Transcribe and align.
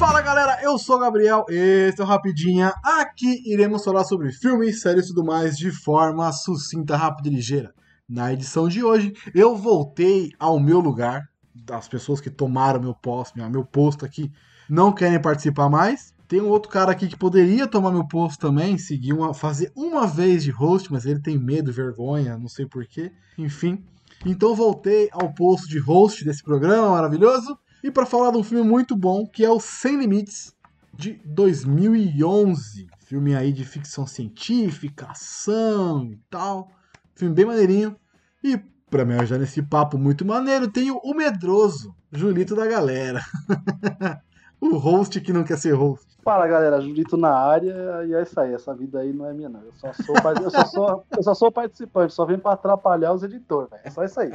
Fala 0.00 0.22
galera, 0.22 0.58
eu 0.62 0.78
sou 0.78 0.96
o 0.96 0.98
Gabriel, 0.98 1.44
esse 1.46 2.00
é 2.00 2.02
o 2.02 2.06
Rapidinha. 2.06 2.72
Aqui 2.82 3.42
iremos 3.44 3.84
falar 3.84 4.02
sobre 4.04 4.32
filmes, 4.32 4.80
séries 4.80 5.04
e 5.04 5.08
tudo 5.08 5.22
mais 5.22 5.58
de 5.58 5.70
forma 5.70 6.32
sucinta, 6.32 6.96
rápida 6.96 7.28
e 7.28 7.32
ligeira. 7.32 7.74
Na 8.08 8.32
edição 8.32 8.66
de 8.66 8.82
hoje, 8.82 9.12
eu 9.34 9.54
voltei 9.54 10.30
ao 10.38 10.58
meu 10.58 10.80
lugar. 10.80 11.28
As 11.70 11.86
pessoas 11.86 12.18
que 12.18 12.30
tomaram 12.30 12.80
meu 12.80 12.94
posto, 12.94 13.38
meu 13.50 13.62
posto 13.62 14.06
aqui, 14.06 14.32
não 14.70 14.90
querem 14.90 15.20
participar 15.20 15.68
mais. 15.68 16.14
Tem 16.26 16.40
um 16.40 16.48
outro 16.48 16.70
cara 16.70 16.92
aqui 16.92 17.06
que 17.06 17.16
poderia 17.18 17.66
tomar 17.66 17.92
meu 17.92 18.08
posto 18.08 18.40
também, 18.40 18.78
seguir 18.78 19.12
uma, 19.12 19.34
fazer 19.34 19.70
uma 19.76 20.06
vez 20.06 20.42
de 20.42 20.50
host, 20.50 20.90
mas 20.90 21.04
ele 21.04 21.20
tem 21.20 21.36
medo, 21.36 21.70
vergonha, 21.70 22.38
não 22.38 22.48
sei 22.48 22.64
porquê. 22.64 23.12
Enfim. 23.36 23.84
Então 24.24 24.54
voltei 24.54 25.10
ao 25.12 25.34
posto 25.34 25.68
de 25.68 25.78
host 25.78 26.24
desse 26.24 26.42
programa 26.42 26.88
maravilhoso 26.88 27.58
e 27.82 27.90
para 27.90 28.06
falar 28.06 28.30
de 28.30 28.38
um 28.38 28.42
filme 28.42 28.68
muito 28.68 28.96
bom 28.96 29.26
que 29.26 29.44
é 29.44 29.50
o 29.50 29.60
Sem 29.60 29.98
Limites 29.98 30.54
de 30.94 31.20
2011, 31.24 32.88
filme 33.00 33.34
aí 33.34 33.52
de 33.52 33.64
ficção 33.64 34.06
científica, 34.06 35.06
ação 35.10 36.04
e 36.04 36.18
tal, 36.28 36.70
filme 37.14 37.34
bem 37.34 37.46
maneirinho. 37.46 37.96
E 38.42 38.58
para 38.90 39.04
me 39.04 39.14
ajudar 39.14 39.38
nesse 39.38 39.62
papo 39.62 39.96
muito 39.96 40.24
maneiro, 40.24 40.70
tenho 40.70 41.00
o 41.02 41.14
medroso 41.14 41.94
Julito 42.12 42.56
da 42.56 42.66
galera. 42.66 43.20
o 44.60 44.76
host 44.76 45.20
que 45.20 45.32
não 45.32 45.42
quer 45.42 45.56
ser 45.56 45.72
host. 45.72 46.10
Fala 46.22 46.46
galera, 46.46 46.80
Julito 46.80 47.16
na 47.16 47.34
área 47.34 48.04
e 48.06 48.12
é 48.12 48.22
isso 48.22 48.38
aí. 48.38 48.52
Essa 48.52 48.74
vida 48.74 49.00
aí 49.00 49.12
não 49.12 49.26
é 49.26 49.32
minha, 49.32 49.48
não. 49.48 49.62
Eu 49.62 49.72
só 49.72 49.92
sou, 49.92 50.14
eu 50.42 50.50
só 50.50 50.64
sou, 50.66 51.04
eu 51.16 51.22
só 51.22 51.34
sou 51.34 51.50
participante, 51.50 52.12
só 52.12 52.26
venho 52.26 52.38
pra 52.38 52.52
atrapalhar 52.52 53.12
os 53.14 53.22
editores, 53.22 53.70
velho. 53.70 53.82
É 53.84 53.90
só 53.90 54.04
isso 54.04 54.20
aí. 54.20 54.32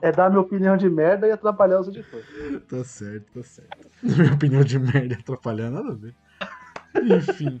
É 0.00 0.12
dar 0.12 0.30
minha 0.30 0.40
opinião 0.40 0.76
de 0.76 0.88
merda 0.88 1.26
e 1.26 1.32
atrapalhar 1.32 1.80
os 1.80 1.88
editores. 1.88 2.24
Tá 2.68 2.84
certo, 2.84 3.32
tá 3.34 3.42
certo. 3.42 3.88
Minha 4.02 4.34
opinião 4.34 4.62
de 4.62 4.78
merda 4.78 5.14
e 5.14 5.18
atrapalhar, 5.18 5.70
nada 5.70 5.90
a 5.90 5.94
ver. 5.94 6.14
Enfim. 7.02 7.60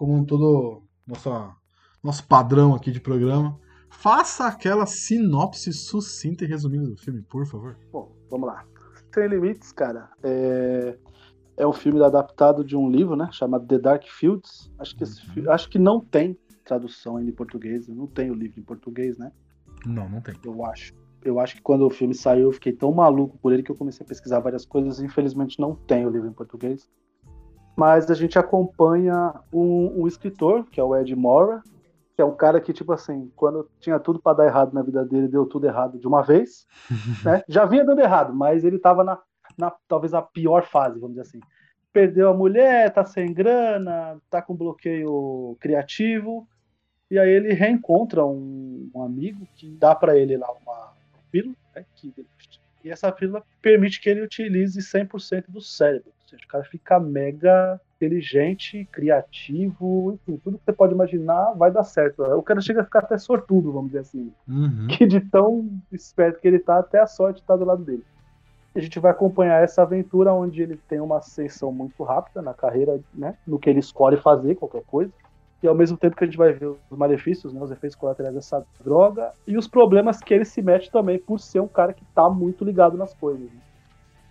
como 0.00 0.24
todo 0.24 0.82
nosso, 1.06 1.30
nosso 2.02 2.26
padrão 2.26 2.74
aqui 2.74 2.90
de 2.90 2.98
programa, 2.98 3.60
faça 3.90 4.46
aquela 4.46 4.86
sinopse 4.86 5.74
sucinta 5.74 6.42
e 6.42 6.48
resumida 6.48 6.86
do 6.86 6.96
filme, 6.96 7.20
por 7.20 7.44
favor. 7.46 7.76
Bom, 7.92 8.10
vamos 8.30 8.46
lá. 8.46 8.64
Sem 9.12 9.28
Limites, 9.28 9.72
cara, 9.72 10.08
é, 10.22 10.96
é 11.54 11.66
um 11.66 11.72
filme 11.74 12.02
adaptado 12.02 12.64
de 12.64 12.74
um 12.74 12.90
livro, 12.90 13.14
né, 13.14 13.28
chamado 13.30 13.66
The 13.66 13.78
Dark 13.78 14.04
Fields. 14.06 14.72
Acho 14.78 14.96
que, 14.96 15.02
esse, 15.02 15.38
uhum. 15.38 15.52
acho 15.52 15.68
que 15.68 15.78
não 15.78 16.00
tem 16.00 16.34
tradução 16.64 17.18
ainda 17.18 17.30
em 17.30 17.34
português, 17.34 17.86
não 17.86 18.06
tem 18.06 18.30
o 18.30 18.34
livro 18.34 18.58
em 18.58 18.62
português, 18.62 19.18
né? 19.18 19.30
Não, 19.84 20.08
não 20.08 20.22
tem. 20.22 20.34
Eu 20.42 20.64
acho. 20.64 20.94
Eu 21.22 21.38
acho 21.38 21.56
que 21.56 21.62
quando 21.62 21.86
o 21.86 21.90
filme 21.90 22.14
saiu, 22.14 22.44
eu 22.44 22.52
fiquei 22.52 22.72
tão 22.72 22.90
maluco 22.90 23.36
por 23.36 23.52
ele 23.52 23.62
que 23.62 23.70
eu 23.70 23.76
comecei 23.76 24.02
a 24.02 24.08
pesquisar 24.08 24.40
várias 24.40 24.64
coisas. 24.64 24.98
Infelizmente, 24.98 25.60
não 25.60 25.74
tem 25.74 26.06
o 26.06 26.10
livro 26.10 26.26
em 26.26 26.32
português. 26.32 26.88
Mas 27.76 28.10
a 28.10 28.14
gente 28.14 28.38
acompanha 28.38 29.34
um, 29.52 30.02
um 30.02 30.06
escritor, 30.06 30.64
que 30.66 30.80
é 30.80 30.84
o 30.84 30.96
Ed 30.96 31.14
Mora, 31.14 31.62
que 32.14 32.22
é 32.22 32.24
um 32.24 32.34
cara 32.34 32.60
que, 32.60 32.72
tipo 32.72 32.92
assim, 32.92 33.32
quando 33.34 33.68
tinha 33.80 33.98
tudo 33.98 34.20
para 34.20 34.36
dar 34.36 34.46
errado 34.46 34.74
na 34.74 34.82
vida 34.82 35.04
dele, 35.04 35.28
deu 35.28 35.46
tudo 35.46 35.66
errado 35.66 35.98
de 35.98 36.06
uma 36.06 36.22
vez. 36.22 36.66
né? 37.24 37.42
Já 37.48 37.64
vinha 37.64 37.84
dando 37.84 38.00
errado, 38.00 38.34
mas 38.34 38.64
ele 38.64 38.78
tava 38.78 39.02
na, 39.02 39.18
na 39.56 39.72
talvez 39.88 40.12
a 40.12 40.20
pior 40.20 40.62
fase, 40.64 40.98
vamos 40.98 41.16
dizer 41.16 41.28
assim. 41.28 41.40
Perdeu 41.92 42.28
a 42.28 42.34
mulher, 42.34 42.92
tá 42.92 43.04
sem 43.04 43.32
grana, 43.32 44.20
tá 44.28 44.42
com 44.42 44.54
bloqueio 44.54 45.56
criativo. 45.58 46.46
E 47.10 47.18
aí 47.18 47.30
ele 47.30 47.52
reencontra 47.54 48.24
um, 48.24 48.88
um 48.94 49.02
amigo 49.02 49.48
que 49.56 49.68
dá 49.70 49.94
para 49.94 50.16
ele 50.16 50.36
lá 50.36 50.48
uma 50.52 50.92
pílula, 51.32 51.56
né, 51.74 51.84
que, 51.96 52.12
e 52.84 52.90
essa 52.90 53.10
pílula 53.10 53.42
permite 53.60 54.00
que 54.00 54.08
ele 54.08 54.22
utilize 54.22 54.78
100% 54.78 55.46
do 55.48 55.60
cérebro. 55.60 56.12
Seja, 56.30 56.44
o 56.44 56.48
cara 56.48 56.64
fica 56.64 57.00
mega 57.00 57.80
inteligente, 57.96 58.88
criativo, 58.92 60.12
enfim, 60.14 60.40
tudo 60.42 60.58
que 60.58 60.64
você 60.64 60.72
pode 60.72 60.94
imaginar 60.94 61.52
vai 61.54 61.72
dar 61.72 61.82
certo. 61.82 62.22
O 62.22 62.42
cara 62.42 62.60
chega 62.60 62.82
a 62.82 62.84
ficar 62.84 63.00
até 63.00 63.18
sortudo, 63.18 63.72
vamos 63.72 63.88
dizer 63.88 64.00
assim. 64.00 64.32
Uhum. 64.48 64.86
Que 64.86 65.06
de 65.06 65.20
tão 65.20 65.68
esperto 65.90 66.40
que 66.40 66.46
ele 66.46 66.60
tá, 66.60 66.78
até 66.78 67.00
a 67.00 67.06
sorte 67.06 67.42
tá 67.42 67.56
do 67.56 67.64
lado 67.64 67.84
dele. 67.84 68.04
A 68.74 68.78
gente 68.78 69.00
vai 69.00 69.10
acompanhar 69.10 69.60
essa 69.60 69.82
aventura 69.82 70.32
onde 70.32 70.62
ele 70.62 70.76
tem 70.88 71.00
uma 71.00 71.18
ascensão 71.18 71.72
muito 71.72 72.00
rápida 72.04 72.40
na 72.40 72.54
carreira, 72.54 73.00
né? 73.12 73.34
No 73.44 73.58
que 73.58 73.68
ele 73.68 73.80
escolhe 73.80 74.16
fazer, 74.16 74.54
qualquer 74.54 74.84
coisa. 74.84 75.12
E 75.60 75.66
ao 75.66 75.74
mesmo 75.74 75.96
tempo 75.96 76.16
que 76.16 76.22
a 76.22 76.26
gente 76.26 76.38
vai 76.38 76.52
ver 76.52 76.68
os 76.68 76.96
malefícios, 76.96 77.52
né, 77.52 77.60
os 77.60 77.72
efeitos 77.72 77.96
colaterais 77.96 78.34
dessa 78.34 78.64
droga 78.82 79.32
e 79.46 79.58
os 79.58 79.66
problemas 79.66 80.20
que 80.20 80.32
ele 80.32 80.44
se 80.44 80.62
mete 80.62 80.90
também 80.90 81.18
por 81.18 81.40
ser 81.40 81.60
um 81.60 81.68
cara 81.68 81.92
que 81.92 82.04
tá 82.14 82.30
muito 82.30 82.64
ligado 82.64 82.96
nas 82.96 83.12
coisas. 83.12 83.42
Né? 83.42 83.60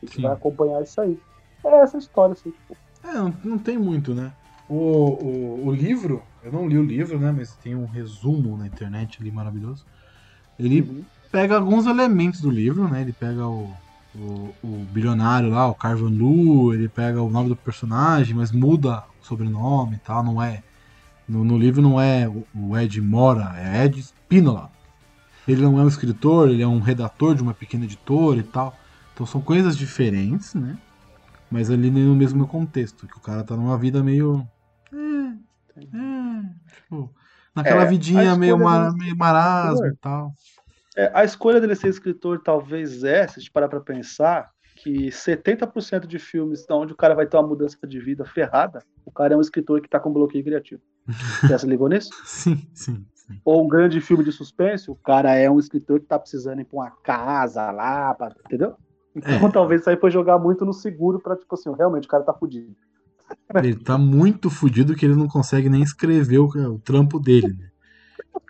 A 0.02 0.06
gente 0.06 0.16
Sim. 0.16 0.22
vai 0.24 0.32
acompanhar 0.32 0.82
isso 0.82 1.00
aí. 1.02 1.20
É 1.64 1.82
essa 1.82 1.98
história, 1.98 2.34
assim, 2.34 2.52
tipo, 2.52 2.76
é, 3.04 3.14
não, 3.14 3.34
não 3.44 3.58
tem 3.58 3.78
muito, 3.78 4.14
né? 4.14 4.32
O, 4.68 4.76
o, 4.76 5.68
o, 5.68 5.72
livro, 5.72 6.22
eu 6.44 6.52
não 6.52 6.68
li 6.68 6.78
o 6.78 6.84
livro, 6.84 7.18
né? 7.18 7.32
Mas 7.36 7.56
tem 7.56 7.76
um 7.76 7.86
resumo 7.86 8.58
na 8.58 8.68
internet 8.68 9.18
ali 9.20 9.32
maravilhoso. 9.32 9.86
Ele 10.60 10.82
uhum. 10.82 11.04
pega 11.32 11.56
alguns 11.56 11.86
elementos 11.86 12.42
do 12.42 12.50
livro, 12.50 12.88
né? 12.88 13.02
Ele 13.02 13.14
pega 13.14 13.48
o, 13.48 13.74
o, 14.16 14.54
o 14.64 14.86
bilionário 14.92 15.50
lá, 15.50 15.68
o 15.68 15.74
Carvan 15.74 16.10
Lu, 16.10 16.74
ele 16.74 16.88
pega 16.88 17.22
o 17.22 17.30
nome 17.30 17.50
do 17.50 17.56
personagem, 17.56 18.36
mas 18.36 18.52
muda 18.52 19.04
o 19.22 19.26
sobrenome 19.26 19.96
e 19.96 20.00
tal, 20.00 20.24
não 20.24 20.42
é. 20.42 20.62
No, 21.28 21.44
no 21.44 21.58
livro 21.58 21.82
não 21.82 22.00
é 22.00 22.28
o 22.28 22.78
Ed 22.78 23.02
Mora, 23.02 23.56
é 23.58 23.86
Ed 23.86 24.00
Spinola. 24.00 24.70
Ele 25.48 25.62
não 25.62 25.80
é 25.80 25.84
um 25.84 25.88
escritor, 25.88 26.50
ele 26.50 26.62
é 26.62 26.68
um 26.68 26.80
redator 26.80 27.34
de 27.34 27.42
uma 27.42 27.54
pequena 27.54 27.86
editora 27.86 28.40
e 28.40 28.44
tal. 28.44 28.76
Então 29.14 29.26
são 29.26 29.42
coisas 29.42 29.76
diferentes, 29.76 30.54
né? 30.54 30.78
Mas 31.52 31.72
ali 31.72 31.90
no 31.90 32.16
mesmo 32.16 32.48
contexto, 32.48 33.08
que 33.08 33.18
o 33.18 33.22
cara 33.22 33.44
tá 33.44 33.56
numa 33.56 33.78
vida 33.78 34.04
meio. 34.04 34.48
É, 34.94 35.80
é, 35.80 36.76
tipo, 36.76 37.14
naquela 37.56 37.84
é, 37.84 37.86
vidinha 37.88 38.36
meio, 38.36 38.58
mar, 38.60 38.94
meio 38.94 39.18
marasmo 39.18 39.88
e 39.88 39.96
tal. 39.96 40.34
É, 40.96 41.12
a 41.14 41.24
escolha 41.24 41.60
dele 41.60 41.76
ser 41.76 41.88
escritor 41.88 42.42
talvez 42.44 43.04
é, 43.04 43.28
se 43.28 43.40
a 43.40 43.40
gente 43.40 43.52
parar 43.52 43.70
pra 43.70 43.80
pensar, 43.80 44.52
que 44.76 45.10
70% 45.10 46.08
de 46.08 46.20
filmes 46.20 46.66
onde 46.70 46.94
o 46.94 46.96
cara 46.96 47.14
vai 47.14 47.28
ter 47.28 47.38
uma 47.38 47.48
mudança 47.48 47.78
de 47.86 48.00
vida 48.00 48.24
ferrada, 48.26 48.80
o 49.06 49.12
cara 49.12 49.34
é 49.34 49.38
um 49.38 49.42
escritor 49.42 49.82
que 49.82 49.90
tá 49.90 50.00
com 50.00 50.12
bloqueio 50.12 50.44
criativo. 50.44 50.82
Você 51.42 51.60
se 51.60 51.68
ligou 51.68 51.90
nisso? 51.90 52.10
sim, 52.26 52.68
sim, 52.74 53.06
sim. 53.14 53.42
Ou 53.44 53.64
um 53.64 53.68
grande 53.68 54.00
filme 54.00 54.24
de 54.24 54.32
suspense, 54.32 54.90
o 54.90 54.96
cara 54.96 55.36
é 55.36 55.50
um 55.50 55.60
escritor 55.60 56.00
que 56.00 56.06
tá 56.06 56.18
precisando 56.18 56.62
ir 56.62 56.66
pra 56.66 56.80
uma 56.80 56.92
casa 56.92 57.70
lá, 57.72 58.14
pra, 58.14 58.34
entendeu? 58.46 58.76
Então 59.20 59.48
é. 59.48 59.52
talvez 59.52 59.82
isso 59.82 59.90
aí 59.90 59.98
foi 59.98 60.12
jogar 60.12 60.38
muito 60.38 60.66
no 60.66 60.74
seguro 60.74 61.20
pra, 61.20 61.36
tipo 61.36 61.54
assim, 61.54 61.74
realmente 61.74 62.06
o 62.06 62.10
cara 62.10 62.24
tá 62.24 62.34
fudido. 62.34 62.76
Ele 63.56 63.76
tá 63.76 63.98
muito 63.98 64.50
fudido 64.50 64.96
que 64.96 65.06
ele 65.06 65.16
não 65.16 65.28
consegue 65.28 65.70
nem 65.70 65.84
escrever 65.84 66.40
o, 66.40 66.46
o 66.46 66.80
trampo 66.80 67.20
dele. 67.20 67.54
Né? 67.54 67.70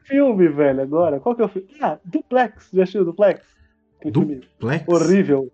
filme, 0.10 0.48
velho, 0.50 0.82
agora. 0.82 1.20
Qual 1.20 1.36
que 1.36 1.42
é 1.44 1.46
o 1.46 1.48
filme? 1.48 1.70
Ah, 1.80 2.00
Duplex. 2.04 2.70
Já 2.74 2.84
assistiu 2.84 3.06
Duplex? 3.06 3.42
Duplex? 4.04 4.88
Horrível. 4.88 5.52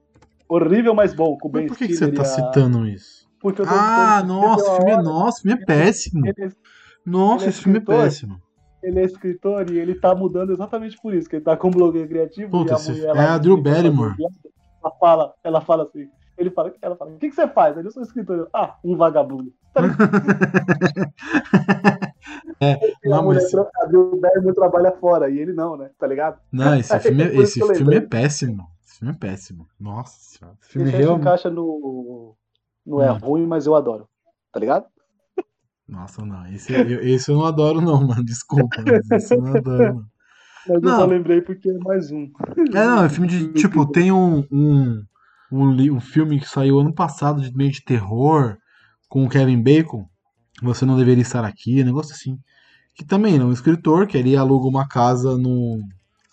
Horrível, 0.48 0.96
mas 0.96 1.14
bom. 1.14 1.38
Com 1.38 1.50
mas 1.52 1.68
por 1.68 1.78
que, 1.78 1.88
que 1.88 1.96
você 1.96 2.12
tá 2.12 2.22
a... 2.22 2.26
citando 2.26 2.88
isso? 2.88 3.26
Porque 3.40 3.62
eu 3.62 3.66
tô 3.66 3.72
ah, 3.74 4.24
nossa, 4.26 4.72
o 4.72 4.76
filme 4.78 4.92
é 4.92 5.02
nosso, 5.02 5.42
filme 5.42 5.62
é 5.62 5.66
péssimo. 5.66 6.26
Ele, 6.26 6.52
nossa, 7.06 7.46
é 7.46 7.50
esse 7.50 7.62
filme 7.62 7.78
é 7.78 7.82
péssimo. 7.82 8.42
Ele 8.82 9.00
é 9.00 9.04
escritor 9.04 9.70
e 9.70 9.78
ele 9.78 9.96
tá 9.96 10.16
mudando 10.16 10.52
exatamente 10.52 10.98
por 11.02 11.14
isso, 11.14 11.30
que 11.30 11.36
ele 11.36 11.44
tá 11.44 11.58
com 11.58 11.68
um 11.68 11.72
blogueiro 11.72 12.08
criativo. 12.08 12.50
Puta, 12.50 12.74
e 12.74 12.76
a 12.76 12.80
mulher, 12.80 13.16
é 13.16 13.28
a 13.28 13.38
Drew 13.38 13.62
Barrymore. 13.62 14.16
Ela 14.86 14.94
fala, 15.00 15.34
ela 15.44 15.62
fala 15.62 15.84
assim. 15.84 16.08
Ele 16.38 16.52
fala, 16.52 16.74
ela 16.82 16.96
fala, 16.96 17.12
o 17.12 17.18
que, 17.18 17.30
que 17.30 17.36
você 17.36 17.48
faz? 17.48 17.76
Ele, 17.76 17.88
eu 17.88 17.92
sou 17.92 18.04
escritor. 18.04 18.48
Ah, 18.54 18.76
um 18.84 18.96
vagabundo. 18.96 19.52
Tá 19.74 19.82
é, 22.62 22.80
não, 23.06 23.20
a 23.20 23.22
mulher 23.24 23.42
mas... 23.42 23.54
o 23.94 24.18
Bergman 24.18 24.54
trabalha 24.54 24.92
fora 24.92 25.30
e 25.30 25.40
ele 25.40 25.54
não, 25.54 25.76
né? 25.76 25.90
Tá 25.98 26.06
ligado? 26.06 26.40
Não, 26.52 26.76
esse 26.76 26.98
filme, 27.00 27.24
é, 27.24 27.36
esse 27.38 27.74
filme 27.74 27.96
é 27.96 28.02
péssimo. 28.02 28.68
Esse 28.86 29.00
filme 29.00 29.14
é 29.14 29.18
péssimo. 29.18 29.68
Nossa 29.80 30.20
senhora. 30.20 30.58
Esse 30.62 30.72
filme 30.72 30.92
realmente... 30.92 31.22
encaixa 31.22 31.50
no. 31.50 32.36
Não 32.86 33.02
é 33.02 33.12
hum. 33.12 33.18
ruim, 33.18 33.48
mas 33.48 33.66
eu 33.66 33.74
adoro. 33.74 34.08
Tá 34.52 34.60
ligado? 34.60 34.86
Nossa, 35.88 36.24
não. 36.24 36.46
Esse, 36.48 36.74
eu, 36.74 37.02
esse 37.02 37.32
eu 37.32 37.38
não 37.38 37.46
adoro, 37.46 37.82
não, 37.82 38.06
mano. 38.06 38.24
Desculpa, 38.24 38.84
mas 38.86 39.10
esse 39.12 39.34
eu 39.34 39.42
não 39.42 39.56
adoro, 39.56 39.96
não. 39.96 40.06
Mas 40.68 40.82
não. 40.82 40.92
eu 40.92 40.96
só 40.98 41.06
lembrei 41.06 41.42
porque 41.42 41.70
é 41.70 41.78
mais 41.80 42.12
um. 42.12 42.30
É, 42.58 42.86
não, 42.86 43.04
é 43.04 43.10
filme 43.10 43.28
de. 43.28 43.48
Tipo, 43.54 43.86
tem 43.86 44.12
um, 44.12 44.46
um, 44.52 45.04
um, 45.52 45.94
um 45.96 46.00
filme 46.00 46.40
que 46.40 46.48
saiu 46.48 46.80
ano 46.80 46.94
passado 46.94 47.42
de 47.42 47.56
meio 47.56 47.72
de 47.72 47.84
terror 47.84 48.58
com 49.10 49.26
o 49.26 49.30
Kevin 49.30 49.62
Bacon. 49.62 50.08
Você 50.64 50.86
não 50.86 50.98
deveria 50.98 51.22
estar 51.22 51.44
aqui, 51.46 51.82
um 51.82 51.86
negócio 51.86 52.14
assim. 52.14 52.38
Que 52.96 53.04
também 53.06 53.38
é 53.38 53.44
um 53.44 53.52
escritor 53.52 54.08
que 54.08 54.18
ele 54.18 54.38
aluga 54.38 54.68
uma 54.68 54.88
casa 54.88 55.38
no, 55.38 55.78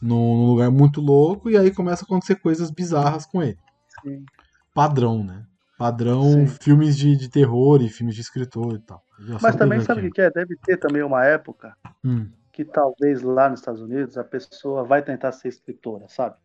no- 0.00 0.36
num 0.36 0.46
lugar 0.46 0.70
muito 0.70 1.00
louco 1.00 1.50
e 1.50 1.56
aí 1.56 1.70
começa 1.72 2.04
a 2.04 2.06
acontecer 2.06 2.36
coisas 2.36 2.70
bizarras 2.70 3.26
com 3.26 3.42
ele. 3.42 3.58
Sim. 4.02 4.24
Padrão, 4.72 5.24
né? 5.24 5.42
Padrão 5.76 6.22
Sim. 6.22 6.46
filmes 6.46 6.96
de, 6.96 7.16
de 7.16 7.28
terror 7.28 7.82
e 7.82 7.88
filmes 7.88 8.14
de 8.14 8.20
escritor 8.20 8.74
e 8.74 8.78
tal. 8.78 9.02
Mas 9.40 9.56
também 9.56 9.80
sabe 9.80 10.00
o 10.00 10.04
que 10.04 10.10
que 10.12 10.20
é? 10.20 10.30
Deve 10.30 10.56
ter 10.56 10.76
também 10.76 11.02
uma 11.02 11.24
época. 11.24 11.74
Hum. 12.04 12.28
Que 12.52 12.64
talvez 12.64 13.22
lá 13.22 13.48
nos 13.48 13.60
Estados 13.60 13.80
Unidos 13.80 14.18
a 14.18 14.24
pessoa 14.24 14.84
vai 14.84 15.02
tentar 15.02 15.32
ser 15.32 15.48
escritora, 15.48 16.06
sabe? 16.08 16.36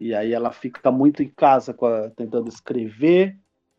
E 0.00 0.14
aí 0.14 0.32
ela 0.32 0.52
fica 0.52 0.90
muito 0.90 1.22
em 1.22 1.28
casa 1.28 1.72
com 1.74 1.86
a- 1.86 2.10
tentando 2.10 2.48
escrever, 2.48 3.36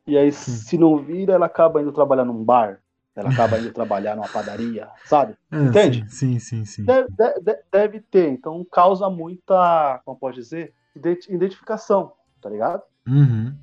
e 0.07 0.17
aí 0.17 0.31
se 0.31 0.77
não 0.77 0.97
vira, 0.97 1.33
ela 1.33 1.45
acaba 1.45 1.81
indo 1.81 1.91
trabalhar 1.91 2.25
num 2.25 2.43
bar, 2.43 2.81
ela 3.15 3.29
acaba 3.29 3.57
indo 3.59 3.71
trabalhar 3.73 4.15
numa 4.15 4.27
padaria, 4.27 4.89
sabe? 5.05 5.35
É, 5.51 5.63
Entende? 5.65 6.05
Sim, 6.09 6.39
sim, 6.39 6.65
sim. 6.65 6.85
Deve, 6.85 7.07
de- 7.09 7.39
de- 7.41 7.63
deve 7.71 7.99
ter, 8.01 8.29
então 8.29 8.65
causa 8.71 9.09
muita, 9.09 10.01
como 10.05 10.17
pode 10.17 10.37
dizer, 10.37 10.73
identi- 10.95 11.31
identificação, 11.33 12.13
tá 12.41 12.49
ligado? 12.49 12.83
Uhum. 13.07 13.55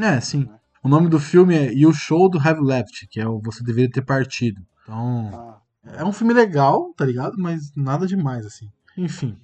É, 0.00 0.20
sim. 0.20 0.48
O 0.82 0.88
nome 0.88 1.08
do 1.08 1.18
filme 1.20 1.54
é 1.56 1.72
You 1.72 1.92
Should 1.92 2.38
Have 2.38 2.60
Left, 2.60 3.06
que 3.08 3.20
é 3.20 3.28
o 3.28 3.40
Você 3.40 3.62
Deveria 3.62 3.90
Ter 3.90 4.02
Partido. 4.02 4.60
Então, 4.82 5.30
Ah, 5.32 5.59
é 5.84 6.04
um 6.04 6.12
filme 6.12 6.32
legal, 6.34 6.92
tá 6.96 7.04
ligado? 7.04 7.34
Mas 7.38 7.72
nada 7.76 8.06
demais, 8.06 8.44
assim. 8.46 8.68
Enfim. 8.96 9.36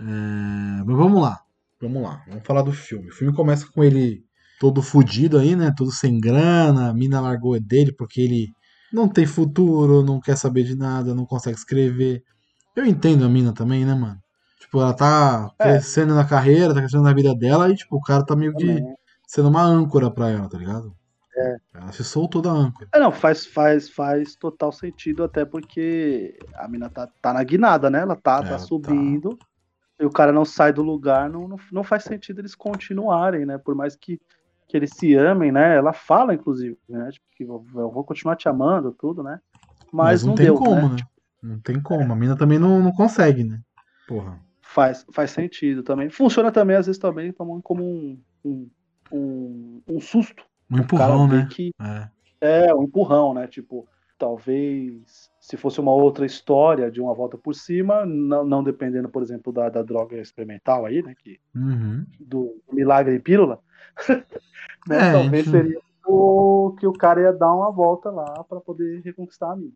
É, 0.00 0.04
Mas 0.84 0.96
vamos 0.96 1.20
lá. 1.20 1.38
Vamos 1.80 2.02
lá. 2.02 2.22
Vamos 2.28 2.44
falar 2.44 2.62
do 2.62 2.72
filme. 2.72 3.08
O 3.08 3.12
filme 3.12 3.34
começa 3.34 3.66
com 3.72 3.82
ele 3.84 4.24
todo 4.60 4.82
fudido 4.82 5.38
aí, 5.38 5.54
né? 5.54 5.72
Todo 5.76 5.90
sem 5.92 6.18
grana. 6.20 6.90
A 6.90 6.94
mina 6.94 7.20
largou 7.20 7.58
dele 7.60 7.92
porque 7.92 8.20
ele 8.20 8.48
não 8.92 9.08
tem 9.08 9.26
futuro, 9.26 10.02
não 10.02 10.20
quer 10.20 10.36
saber 10.36 10.64
de 10.64 10.74
nada, 10.76 11.14
não 11.14 11.24
consegue 11.26 11.56
escrever. 11.56 12.22
Eu 12.74 12.84
entendo 12.86 13.24
a 13.24 13.28
mina 13.28 13.52
também, 13.52 13.84
né, 13.84 13.94
mano? 13.94 14.18
Tipo, 14.60 14.80
ela 14.80 14.92
tá 14.94 15.50
É. 15.58 15.64
crescendo 15.64 16.14
na 16.14 16.24
carreira, 16.24 16.74
tá 16.74 16.80
crescendo 16.80 17.02
na 17.04 17.12
vida 17.12 17.34
dela 17.34 17.70
e, 17.70 17.76
tipo, 17.76 17.96
o 17.96 18.00
cara 18.00 18.24
tá 18.24 18.34
meio 18.34 18.54
que 18.54 18.80
sendo 19.26 19.48
uma 19.48 19.62
âncora 19.62 20.10
pra 20.10 20.30
ela, 20.30 20.48
tá 20.48 20.58
ligado? 20.58 20.94
É. 21.38 21.56
Ela 21.74 21.92
se 21.92 22.02
soltou 22.02 22.42
da 22.42 22.50
âncora. 22.50 22.88
É, 22.92 22.98
não, 22.98 23.12
faz, 23.12 23.46
faz, 23.46 23.88
faz 23.88 24.34
total 24.34 24.72
sentido, 24.72 25.22
até 25.22 25.44
porque 25.44 26.36
a 26.54 26.66
mina 26.66 26.90
tá, 26.90 27.08
tá 27.22 27.32
na 27.32 27.44
guinada, 27.44 27.88
né? 27.88 28.00
Ela 28.00 28.16
tá, 28.16 28.38
É, 28.38 28.42
tá 28.42 28.48
tá. 28.50 28.58
subindo, 28.58 29.38
e 30.00 30.04
o 30.04 30.10
cara 30.10 30.32
não 30.32 30.44
sai 30.44 30.72
do 30.72 30.82
lugar, 30.82 31.28
não, 31.30 31.46
não, 31.46 31.56
não 31.72 31.84
faz 31.84 32.04
sentido 32.04 32.40
eles 32.40 32.54
continuarem, 32.54 33.46
né? 33.46 33.58
Por 33.58 33.74
mais 33.74 33.94
que, 33.94 34.20
que 34.66 34.76
eles 34.76 34.90
se 34.94 35.14
amem, 35.14 35.52
né? 35.52 35.76
Ela 35.76 35.92
fala, 35.92 36.34
inclusive, 36.34 36.76
né? 36.88 37.08
Tipo, 37.10 37.26
que 37.36 37.44
eu, 37.44 37.64
eu 37.74 37.90
vou 37.90 38.04
continuar 38.04 38.36
te 38.36 38.48
amando, 38.48 38.92
tudo, 38.92 39.22
né? 39.22 39.40
Mas, 39.92 40.22
não, 40.22 40.30
não, 40.30 40.34
tem 40.36 40.46
deu, 40.46 40.54
como, 40.56 40.88
né? 40.88 40.96
né? 40.96 41.08
Não 41.42 41.60
tem 41.60 41.80
como. 41.80 42.12
A 42.12 42.16
mina 42.16 42.36
também 42.36 42.58
não, 42.58 42.80
não 42.80 42.92
consegue, 42.92 43.44
né? 43.44 43.60
Porra. 44.06 44.40
Faz, 44.60 45.06
faz 45.12 45.30
sentido 45.30 45.82
também. 45.82 46.10
Funciona 46.10 46.52
também, 46.52 46.76
às 46.76 46.86
vezes, 46.86 47.00
também 47.00 47.32
como 47.32 47.54
um, 47.54 48.20
um, 48.44 48.70
um, 49.10 49.82
um 49.88 50.00
susto. 50.00 50.44
Um 50.70 50.78
empurrão, 50.78 51.26
né? 51.26 51.48
que 51.50 51.70
É. 51.80 52.68
É, 52.68 52.74
um 52.74 52.84
empurrão, 52.84 53.34
né? 53.34 53.46
Tipo, 53.46 53.86
talvez 54.16 55.30
se 55.40 55.56
fosse 55.56 55.80
uma 55.80 55.92
outra 55.92 56.26
história 56.26 56.90
de 56.90 57.00
uma 57.00 57.14
volta 57.14 57.38
por 57.38 57.54
cima, 57.54 58.04
não, 58.04 58.44
não 58.44 58.62
dependendo, 58.62 59.08
por 59.08 59.22
exemplo, 59.22 59.52
da, 59.52 59.68
da 59.68 59.82
droga 59.82 60.16
experimental 60.20 60.84
aí, 60.84 61.02
né? 61.02 61.14
Que, 61.22 61.40
Uhum. 61.54 62.04
do 62.20 62.60
milagre 62.72 63.14
e 63.16 63.20
pílula, 63.20 63.60
né? 64.88 65.08
É, 65.08 65.12
talvez 65.12 65.46
enfim. 65.46 65.50
seria 65.50 65.80
o 66.06 66.74
que 66.78 66.86
o 66.86 66.92
cara 66.92 67.20
ia 67.22 67.32
dar 67.32 67.52
uma 67.54 67.70
volta 67.70 68.10
lá 68.10 68.44
para 68.44 68.60
poder 68.60 69.00
reconquistar 69.02 69.52
a 69.52 69.56
mina. 69.56 69.72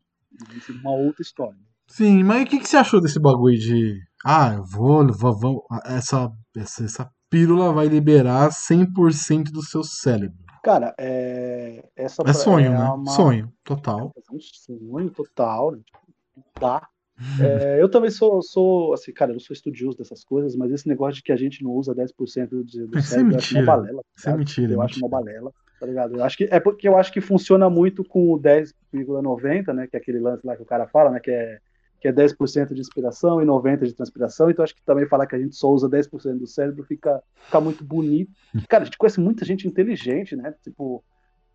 Isso 0.56 0.72
é 0.72 0.74
uma 0.76 0.92
outra 0.92 1.22
história. 1.22 1.58
Sim, 1.86 2.22
mas 2.24 2.42
o 2.42 2.46
que, 2.46 2.58
que 2.58 2.68
você 2.68 2.76
achou 2.76 3.00
desse 3.00 3.20
bagulho 3.20 3.58
de. 3.58 4.00
Ah, 4.24 4.54
eu 4.54 4.64
vou, 4.64 5.06
vou, 5.12 5.38
vou 5.38 5.66
essa, 5.84 6.30
essa, 6.56 6.84
essa 6.84 7.10
pílula 7.28 7.72
vai 7.72 7.86
liberar 7.86 8.50
100% 8.50 9.50
do 9.52 9.62
seu 9.62 9.82
cérebro. 9.82 10.38
Cara, 10.62 10.94
é, 10.98 11.84
essa 11.96 12.22
É 12.24 12.32
sonho, 12.32 12.66
é 12.66 12.70
né? 12.70 12.78
uma- 12.78 13.10
Sonho, 13.10 13.52
total. 13.64 14.12
É 14.16 14.32
um 14.32 14.38
sonho 14.40 15.10
total, 15.10 15.72
né? 15.72 15.78
Tipo, 15.84 16.44
dá. 16.60 16.86
É, 17.76 17.80
eu 17.80 17.88
também 17.90 18.10
sou, 18.10 18.42
sou, 18.42 18.92
assim, 18.94 19.12
cara, 19.12 19.32
eu 19.32 19.40
sou 19.40 19.54
estudioso 19.54 19.96
dessas 19.98 20.24
coisas, 20.24 20.56
mas 20.56 20.70
esse 20.72 20.88
negócio 20.88 21.14
de 21.16 21.22
que 21.22 21.32
a 21.32 21.36
gente 21.36 21.62
não 21.62 21.70
usa 21.72 21.94
10% 21.94 22.50
do, 22.50 22.64
do 22.64 22.98
Isso 22.98 23.14
é 23.14 23.16
cérebro, 23.16 23.32
eu 23.34 23.38
acho 23.38 23.54
uma 23.54 23.64
balela. 23.66 24.02
Isso 24.16 24.28
é 24.28 24.36
mentira, 24.36 24.72
é 24.72 24.74
Eu 24.76 24.82
acho 24.82 24.94
mentira. 24.94 25.06
uma 25.06 25.08
balela, 25.08 25.52
tá 25.78 25.86
ligado? 25.86 26.16
Eu 26.16 26.24
acho 26.24 26.36
que, 26.36 26.44
é 26.44 26.58
porque 26.60 26.88
eu 26.88 26.96
acho 26.96 27.12
que 27.12 27.20
funciona 27.20 27.68
muito 27.70 28.04
com 28.04 28.32
o 28.32 28.38
10,90, 28.38 29.72
né, 29.72 29.86
que 29.86 29.96
é 29.96 30.00
aquele 30.00 30.18
lance 30.20 30.46
lá 30.46 30.56
que 30.56 30.62
o 30.62 30.66
cara 30.66 30.86
fala, 30.88 31.10
né, 31.10 31.20
que 31.20 31.30
é, 31.30 31.58
que 32.02 32.08
é 32.08 32.12
10% 32.12 32.74
de 32.74 32.80
inspiração 32.80 33.40
e 33.40 33.46
90% 33.46 33.86
de 33.86 33.94
transpiração, 33.94 34.50
então 34.50 34.64
acho 34.64 34.74
que 34.74 34.82
também 34.82 35.06
falar 35.06 35.24
que 35.24 35.36
a 35.36 35.38
gente 35.38 35.54
só 35.54 35.70
usa 35.70 35.88
10% 35.88 36.36
do 36.36 36.48
cérebro 36.48 36.82
fica, 36.82 37.22
fica 37.44 37.60
muito 37.60 37.84
bonito. 37.84 38.32
Cara, 38.68 38.82
a 38.82 38.84
gente 38.84 38.98
conhece 38.98 39.20
muita 39.20 39.44
gente 39.44 39.68
inteligente, 39.68 40.34
né, 40.34 40.52
tipo, 40.64 41.04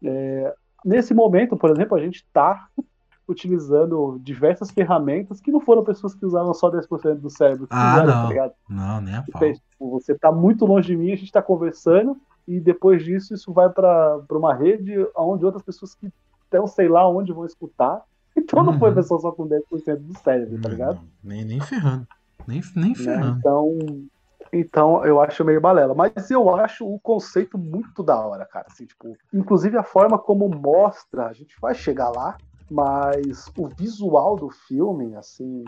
é, 0.02 0.56
nesse 0.86 1.14
momento, 1.14 1.58
por 1.58 1.70
exemplo, 1.70 1.98
a 1.98 2.00
gente 2.00 2.26
tá 2.32 2.70
utilizando 3.28 4.18
diversas 4.24 4.72
ferramentas 4.72 5.42
que 5.42 5.52
não 5.52 5.60
foram 5.60 5.84
pessoas 5.84 6.16
que 6.16 6.26
usavam 6.26 6.54
só 6.54 6.72
10% 6.72 7.16
do 7.16 7.30
cérebro. 7.30 7.68
Ah, 7.70 8.00
fizeram, 8.00 8.24
não. 8.24 8.36
Tá? 8.36 8.52
Não, 8.70 9.02
nem 9.02 9.16
a 9.16 9.24
pau. 9.24 9.44
Entende? 9.44 9.62
Tipo, 9.70 9.90
Você 9.90 10.18
tá 10.18 10.32
muito 10.32 10.66
longe 10.66 10.88
de 10.88 10.96
mim, 10.96 11.12
a 11.12 11.18
gente 11.18 11.30
tá 11.30 11.42
conversando, 11.42 12.18
e 12.48 12.58
depois 12.58 13.04
disso 13.04 13.34
isso 13.34 13.52
vai 13.52 13.70
para 13.70 14.24
uma 14.32 14.54
rede 14.54 14.94
onde 15.14 15.44
outras 15.44 15.62
pessoas 15.62 15.94
que 15.94 16.10
estão, 16.46 16.66
sei 16.66 16.88
lá, 16.88 17.06
onde 17.10 17.34
vão 17.34 17.46
escutar. 17.46 18.02
Então 18.38 18.63
não 18.63 18.78
foi 18.80 18.89
Uhum. 18.89 18.95
pessoa 18.95 19.19
só 19.19 19.31
com 19.31 19.48
10% 19.48 20.00
do 20.00 20.13
cérebro, 20.16 20.62
tá 20.62 20.69
ligado? 20.69 20.95
Não, 20.95 21.07
nem, 21.24 21.44
nem 21.45 21.60
ferrando. 21.60 22.07
Nem, 22.48 22.62
nem 22.75 22.89
Né? 22.89 22.95
ferrando. 22.95 23.39
Então, 23.39 24.06
então 24.54 25.06
eu 25.06 25.19
acho 25.19 25.44
meio 25.44 25.60
balela. 25.60 25.94
Mas 25.94 26.30
eu 26.31 26.50
acho 26.56 26.86
o 26.88 27.00
conceito 27.00 27.57
muito 27.57 28.04
da 28.04 28.19
hora, 28.25 28.45
cara. 28.45 28.68
Assim, 28.68 28.86
tipo, 28.86 29.18
inclusive 29.34 29.78
a 29.78 29.84
forma 29.84 30.18
como 30.18 30.48
mostra, 30.48 31.28
a 31.28 31.34
gente 31.34 31.56
vai 31.62 31.74
chegar 31.75 32.10
lá, 32.10 32.38
mas 32.69 33.51
o 33.57 33.68
visual 33.68 34.38
do 34.38 34.50
filme, 34.50 35.16
assim, 35.16 35.63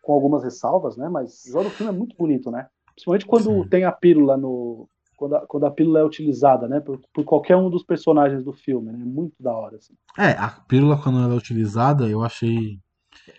com 0.00 0.12
algumas 0.12 0.42
ressalvas, 0.44 0.96
né? 0.96 1.08
Mas 1.08 1.40
o 1.40 1.46
visual 1.46 1.64
do 1.64 1.70
filme 1.70 1.92
é 1.92 1.96
muito 1.96 2.16
bonito, 2.16 2.50
né? 2.50 2.68
Principalmente 2.94 3.26
quando 3.26 3.62
Sim. 3.64 3.68
tem 3.68 3.84
a 3.84 3.92
pílula 3.92 4.36
no. 4.36 4.88
Quando 5.22 5.36
a, 5.36 5.46
quando 5.46 5.66
a 5.66 5.70
pílula 5.70 6.00
é 6.00 6.04
utilizada, 6.04 6.66
né? 6.66 6.80
Por, 6.80 7.00
por 7.14 7.24
qualquer 7.24 7.56
um 7.56 7.70
dos 7.70 7.84
personagens 7.84 8.42
do 8.42 8.52
filme, 8.52 8.90
né? 8.90 8.98
Muito 8.98 9.34
da 9.40 9.52
hora, 9.52 9.76
assim. 9.76 9.94
É, 10.18 10.32
a 10.32 10.48
pílula, 10.66 11.00
quando 11.00 11.20
ela 11.22 11.34
é 11.34 11.36
utilizada, 11.36 12.08
eu 12.08 12.24
achei. 12.24 12.78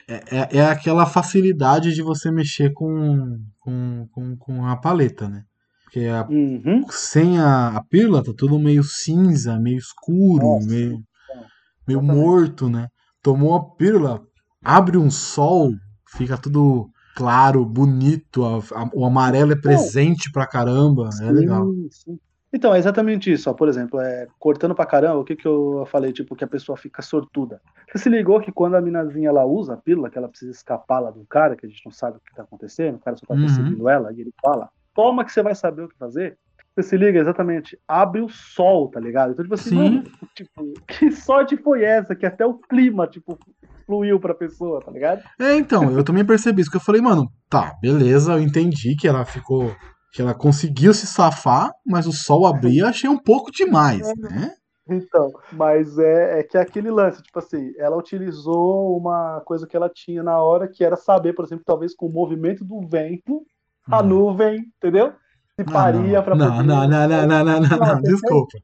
É, 0.08 0.38
é, 0.38 0.58
é 0.60 0.66
aquela 0.66 1.06
facilidade 1.06 1.94
de 1.94 2.02
você 2.02 2.32
mexer 2.32 2.72
com, 2.72 3.38
com, 3.60 4.08
com, 4.14 4.38
com 4.38 4.66
a 4.66 4.78
paleta, 4.78 5.28
né? 5.28 5.44
Porque 5.84 6.06
a- 6.06 6.26
Uhum. 6.30 6.86
sem 6.90 7.38
a, 7.38 7.76
a 7.76 7.84
pílula 7.84 8.24
tá 8.24 8.32
tudo 8.38 8.58
meio 8.58 8.82
cinza, 8.84 9.60
meio 9.60 9.78
escuro, 9.78 10.46
Nossa, 10.54 10.68
meio, 10.70 10.94
então, 10.94 11.46
meio 11.86 12.02
morto, 12.02 12.70
né? 12.70 12.88
Tomou 13.22 13.56
a 13.56 13.76
pílula, 13.76 14.22
abre 14.64 14.98
um 14.98 15.12
sol, 15.12 15.72
fica 16.16 16.38
tudo 16.38 16.90
claro, 17.16 17.66
bonito, 17.66 18.44
a- 18.46 18.58
a- 18.84 18.90
o 18.94 19.06
amarelo 19.06 19.54
é 19.54 19.56
presente 19.56 20.32
pra 20.32 20.46
caramba, 20.48 21.10
é 21.22 21.32
legal. 21.32 21.66
Sim, 21.66 21.88
sim. 21.92 22.20
Então, 22.56 22.74
é 22.74 22.78
exatamente 22.78 23.32
isso. 23.32 23.50
Ó. 23.50 23.54
Por 23.54 23.68
exemplo, 23.68 24.00
é, 24.00 24.28
cortando 24.38 24.76
pra 24.76 24.86
caramba, 24.86 25.18
o 25.18 25.24
que, 25.24 25.36
que 25.36 25.48
eu 25.48 25.86
falei? 25.88 26.14
Tipo, 26.14 26.36
que 26.36 26.44
a 26.44 26.48
pessoa 26.48 26.78
fica 26.78 27.02
sortuda. 27.02 27.60
Você 27.92 27.98
se 28.04 28.10
ligou 28.10 28.40
que 28.40 28.52
quando 28.52 28.76
a 28.76 28.82
minazinha 28.82 29.30
ela 29.30 29.44
usa 29.44 29.74
a 29.74 29.78
pílula, 29.78 30.08
que 30.10 30.18
ela 30.20 30.30
precisa 30.30 30.52
escapar 30.52 31.00
lá 31.00 31.10
do 31.10 31.26
cara, 31.28 31.56
que 31.56 31.66
a 31.66 31.70
gente 31.70 31.82
não 31.84 31.92
sabe 31.92 32.18
o 32.18 32.22
que 32.22 32.36
tá 32.36 32.44
acontecendo, 32.44 32.96
o 32.96 33.00
cara 33.00 33.18
só 33.18 33.26
tá 33.26 33.34
Uhum. 33.34 33.40
perseguindo 33.42 33.90
ela, 33.90 34.14
e 34.14 34.22
ele 34.22 34.32
fala, 34.40 34.70
toma 34.94 35.26
que 35.26 35.32
você 35.32 35.42
vai 35.42 35.56
saber 35.56 35.82
o 35.84 35.90
que 35.90 35.98
fazer. 35.98 36.38
Você 36.76 36.90
se 36.90 36.98
liga 36.98 37.20
exatamente, 37.20 37.78
abre 37.88 38.22
o 38.22 38.30
sol, 38.30 38.88
tá 38.90 39.00
ligado? 39.00 39.32
Então, 39.34 39.44
tipo 39.44 39.56
assim, 39.56 39.70
Sim. 39.72 39.76
mano, 39.96 40.04
tipo, 40.36 40.74
que 40.88 41.12
sorte 41.12 41.58
foi 41.58 41.84
essa? 41.84 42.16
Que 42.16 42.26
até 42.26 42.46
o 42.46 42.54
clima, 42.56 43.08
tipo, 43.08 43.38
fluiu 43.86 44.20
pra 44.20 44.34
pessoa, 44.34 44.82
tá 44.82 44.92
ligado? 44.92 45.22
É, 45.40 45.56
então, 45.56 45.92
eu 45.92 46.04
também 46.04 46.26
percebi 46.26 46.62
isso, 46.62 46.72
que 46.72 46.78
eu 46.78 46.82
falei, 46.82 47.02
mano, 47.02 47.28
tá, 47.50 47.74
beleza, 47.82 48.34
eu 48.34 48.40
entendi 48.40 48.96
que 48.96 49.08
ela 49.08 49.26
ficou, 49.26 49.76
que 50.12 50.22
ela 50.22 50.34
conseguiu 50.34 50.94
se 50.94 51.08
safar, 51.08 51.72
mas 51.86 52.08
o 52.08 52.12
sol 52.12 52.46
abrir 52.46 52.84
achei 52.84 53.10
um 53.10 53.18
pouco 53.18 53.52
demais, 53.52 54.08
né? 54.18 54.52
Então, 54.90 55.32
mas 55.54 55.98
é, 55.98 56.40
é 56.40 56.44
que 56.44 56.58
é 56.58 56.62
aquele 56.62 56.92
lance, 56.92 57.24
tipo 57.24 57.40
assim, 57.40 57.72
ela 57.78 57.98
utilizou 57.98 58.98
uma 58.98 59.42
coisa 59.46 59.66
que 59.66 59.78
ela 59.78 59.90
tinha 59.90 60.22
na 60.22 60.42
hora, 60.42 60.68
que 60.68 60.84
era 60.84 60.98
saber, 60.98 61.34
por 61.34 61.46
exemplo, 61.46 61.64
talvez 61.66 61.96
com 61.96 62.08
o 62.08 62.12
movimento 62.12 62.66
do 62.66 62.82
vento, 62.82 63.44
a 63.90 64.04
Hum. 64.04 64.08
nuvem, 64.08 64.60
entendeu? 64.78 65.14
Se 65.56 65.72
faria 65.72 66.18
não, 66.18 66.24
pra 66.24 66.36
não, 66.36 66.52
poder. 66.52 66.64
não, 66.64 66.88
não, 66.88 67.08
não, 67.08 67.08
não, 67.08 67.28
não, 67.28 67.60
não, 67.62 67.78
não, 67.78 67.78
Não, 67.96 68.02
desculpa. 68.02 68.58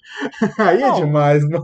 Aí 0.57 0.81
é 0.81 0.91
demais, 0.93 1.47
mano. 1.47 1.63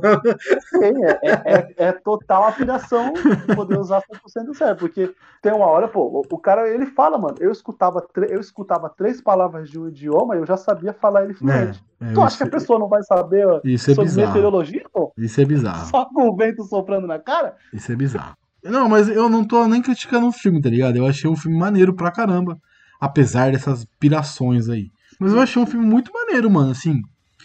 É, 0.81 1.29
é, 1.29 1.41
é- 1.45 1.73
é 1.87 1.91
total 1.93 2.47
apiração 2.47 3.13
de 3.13 3.55
poder 3.55 3.77
usar 3.77 4.01
100% 4.01 4.45
do 4.45 4.53
cérebro. 4.53 4.87
Porque 4.87 5.11
tem 5.41 5.51
uma 5.51 5.65
hora, 5.65 5.87
pô, 5.87 6.23
o, 6.29 6.37
cara 6.37 6.69
ele 6.69 6.85
fala, 6.85 7.17
mano, 7.17 7.37
eu 7.39 7.51
escutava, 7.51 8.05
eu 8.29 8.39
escutava 8.39 8.87
três 8.87 9.19
palavras 9.19 9.69
de 9.69 9.79
um 9.79 9.87
idioma 9.87 10.35
e 10.35 10.39
eu 10.39 10.45
já 10.45 10.57
sabia 10.57 10.93
falar 10.93 11.23
ele 11.23 11.33
fluente. 11.33 11.83
É, 12.01 12.11
é, 12.11 12.13
tu 12.13 12.21
acha 12.21 12.37
que 12.37 12.43
a 12.43 12.49
pessoa 12.49 12.77
não 12.77 12.87
vai 12.87 13.01
saber 13.01 13.47
isso 13.63 13.89
é 13.91 13.95
sobre 13.95 14.09
bizarro. 14.09 14.27
meteorologia, 14.27 14.85
pô? 14.93 15.11
Isso 15.17 15.41
é 15.41 15.45
bizarro. 15.45 15.87
Só 15.89 16.05
com 16.05 16.29
o 16.29 16.35
vento 16.35 16.63
soprando 16.65 17.07
na 17.07 17.17
cara? 17.17 17.55
Isso 17.73 17.91
é 17.91 17.95
bizarro. 17.95 18.35
Não, 18.63 18.87
mas 18.87 19.07
eu 19.09 19.27
não 19.27 19.43
tô 19.43 19.67
nem 19.67 19.81
criticando 19.81 20.27
o 20.27 20.31
filme, 20.31 20.61
tá 20.61 20.69
ligado? 20.69 20.97
Eu 20.97 21.07
achei 21.07 21.27
um 21.29 21.35
filme 21.35 21.57
maneiro 21.57 21.93
pra 21.95 22.11
caramba. 22.11 22.59
Apesar 22.99 23.51
dessas 23.51 23.85
pirações 23.99 24.69
aí. 24.69 24.89
Mas 25.19 25.33
eu 25.33 25.39
achei 25.39 25.61
um 25.61 25.65
filme 25.65 25.85
muito 25.85 26.11
maneiro, 26.13 26.49
mano. 26.49 26.71
Assim, 26.71 27.01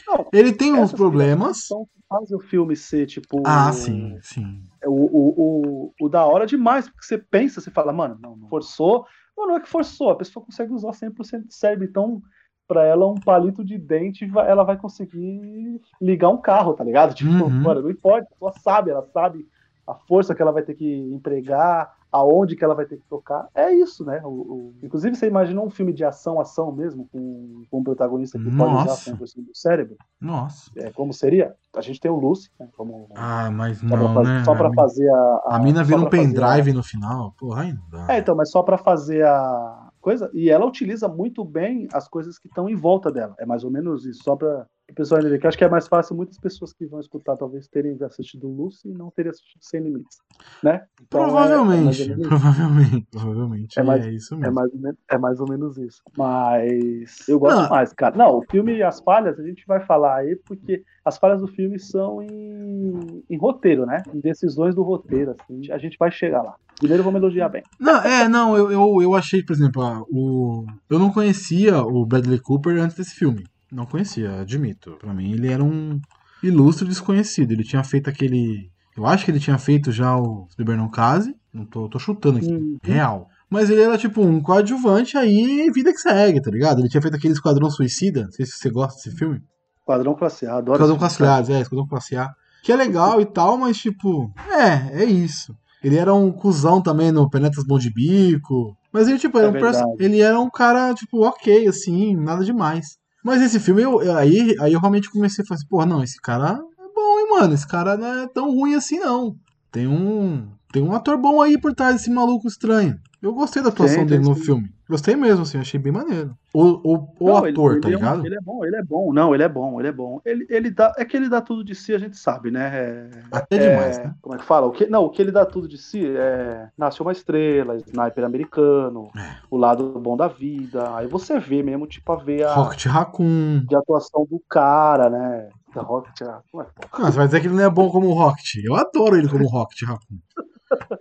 Não, 0.07 0.27
ele 0.33 0.53
tem 0.53 0.73
uns 0.75 0.93
problemas. 0.93 1.65
Então 1.65 1.87
faz 2.09 2.31
o 2.31 2.41
filme 2.41 2.77
ser, 2.77 3.07
tipo. 3.07 3.43
Ah, 3.47 3.73
sim, 3.73 4.19
sim. 4.23 4.63
O, 4.85 4.91
o, 4.91 5.35
o, 5.37 6.07
o 6.07 6.09
da 6.09 6.25
hora 6.25 6.47
demais, 6.47 6.89
porque 6.89 7.05
você 7.05 7.19
pensa, 7.19 7.61
você 7.61 7.71
fala, 7.71 7.93
mano, 7.93 8.19
não, 8.21 8.37
não 8.37 8.49
forçou. 8.49 9.07
Ou 9.37 9.47
não 9.47 9.57
é 9.57 9.61
que 9.61 9.69
forçou, 9.69 10.11
a 10.11 10.17
pessoa 10.17 10.45
consegue 10.45 10.73
usar 10.73 10.93
100% 10.93 11.47
de 11.47 11.55
cérebro. 11.55 11.87
Então, 11.87 12.21
pra 12.67 12.85
ela, 12.85 13.09
um 13.11 13.15
palito 13.15 13.65
de 13.65 13.79
dente, 13.79 14.31
ela 14.47 14.65
vai 14.65 14.77
conseguir 14.77 15.81
ligar 16.01 16.29
um 16.29 16.41
carro, 16.41 16.75
tá 16.75 16.85
ligado? 16.85 17.15
Tipo, 17.15 17.31
Uhum. 17.45 17.51
mano, 17.63 17.83
não 17.83 17.91
importa, 17.91 18.27
a 18.27 18.31
pessoa 18.31 18.53
sabe, 18.53 18.91
ela 18.91 19.03
sabe 19.13 19.47
a 19.87 19.95
força 19.95 20.35
que 20.35 20.43
ela 20.43 20.53
vai 20.53 20.63
ter 20.63 20.75
que 20.75 20.87
empregar, 20.87 21.91
aonde 22.13 22.57
que 22.57 22.65
ela 22.65 22.75
vai 22.75 22.87
ter 22.87 22.97
que 22.97 23.07
tocar. 23.09 23.49
É 23.55 23.73
isso, 23.73 24.05
né? 24.05 24.21
O, 24.25 24.29
o- 24.29 24.75
Inclusive, 24.83 25.15
você 25.17 25.27
imagina 25.27 25.61
um 25.61 25.71
filme 25.71 25.93
de 25.93 26.05
ação, 26.05 26.41
ação 26.41 26.73
mesmo, 26.73 27.09
com, 27.13 27.63
com 27.71 27.79
um 27.81 27.85
protagonista 27.85 28.39
que 28.39 28.45
pode 28.57 28.75
usar 28.75 28.85
Nossa. 28.85 29.11
100% 29.13 29.19
do 29.47 29.55
cérebro. 29.55 29.97
Nossa. 30.21 30.71
É, 30.77 30.91
como 30.91 31.13
seria? 31.13 31.55
A 31.77 31.81
gente 31.81 32.01
tem 32.01 32.11
o 32.11 32.17
Lucy, 32.19 32.51
né? 32.59 32.69
Como, 32.77 33.09
Ah, 33.15 33.51
mas 33.51 33.79
só, 33.79 33.87
pra, 33.89 33.97
não, 33.99 34.15
fazer, 34.15 34.29
né? 34.29 34.45
só 34.45 34.55
pra 34.55 34.69
a, 34.69 34.73
fazer 34.75 35.09
a. 35.11 35.17
A, 35.47 35.57
a 35.57 35.59
mina 35.61 35.85
vira 35.85 35.99
um 35.99 36.03
pra 36.03 36.11
pendrive 36.11 36.73
no 36.73 36.83
final. 36.83 37.33
Porra, 37.39 37.63
aí 37.63 37.73
não 37.73 37.89
dá. 37.91 38.07
a- 38.07 38.15
É, 38.15 38.19
então, 38.19 38.35
mas 38.35 38.51
só 38.51 38.63
pra 38.63 38.77
fazer 38.77 39.25
a 39.25 39.89
coisa. 40.01 40.31
E 40.35 40.51
ela 40.51 40.67
utiliza 40.67 41.07
muito 41.09 41.45
bem 41.45 41.87
as 41.93 42.09
coisas 42.09 42.39
que 42.39 42.49
estão 42.49 42.69
em 42.69 42.75
volta 42.75 43.11
dela. 43.13 43.35
É 43.39 43.47
mais 43.47 43.63
ou 43.65 43.71
menos 43.71 44.05
isso, 44.05 44.23
só 44.25 44.35
pra 44.35 44.67
o 44.93 44.95
pessoal 44.95 45.21
entender. 45.21 45.39
Que 45.39 45.47
eu 45.47 45.49
acho 45.49 45.59
que 45.59 45.65
é 45.65 45.69
mais 45.69 45.87
fácil 45.89 46.17
muitas 46.17 46.39
pessoas 46.39 46.73
que 46.73 46.87
vão 46.87 47.01
escutar 47.01 47.37
talvez 47.37 47.67
terem 47.69 47.97
assistido 48.03 48.49
Lucy 48.49 48.89
e 48.89 48.93
não 48.93 49.11
terem 49.11 49.31
assistido 49.31 49.61
Sem 49.63 49.81
Limites, 49.83 50.19
né? 50.63 50.85
Então, 51.01 51.21
é- 51.21 51.29
é 51.29 51.33
mais 51.33 51.51
provavelmente, 51.51 52.09
menos 52.09 52.19
isso. 52.21 52.29
provavelmente, 52.29 53.07
provavelmente. 53.11 53.79
É 53.79 53.83
É, 53.83 53.85
mais- 53.85 54.07
isso 54.07 54.35
É 54.35 54.39
mesmo. 54.39 54.55
mais, 54.55 54.73
ou 54.73 54.81
menos, 54.81 54.99
é 55.11 55.19
mais 55.19 55.41
ou 55.41 55.49
menos 55.49 55.79
isso. 55.79 56.03
Mas 56.17 57.29
eu 57.29 57.39
gosto 57.39 57.63
Não. 57.63 57.69
mais, 57.69 57.93
cara. 57.93 58.17
Não, 58.17 58.39
o 58.39 58.43
filme 58.51 58.83
As 58.83 59.01
Falhas, 59.01 59.39
a 59.39 59.43
gente 59.43 59.65
vai 59.67 59.81
falar 59.85 60.17
aí, 60.17 60.37
porque 60.47 60.83
as 61.05 61.19
falhas 61.19 61.41
do 61.41 61.49
filme 61.49 61.79
são 61.79 62.23
em, 62.23 63.23
em 63.29 63.37
roteiro, 63.39 63.85
né? 63.87 64.03
Em 64.15 64.21
decisões 64.21 64.75
do 64.75 64.83
roteiro, 64.83 65.33
assim. 65.39 65.71
A 65.73 65.79
gente 65.79 65.97
vai 65.99 66.11
chegar 66.11 66.43
lá. 66.43 66.55
Primeiro 66.79 67.05
vamos 67.05 67.21
elogiar 67.21 67.49
bem. 67.49 67.63
Não, 67.79 68.01
é, 68.03 68.27
não, 68.29 68.57
eu, 68.57 68.71
eu, 68.73 69.03
eu 69.03 69.15
achei, 69.15 69.43
por 69.43 69.53
exemplo, 69.53 69.83
ah, 69.83 70.03
o. 70.11 70.65
Eu 70.89 70.99
não 70.99 71.13
conhecia 71.13 71.83
o 71.83 72.07
Bradley 72.07 72.41
Cooper 72.41 72.81
antes 72.81 72.97
desse 72.97 73.15
filme. 73.15 73.45
Não 73.73 73.87
conhecia, 73.87 74.41
admito. 74.41 74.97
Pra 74.99 75.13
mim, 75.15 75.33
ele 75.33 75.53
era 75.53 75.63
um 75.63 76.01
ilustre 76.43 76.89
desconhecido. 76.89 77.53
Ele 77.53 77.65
tinha 77.65 77.85
feito 77.85 78.11
aquele. 78.11 78.71
Eu 78.97 79.07
acho 79.07 79.25
que 79.25 79.31
ele 79.31 79.41
tinha 79.41 79.59
feito 79.59 79.93
já 79.93 80.17
o 80.17 80.49
Beber 80.57 80.77
Não 80.77 80.91
Case. 80.91 81.35
Não 81.53 81.65
tô, 81.65 81.89
tô 81.89 81.99
chutando 81.99 82.39
aqui. 82.39 82.53
Uhum. 82.53 82.79
Real. 82.83 83.29
Mas 83.49 83.69
ele 83.69 83.83
era 83.83 83.99
tipo 83.99 84.23
um 84.23 84.41
coadjuvante 84.41 85.17
aí, 85.17 85.69
vida 85.73 85.93
que 85.93 85.99
segue, 85.99 86.41
tá 86.41 86.51
ligado? 86.51 86.81
Ele 86.81 86.89
tinha 86.89 87.03
feito 87.03 87.17
aquele 87.17 87.35
Esquadrão 87.35 87.69
Suicida. 87.69 88.25
Não 88.25 88.31
sei 88.31 88.47
se 88.47 88.53
você 88.53 88.71
gosta 88.71 88.95
desse 88.97 89.17
filme. 89.17 89.43
Quadrão 89.85 90.15
Classe 90.15 90.47
A, 90.47 90.59
adoro 90.59 90.77
Esquadrão 90.77 90.99
Classe 90.99 91.23
A, 91.25 91.57
é, 91.57 91.61
Esquadrão 91.61 91.87
Classe 91.89 92.17
A. 92.17 92.31
Que 92.63 92.71
é 92.71 92.77
legal 92.77 93.21
e 93.21 93.27
tal, 93.27 93.59
mas 93.59 93.79
tipo, 93.79 94.33
é, 94.53 95.03
é 95.03 95.05
isso. 95.05 95.57
Ele 95.83 95.97
era 95.97 96.15
um 96.15 96.31
cuzão 96.31 96.81
também 96.81 97.11
no 97.11 97.29
Penetras 97.29 97.65
Bom 97.65 97.79
de 97.79 97.93
Bico. 97.93 98.77
Mas 98.93 99.09
ele, 99.09 99.19
tipo, 99.19 99.39
era 99.39 99.49
É 99.49 99.85
um 99.85 99.97
ele 99.99 100.21
era 100.21 100.39
um 100.39 100.51
cara, 100.51 100.93
tipo, 100.95 101.25
ok, 101.25 101.67
assim, 101.67 102.15
nada 102.17 102.45
demais. 102.45 102.99
Mas 103.25 103.43
esse 103.43 103.61
filme, 103.61 103.83
eu, 103.83 104.01
eu- 104.03 104.17
aí, 104.17 104.55
aí 104.61 104.73
eu 104.73 104.81
realmente 104.81 105.11
comecei 105.11 105.43
a 105.45 105.47
falar 105.47 105.59
assim, 105.59 105.67
porra, 105.69 105.87
não, 105.87 106.03
esse 106.03 106.21
cara 106.21 106.53
é 106.79 106.95
bom, 106.95 107.19
hein, 107.21 107.29
mano? 107.31 107.55
Esse 107.55 107.67
cara 107.67 107.97
não 107.97 108.07
é 108.23 108.27
tão 108.29 108.51
ruim 108.51 108.75
assim, 108.75 108.99
não. 108.99 109.37
Tem 109.71 109.87
um. 109.87 110.49
Tem 110.73 110.83
um 110.83 110.93
ator 110.95 111.19
bom 111.19 111.41
aí 111.43 111.59
por 111.61 111.75
trás 111.75 111.97
desse 111.97 112.11
maluco 112.11 112.47
estranho. 112.49 112.97
Eu 113.21 113.35
gostei 113.35 113.63
da 113.63 113.69
atuação 113.69 113.99
Tem, 113.99 114.07
dele 114.07 114.23
no 114.29 114.35
sim. 114.37 114.43
filme. 114.45 114.71
Gostei 114.91 115.15
mesmo, 115.15 115.43
assim, 115.43 115.59
achei 115.59 115.79
bem 115.79 115.93
maneiro. 115.93 116.37
O, 116.53 116.63
o, 116.65 117.15
o 117.21 117.29
Não, 117.29 117.47
ele- 117.47 117.51
ator, 117.53 117.73
ele 117.73 117.81
tá 117.81 117.89
é 117.89 117.91
um- 117.93 117.95
ligado? 117.95 118.27
ele 118.27 118.35
é 118.35 118.41
bom, 118.41 118.65
ele 118.65 118.77
é 118.77 118.83
bom. 118.83 119.13
Não, 119.13 119.33
ele 119.35 119.43
é 119.45 119.49
bom, 119.49 119.79
ele 119.81 119.89
é 119.89 119.93
bom. 119.93 120.21
Ele, 120.25 120.47
ele 120.51 120.71
dá, 120.71 120.93
é 120.99 121.05
que 121.05 121.17
ele 121.17 121.29
dá 121.29 121.41
tudo 121.41 121.63
de 121.63 121.75
si, 121.77 121.95
a 121.95 121.99
gente 121.99 122.17
sabe, 122.17 122.51
né? 122.51 122.71
É, 122.75 123.11
Até 123.31 123.57
é, 123.57 123.59
demais, 123.71 123.99
né? 123.99 124.15
Como 124.21 124.35
é 124.35 124.39
que 124.39 124.45
fala? 124.45 124.67
O 124.67 124.73
que, 124.73 124.87
não, 124.87 125.05
o 125.05 125.11
que 125.11 125.23
ele 125.23 125.31
dá 125.31 125.47
tudo 125.47 125.69
de 125.69 125.79
si 125.79 126.05
é 126.05 126.69
Nasceu 126.77 127.07
uma 127.07 127.13
Estrela, 127.13 127.77
Sniper 127.77 128.25
Americano, 128.25 129.11
É. 129.17 129.37
O 129.51 129.57
Lado 129.57 129.99
Bom 130.01 130.17
da 130.17 130.27
Vida. 130.27 130.95
Aí 130.97 131.07
você 131.07 131.39
vê 131.39 131.63
mesmo, 131.63 131.87
tipo, 131.87 132.11
a 132.13 132.17
ver 132.17 132.45
a 132.45 132.53
Rocket 132.55 132.87
Raccoon. 132.87 133.65
de 133.69 133.77
atuação 133.77 134.27
do 134.29 134.43
cara, 134.51 135.09
né? 135.09 135.49
Da 135.73 135.83
Rocket 135.83 136.21
Raccoon 136.21 136.63
é. 136.63 136.67
Ah, 136.93 137.11
você 137.13 137.17
vai 137.17 137.27
dizer 137.27 137.41
que 137.41 137.47
ele 137.47 137.55
não 137.55 137.63
é 137.65 137.71
bom 137.71 137.89
como 137.91 138.09
o 138.09 138.13
Rocket. 138.15 138.57
Eu 138.65 138.75
adoro 138.75 139.17
ele 139.17 139.29
como 139.29 139.47
Rocket 139.49 139.83
Raccoon. 139.87 140.19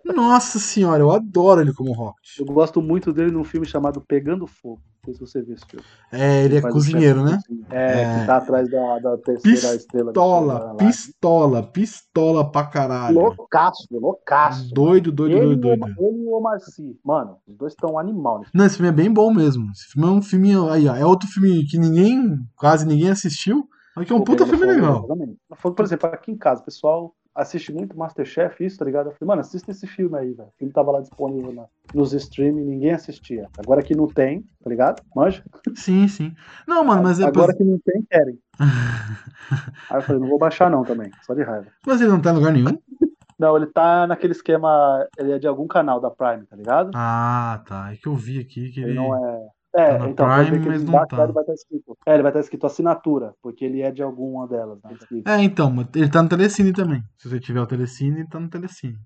Nossa 0.06 0.60
senhora, 0.60 1.02
eu 1.02 1.12
adoro 1.12 1.62
ele 1.62 1.74
como 1.74 1.92
Rocket. 1.94 2.40
Eu 2.40 2.46
gosto 2.46 2.82
muito 2.82 3.14
dele 3.14 3.32
num 3.32 3.44
filme 3.44 3.66
chamado 3.68 4.02
Pegando 4.02 4.48
Fogo. 4.48 4.82
Não 5.06 5.06
sei 5.06 5.14
se 5.14 5.20
você 5.20 5.42
viu 5.42 5.56
esse 5.56 5.66
filme. 5.66 5.86
É, 6.12 6.44
ele 6.44 6.58
é 6.58 6.62
Faz 6.62 6.74
o 6.74 6.78
cozinheiro, 6.78 7.28
chefe 7.28 7.54
né? 7.54 7.66
É, 7.72 8.02
É. 8.02 8.20
que 8.20 8.26
tá 8.26 8.38
atrás 8.38 8.70
da, 8.70 9.00
da 9.00 9.18
terceira 9.18 9.76
estrela. 9.76 10.08
Pistola, 10.12 10.54
Michelin 10.54 10.68
lá. 10.68 10.76
pistola, 10.76 11.64
pistola 11.64 12.52
pra 12.52 12.66
caralho. 12.66 13.16
Loucaço, 13.20 13.88
loucaço. 13.92 14.74
Doido, 14.74 15.12
doido, 15.12 15.38
ele, 15.38 15.56
doido, 15.56 15.62
doido. 15.80 15.96
ele 16.00 16.24
e 16.24 16.26
o 16.28 16.38
Omar 16.38 16.60
Sy. 16.60 17.00
Mano, 17.04 17.38
os 17.48 17.56
dois 17.56 17.74
estão 17.74 17.98
animal. 17.98 18.42
Não, 18.54 18.66
esse 18.66 18.76
filme 18.76 18.90
é 18.90 18.94
bem 18.94 19.12
bom 19.12 19.34
mesmo. 19.34 19.70
Esse 19.72 19.86
filme 19.94 20.08
é 20.08 20.12
um 20.12 20.22
filme. 20.22 20.52
Aí, 20.70 20.88
ó, 20.88 20.96
é 20.96 21.06
outro 21.06 21.28
filme 21.30 21.66
que 21.66 21.78
ninguém, 21.78 22.38
quase 22.56 22.86
ninguém 22.86 23.10
assistiu. 23.10 23.68
Mas 23.96 24.06
que 24.06 24.14
é 24.14 24.16
um 24.16 24.20
Pô, 24.20 24.26
puta 24.36 24.46
filme 24.46 24.66
legal. 24.66 25.08
Por 25.62 25.84
exemplo, 25.86 26.10
aqui 26.10 26.32
em 26.32 26.38
casa, 26.38 26.62
o 26.62 26.66
pessoal 26.66 27.16
assiste 27.42 27.72
muito 27.72 27.98
Masterchef, 27.98 28.64
isso, 28.64 28.78
tá 28.78 28.86
ligado? 28.86 29.08
Eu 29.08 29.12
falei, 29.14 29.28
mano, 29.28 29.42
assista 29.42 29.72
esse 29.72 29.88
filme 29.88 30.18
aí, 30.18 30.34
velho. 30.34 30.50
O 30.50 30.58
filme 30.58 30.74
tava 30.74 30.92
lá 30.92 31.02
disponível 31.02 31.54
na- 31.54 31.66
nos 31.94 32.14
streaming, 32.14 32.64
ninguém 32.66 32.92
assistia. 32.92 33.48
Agora 33.58 33.82
que 33.82 33.96
não 33.96 34.08
tem, 34.08 34.42
tá 34.64 34.70
ligado? 34.70 35.02
Manja? 35.16 35.44
Sim, 35.76 36.08
sim. 36.08 36.36
Não, 36.68 36.84
mano, 36.84 37.04
mas 37.04 37.20
é. 37.20 37.26
Agora 37.26 37.56
que 37.56 37.64
não 37.64 37.80
tem, 37.80 38.04
querem. 38.10 38.38
aí 39.90 39.98
eu 39.98 40.02
falei, 40.04 40.22
não 40.22 40.28
vou 40.28 40.38
baixar 40.38 40.70
não 40.70 40.84
também, 40.84 41.10
só 41.26 41.34
de 41.34 41.44
raiva. 41.44 41.68
Mas 41.86 42.02
ele 42.02 42.12
não 42.12 42.22
tá 42.22 42.32
em 42.32 42.34
lugar 42.36 42.54
nenhum? 42.54 42.78
Não, 43.40 43.56
ele 43.56 43.68
tá 43.68 44.06
naquele 44.06 44.34
esquema, 44.34 45.08
ele 45.18 45.32
é 45.32 45.40
de 45.40 45.48
algum 45.48 45.66
canal 45.66 46.02
da 46.02 46.12
Prime, 46.12 46.46
tá 46.46 46.58
ligado? 46.58 46.92
Ah, 46.94 47.64
tá. 47.66 47.94
É 47.94 47.96
que 47.96 48.06
eu 48.06 48.14
vi 48.14 48.38
aqui 48.38 48.70
que 48.70 48.82
Ele 48.82 48.90
ele. 48.90 49.00
não 49.00 49.16
é. 49.16 49.48
É, 49.76 49.98
Tá 50.00 50.10
então, 50.10 50.26
Prime, 50.28 50.60
mas 50.60 50.82
ele 50.82 50.92
não 50.92 51.06
tá. 51.06 51.26
vai 51.28 51.44
estar 51.44 51.54
escrito. 51.54 51.98
É, 52.06 52.14
ele 52.14 52.24
vai 52.24 52.32
estar 52.32 52.40
escrito 52.40 52.66
assinatura, 52.66 53.34
porque 53.42 53.64
ele 53.66 53.82
é 53.82 53.92
de 53.92 54.02
alguma 54.02 54.48
delas, 54.48 54.80
né? 54.84 54.98
É, 55.28 55.44
então, 55.44 55.74
ele 55.96 56.10
tá 56.10 56.24
no 56.24 56.30
Telecine 56.30 56.74
também. 56.74 57.04
Se 57.18 57.30
você 57.30 57.40
tiver 57.40 57.62
o 57.62 57.68
Telecine, 57.68 58.22
ele 58.22 58.28
tá 58.28 58.40
no 58.40 58.50
Telecine. 58.50 58.98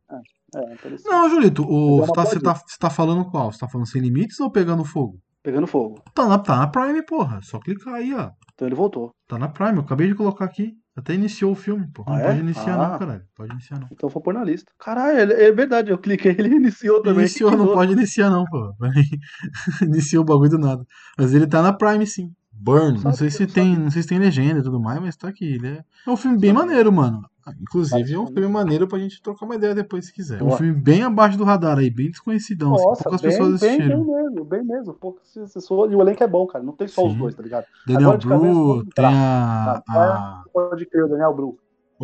É, 0.55 0.73
interessante. 0.73 1.09
Não, 1.09 1.29
Julito, 1.29 1.65
o, 1.67 2.03
é 2.03 2.05
você, 2.05 2.13
tá, 2.13 2.25
você, 2.25 2.39
tá, 2.39 2.53
você 2.55 2.77
tá 2.79 2.89
falando 2.89 3.29
qual? 3.29 3.51
Você 3.51 3.59
tá 3.59 3.67
falando 3.67 3.87
sem 3.87 4.01
limites 4.01 4.39
ou 4.39 4.51
pegando 4.51 4.85
fogo? 4.85 5.19
Pegando 5.41 5.67
fogo. 5.67 6.01
Tá 6.13 6.25
na, 6.25 6.39
tá 6.39 6.55
na 6.55 6.67
Prime, 6.67 7.03
porra. 7.05 7.41
Só 7.41 7.59
clicar 7.59 7.95
aí, 7.95 8.13
ó. 8.13 8.31
Então 8.53 8.67
ele 8.67 8.75
voltou. 8.75 9.11
Tá 9.27 9.37
na 9.37 9.49
Prime, 9.49 9.75
eu 9.77 9.81
acabei 9.83 10.07
de 10.07 10.15
colocar 10.15 10.45
aqui. 10.45 10.71
Até 10.95 11.15
iniciou 11.15 11.53
o 11.53 11.55
filme. 11.55 11.89
Ah, 12.05 12.11
não 12.11 12.17
é? 12.17 12.23
pode 12.27 12.39
iniciar 12.39 12.73
Ah. 12.75 12.89
não, 12.89 12.99
caralho. 12.99 13.23
Pode 13.35 13.51
iniciar 13.51 13.79
não. 13.79 13.87
Então 13.91 14.09
vou 14.09 14.21
pôr 14.21 14.33
na 14.33 14.43
lista. 14.43 14.71
Caralho, 14.77 15.31
é 15.33 15.51
verdade, 15.51 15.89
eu 15.89 15.97
cliquei, 15.97 16.35
ele 16.37 16.55
iniciou 16.55 17.01
também. 17.01 17.21
Iniciou, 17.21 17.51
não 17.57 17.67
pode 17.73 17.93
iniciar 17.93 18.29
não, 18.29 18.45
pô. 18.45 18.73
Iniciou 19.81 20.21
o 20.23 20.25
bagulho 20.25 20.51
do 20.51 20.59
nada. 20.59 20.85
Mas 21.17 21.33
ele 21.33 21.47
tá 21.47 21.61
na 21.61 21.73
Prime, 21.73 22.05
sim. 22.05 22.31
Burn, 22.51 23.03
não 23.03 23.11
sei 23.13 23.29
se 23.29 23.47
tem, 23.47 23.75
não 23.75 23.89
sei 23.91 24.03
se 24.03 24.07
tem 24.07 24.19
legenda 24.19 24.59
e 24.59 24.63
tudo 24.63 24.79
mais, 24.79 25.01
mas 25.01 25.17
tá 25.17 25.27
aqui. 25.27 25.55
Ele 25.55 25.67
é, 25.67 25.83
é 26.07 26.09
um 26.09 26.15
filme 26.15 26.37
bem 26.37 26.53
maneiro, 26.53 26.93
mano. 26.93 27.21
Ah, 27.45 27.51
Inclusive, 27.61 28.13
é 28.13 28.17
um 28.19 28.27
filme 28.27 28.47
maneiro 28.47 28.87
pra 28.87 28.97
gente 28.97 29.21
trocar 29.21 29.45
uma 29.45 29.55
ideia 29.55 29.75
depois, 29.75 30.05
se 30.05 30.13
quiser. 30.13 30.39
É 30.39 30.43
um 30.43 30.51
filme 30.51 30.73
bem 30.73 31.03
abaixo 31.03 31.37
do 31.37 31.43
radar 31.43 31.77
aí, 31.77 31.89
bem 31.89 32.09
desconhecidão. 32.09 32.73
assim, 32.73 32.85
Nossa, 32.85 33.03
poucas 33.03 33.21
bem, 33.21 33.31
pessoas 33.31 33.59
bem, 33.59 33.69
assistiram. 33.71 34.03
bem 34.05 34.15
mesmo, 34.23 34.45
bem 34.45 34.63
mesmo. 34.63 34.93
Poucas 34.93 35.23
pessoas- 35.53 35.91
E 35.91 35.95
o 35.95 36.01
elenco 36.01 36.23
é 36.23 36.27
bom, 36.27 36.47
cara. 36.47 36.63
Não 36.63 36.71
tem 36.73 36.87
só 36.87 37.05
os 37.05 37.11
Sim. 37.11 37.19
dois, 37.19 37.35
tá 37.35 37.43
ligado? 37.43 37.65
Daniel 37.85 38.11
Agora 38.11 38.17
cabeça, 38.29 38.39
Bru, 38.53 38.67
vamos 38.67 38.83
tem 38.95 39.05
a, 39.05 39.83
Tá, 39.85 39.93
a 39.93 40.43
Pode 40.53 40.85
crer, 40.85 41.03
o 41.03 41.09
Daniel 41.09 41.33
Bru. 41.35 41.57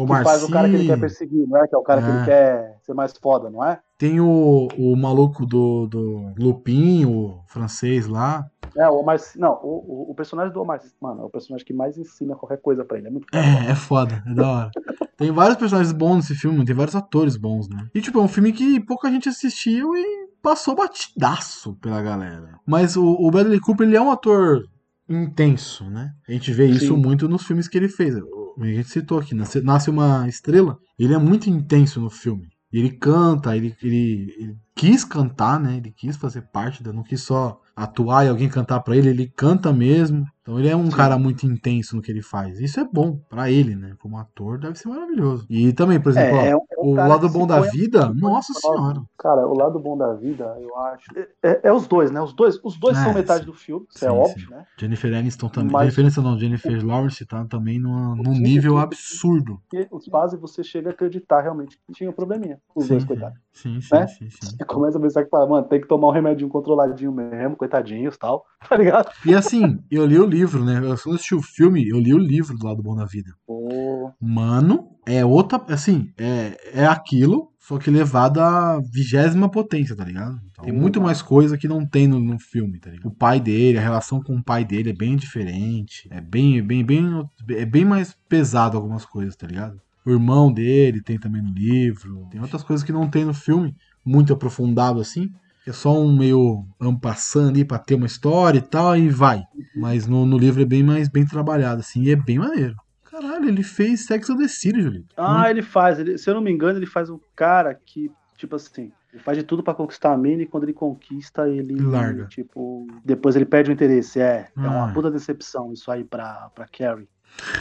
O 0.04 0.08
Que 0.08 0.24
faz 0.24 0.44
o 0.44 0.50
cara 0.52 0.70
que 0.70 0.76
ele 0.76 0.88
quer 0.88 1.00
perseguir, 1.00 1.48
não 1.48 1.58
é? 1.58 1.68
Que 1.68 1.76
é 1.76 1.78
o 1.78 1.84
cara 1.84 2.02
que 2.02 2.08
É. 2.08 2.12
ele 2.12 2.26
quer 2.26 2.78
ser 2.82 2.94
mais 2.94 3.14
foda, 3.22 3.50
não 3.50 3.64
é? 3.64 3.80
tem 4.00 4.22
o, 4.22 4.70
o 4.78 4.96
maluco 4.96 5.46
do, 5.46 5.86
do 5.86 6.34
Lupin, 6.40 7.06
o 7.06 7.42
francês 7.48 8.08
lá. 8.08 8.50
É, 8.78 8.88
o 8.88 8.94
Omar. 8.94 9.20
Não, 9.36 9.60
o, 9.62 10.10
o, 10.10 10.16
personagem 10.16 10.54
do 10.54 10.62
Omar. 10.62 10.80
Mano, 11.02 11.24
é 11.24 11.26
o 11.26 11.30
personagem 11.30 11.66
que 11.66 11.74
mais 11.74 11.98
ensina 11.98 12.34
qualquer 12.34 12.62
coisa 12.62 12.86
pra 12.86 12.98
ele. 12.98 13.08
É 13.08 13.12
muito. 13.12 13.28
É, 13.34 13.72
é 13.72 13.76
foda, 13.76 14.24
é 14.26 14.34
da 14.34 14.50
hora. 14.50 14.72
Tem 15.18 15.32
vários 15.32 15.58
personagens 15.58 15.92
bons 15.92 16.16
nesse 16.16 16.34
filme, 16.34 16.64
tem 16.64 16.74
vários 16.74 16.96
atores 16.96 17.36
bons, 17.36 17.68
né? 17.68 17.90
E, 17.94 18.00
tipo, 18.00 18.20
é 18.20 18.22
um 18.22 18.28
filme 18.30 18.54
que 18.54 18.80
pouca 18.80 19.12
gente 19.12 19.28
assistiu 19.28 19.94
e 19.94 20.30
passou 20.42 20.74
batidaço 20.74 21.76
pela 21.82 22.02
galera. 22.02 22.58
Mas 22.66 22.96
o, 22.96 23.06
o 23.20 23.30
Bradley 23.30 23.60
Cooper, 23.60 23.86
ele 23.86 23.98
é 23.98 24.02
um 24.02 24.12
ator 24.12 24.64
intenso, 25.10 25.90
né? 25.90 26.14
A 26.26 26.32
gente 26.32 26.54
vê 26.54 26.68
isso 26.68 26.96
Sim. 26.96 27.02
muito 27.02 27.28
nos 27.28 27.44
filmes 27.44 27.68
que 27.68 27.78
ele 27.78 27.90
fez. 27.90 28.16
A 28.60 28.66
gente 28.66 28.90
citou 28.90 29.20
aqui, 29.20 29.34
Nasce 29.34 29.62
Nasce 29.62 29.90
uma 29.90 30.28
Estrela, 30.28 30.78
ele 30.98 31.14
é 31.14 31.18
muito 31.18 31.50
intenso 31.50 32.02
no 32.02 32.10
filme. 32.10 32.50
Ele 32.72 32.92
canta, 32.92 33.56
ele, 33.56 33.76
ele, 33.82 34.36
ele 34.38 34.58
quis 34.76 35.04
cantar, 35.04 35.60
né? 35.60 35.78
Ele 35.78 35.92
quis 35.92 36.16
fazer 36.16 36.44
parte 36.52 36.84
da. 36.84 36.94
Não 36.94 37.04
quis 37.04 37.22
só 37.22 37.60
atuar 37.76 38.26
e 38.26 38.30
alguém 38.30 38.48
cantar 38.48 38.82
pra 38.82 38.96
ele, 38.96 39.10
ele 39.10 39.28
canta 39.28 39.74
mesmo. 39.74 40.24
Então 40.50 40.58
ele 40.60 40.68
é 40.68 40.76
um 40.76 40.90
Sim. 40.90 40.98
cara 40.98 41.16
muito 41.16 41.46
intenso 41.46 41.96
no 41.96 42.02
que 42.02 42.12
ele 42.12 42.24
faz. 42.24 42.60
Isso 42.60 42.80
é 42.80 42.84
bom 42.84 43.16
pra 43.30 43.52
ele, 43.52 43.76
né? 43.76 43.94
Como 44.00 44.18
ator, 44.18 44.58
deve 44.58 44.80
ser 44.80 44.88
maravilhoso. 44.90 45.46
E 45.48 45.72
também, 45.74 46.00
por 46.02 46.10
exemplo, 46.10 46.38
ó, 46.38 46.42
é 46.42 46.56
um- 46.56 46.60
é 46.72 46.80
um 46.80 46.88
o 46.90 46.96
lado 46.96 47.30
bom 47.30 47.46
da 47.46 47.60
vida, 47.62 48.12
nossa 48.16 48.52
senhora. 48.54 49.00
Cara, 49.20 49.48
o 49.48 49.56
lado 49.56 49.78
bom 49.78 49.96
da 49.96 50.12
vida, 50.16 50.58
eu 50.60 50.76
acho. 50.76 51.06
É, 51.44 51.60
é 51.66 51.72
os 51.72 51.86
dois, 51.86 52.10
né? 52.10 52.20
Os 52.20 52.34
dois, 52.34 52.60
os 52.64 52.80
dois 52.80 52.98
É, 52.98 53.04
são 53.04 53.14
metade 53.14 53.42
sim. 53.42 53.46
do 53.46 53.54
filme, 53.54 53.86
isso 53.94 54.04
é 54.04 54.10
óbvio, 54.12 54.48
sim. 54.48 54.52
né? 54.52 54.66
Jennifer 54.80 55.14
Aniston 55.16 55.50
também. 55.50 55.72
Mas- 55.72 55.84
Jennifer 55.84 56.04
Aniston 56.06 56.22
não, 56.24 56.40
Jennifer 56.40 56.84
Lawrence 56.84 57.24
tá 57.28 57.46
também 57.46 57.78
numa- 57.78 58.16
num 58.16 58.34
nível 58.34 58.74
que- 58.78 58.82
absurdo. 58.82 59.60
E 59.72 59.88
os 59.92 60.08
fazem 60.08 60.40
você 60.40 60.64
chega 60.64 60.90
a 60.90 60.94
acreditar 60.94 61.42
realmente 61.42 61.78
que 61.86 61.94
tinha 61.94 62.10
um 62.10 62.14
probleminha. 62.14 62.58
Os 62.76 62.88
dois, 62.88 63.04
coitados. 63.06 63.38
sim, 63.54 63.80
sim, 63.82 63.94
Né? 63.96 64.08
sim, 64.08 64.30
sim. 64.32 64.58
Você 64.58 64.66
começa 64.66 64.98
a 64.98 65.02
pensar 65.02 65.24
que 65.24 65.30
fala, 65.30 65.46
mano, 65.48 65.68
tem 65.68 65.80
que 65.80 65.88
tomar 65.88 66.08
um 66.08 66.12
remedinho 66.12 66.50
controladinho 66.50 67.12
mesmo, 67.12 67.56
coitadinhos 67.56 68.16
e 68.16 68.18
tal, 68.20 68.46
tá 68.68 68.76
ligado? 68.78 69.12
E 69.26 69.36
assim, 69.36 69.78
eu 69.92 70.06
li 70.08 70.18
o 70.18 70.26
livro, 70.26 70.39
né? 70.66 70.78
Eu 70.78 70.98
quando 70.98 71.16
assisti 71.16 71.36
o 71.36 71.42
filme, 71.42 71.88
eu 71.88 72.00
li 72.00 72.14
o 72.14 72.18
livro 72.18 72.58
do 72.58 72.66
Lado 72.66 72.82
Bom 72.82 72.96
da 72.96 73.06
Vida. 73.06 73.32
Pô, 73.46 74.12
Mano, 74.22 74.90
é 75.06 75.24
outra. 75.26 75.62
Assim, 75.70 76.12
é, 76.18 76.58
é 76.74 76.86
aquilo, 76.86 77.52
só 77.60 77.78
que 77.78 77.90
levado 77.90 78.40
à 78.40 78.80
vigésima 78.92 79.50
potência, 79.50 79.96
tá 79.96 80.04
ligado? 80.04 80.40
Tem 80.62 80.74
muito 80.74 81.02
mais 81.02 81.22
coisa 81.22 81.58
que 81.58 81.68
não 81.68 81.86
tem 81.86 82.08
no, 82.08 82.20
no 82.20 82.40
filme, 82.40 82.80
tá 82.80 82.90
ligado? 82.90 83.08
O 83.08 83.16
pai 83.16 83.40
dele, 83.40 83.78
a 83.78 83.82
relação 83.82 84.22
com 84.22 84.36
o 84.36 84.44
pai 84.44 84.66
dele 84.66 84.90
é 84.90 84.94
bem 84.94 85.16
diferente. 85.16 86.08
É 86.12 86.20
bem, 86.20 86.62
bem, 86.62 86.84
bem. 86.84 87.30
É 87.50 87.66
bem 87.66 87.86
mais 87.86 88.16
pesado 88.28 88.78
algumas 88.78 89.06
coisas, 89.06 89.36
tá 89.36 89.48
ligado? 89.48 89.80
O 90.06 90.12
irmão 90.12 90.52
dele 90.52 91.02
tem 91.02 91.20
também 91.20 91.42
no 91.42 91.54
livro. 91.54 92.28
Tem 92.32 92.42
outras 92.42 92.64
coisas 92.64 92.84
que 92.84 92.92
não 92.92 93.10
tem 93.10 93.26
no 93.26 93.34
filme, 93.34 93.76
muito 94.04 94.34
aprofundado 94.34 95.00
assim. 95.00 95.32
É 95.70 95.72
só 95.74 95.94
um 96.02 96.16
meio 96.18 96.66
ampassando 96.82 97.50
ali 97.50 97.64
pra 97.64 97.78
ter 97.78 97.94
uma 97.96 98.08
história 98.08 98.58
e 98.58 98.62
tal, 98.62 98.98
e 98.98 99.08
vai. 99.10 99.44
Mas 99.76 100.08
no, 100.08 100.26
no 100.26 100.38
livro 100.38 100.62
é 100.62 100.66
bem 100.66 100.82
mais 100.84 101.08
bem 101.08 101.26
trabalhado, 101.26 101.82
assim, 101.82 102.02
e 102.04 102.12
é 102.12 102.16
bem 102.16 102.40
maneiro. 102.40 102.76
Caralho, 103.04 103.48
ele 103.48 103.62
fez 103.64 104.06
Sex 104.06 104.30
and 104.30 104.38
the 104.38 104.48
City, 104.48 104.82
Julito. 104.82 105.14
Ah, 105.18 105.50
ele 105.50 105.62
faz. 105.62 106.00
ele- 106.00 106.18
se 106.18 106.30
eu 106.30 106.34
não 106.34 106.42
me 106.42 106.52
engano, 106.52 106.80
ele 106.80 106.86
faz 106.86 107.10
um 107.10 107.20
cara 107.36 107.74
que, 107.76 108.12
tipo 108.38 108.56
assim, 108.56 108.92
ele 109.14 109.22
faz 109.22 109.38
de 109.38 109.44
tudo 109.44 109.62
pra 109.64 109.74
conquistar 109.74 110.14
a 110.14 110.18
mina 110.18 110.42
e 110.44 110.46
quando 110.48 110.64
ele 110.64 110.74
conquista, 110.74 111.48
ele. 111.48 111.76
Larga. 111.80 112.26
Tipo, 112.28 112.88
depois 113.06 113.36
ele 113.36 113.46
perde 113.46 113.70
o 113.70 113.74
interesse. 113.74 114.20
É, 114.20 114.48
é 114.58 114.60
uma 114.60 114.90
Ah. 114.90 114.94
puta 114.94 115.12
decepção 115.12 115.72
isso 115.74 115.92
aí 115.92 116.04
pra, 116.04 116.50
pra 116.56 116.66
Carrie. 116.68 117.08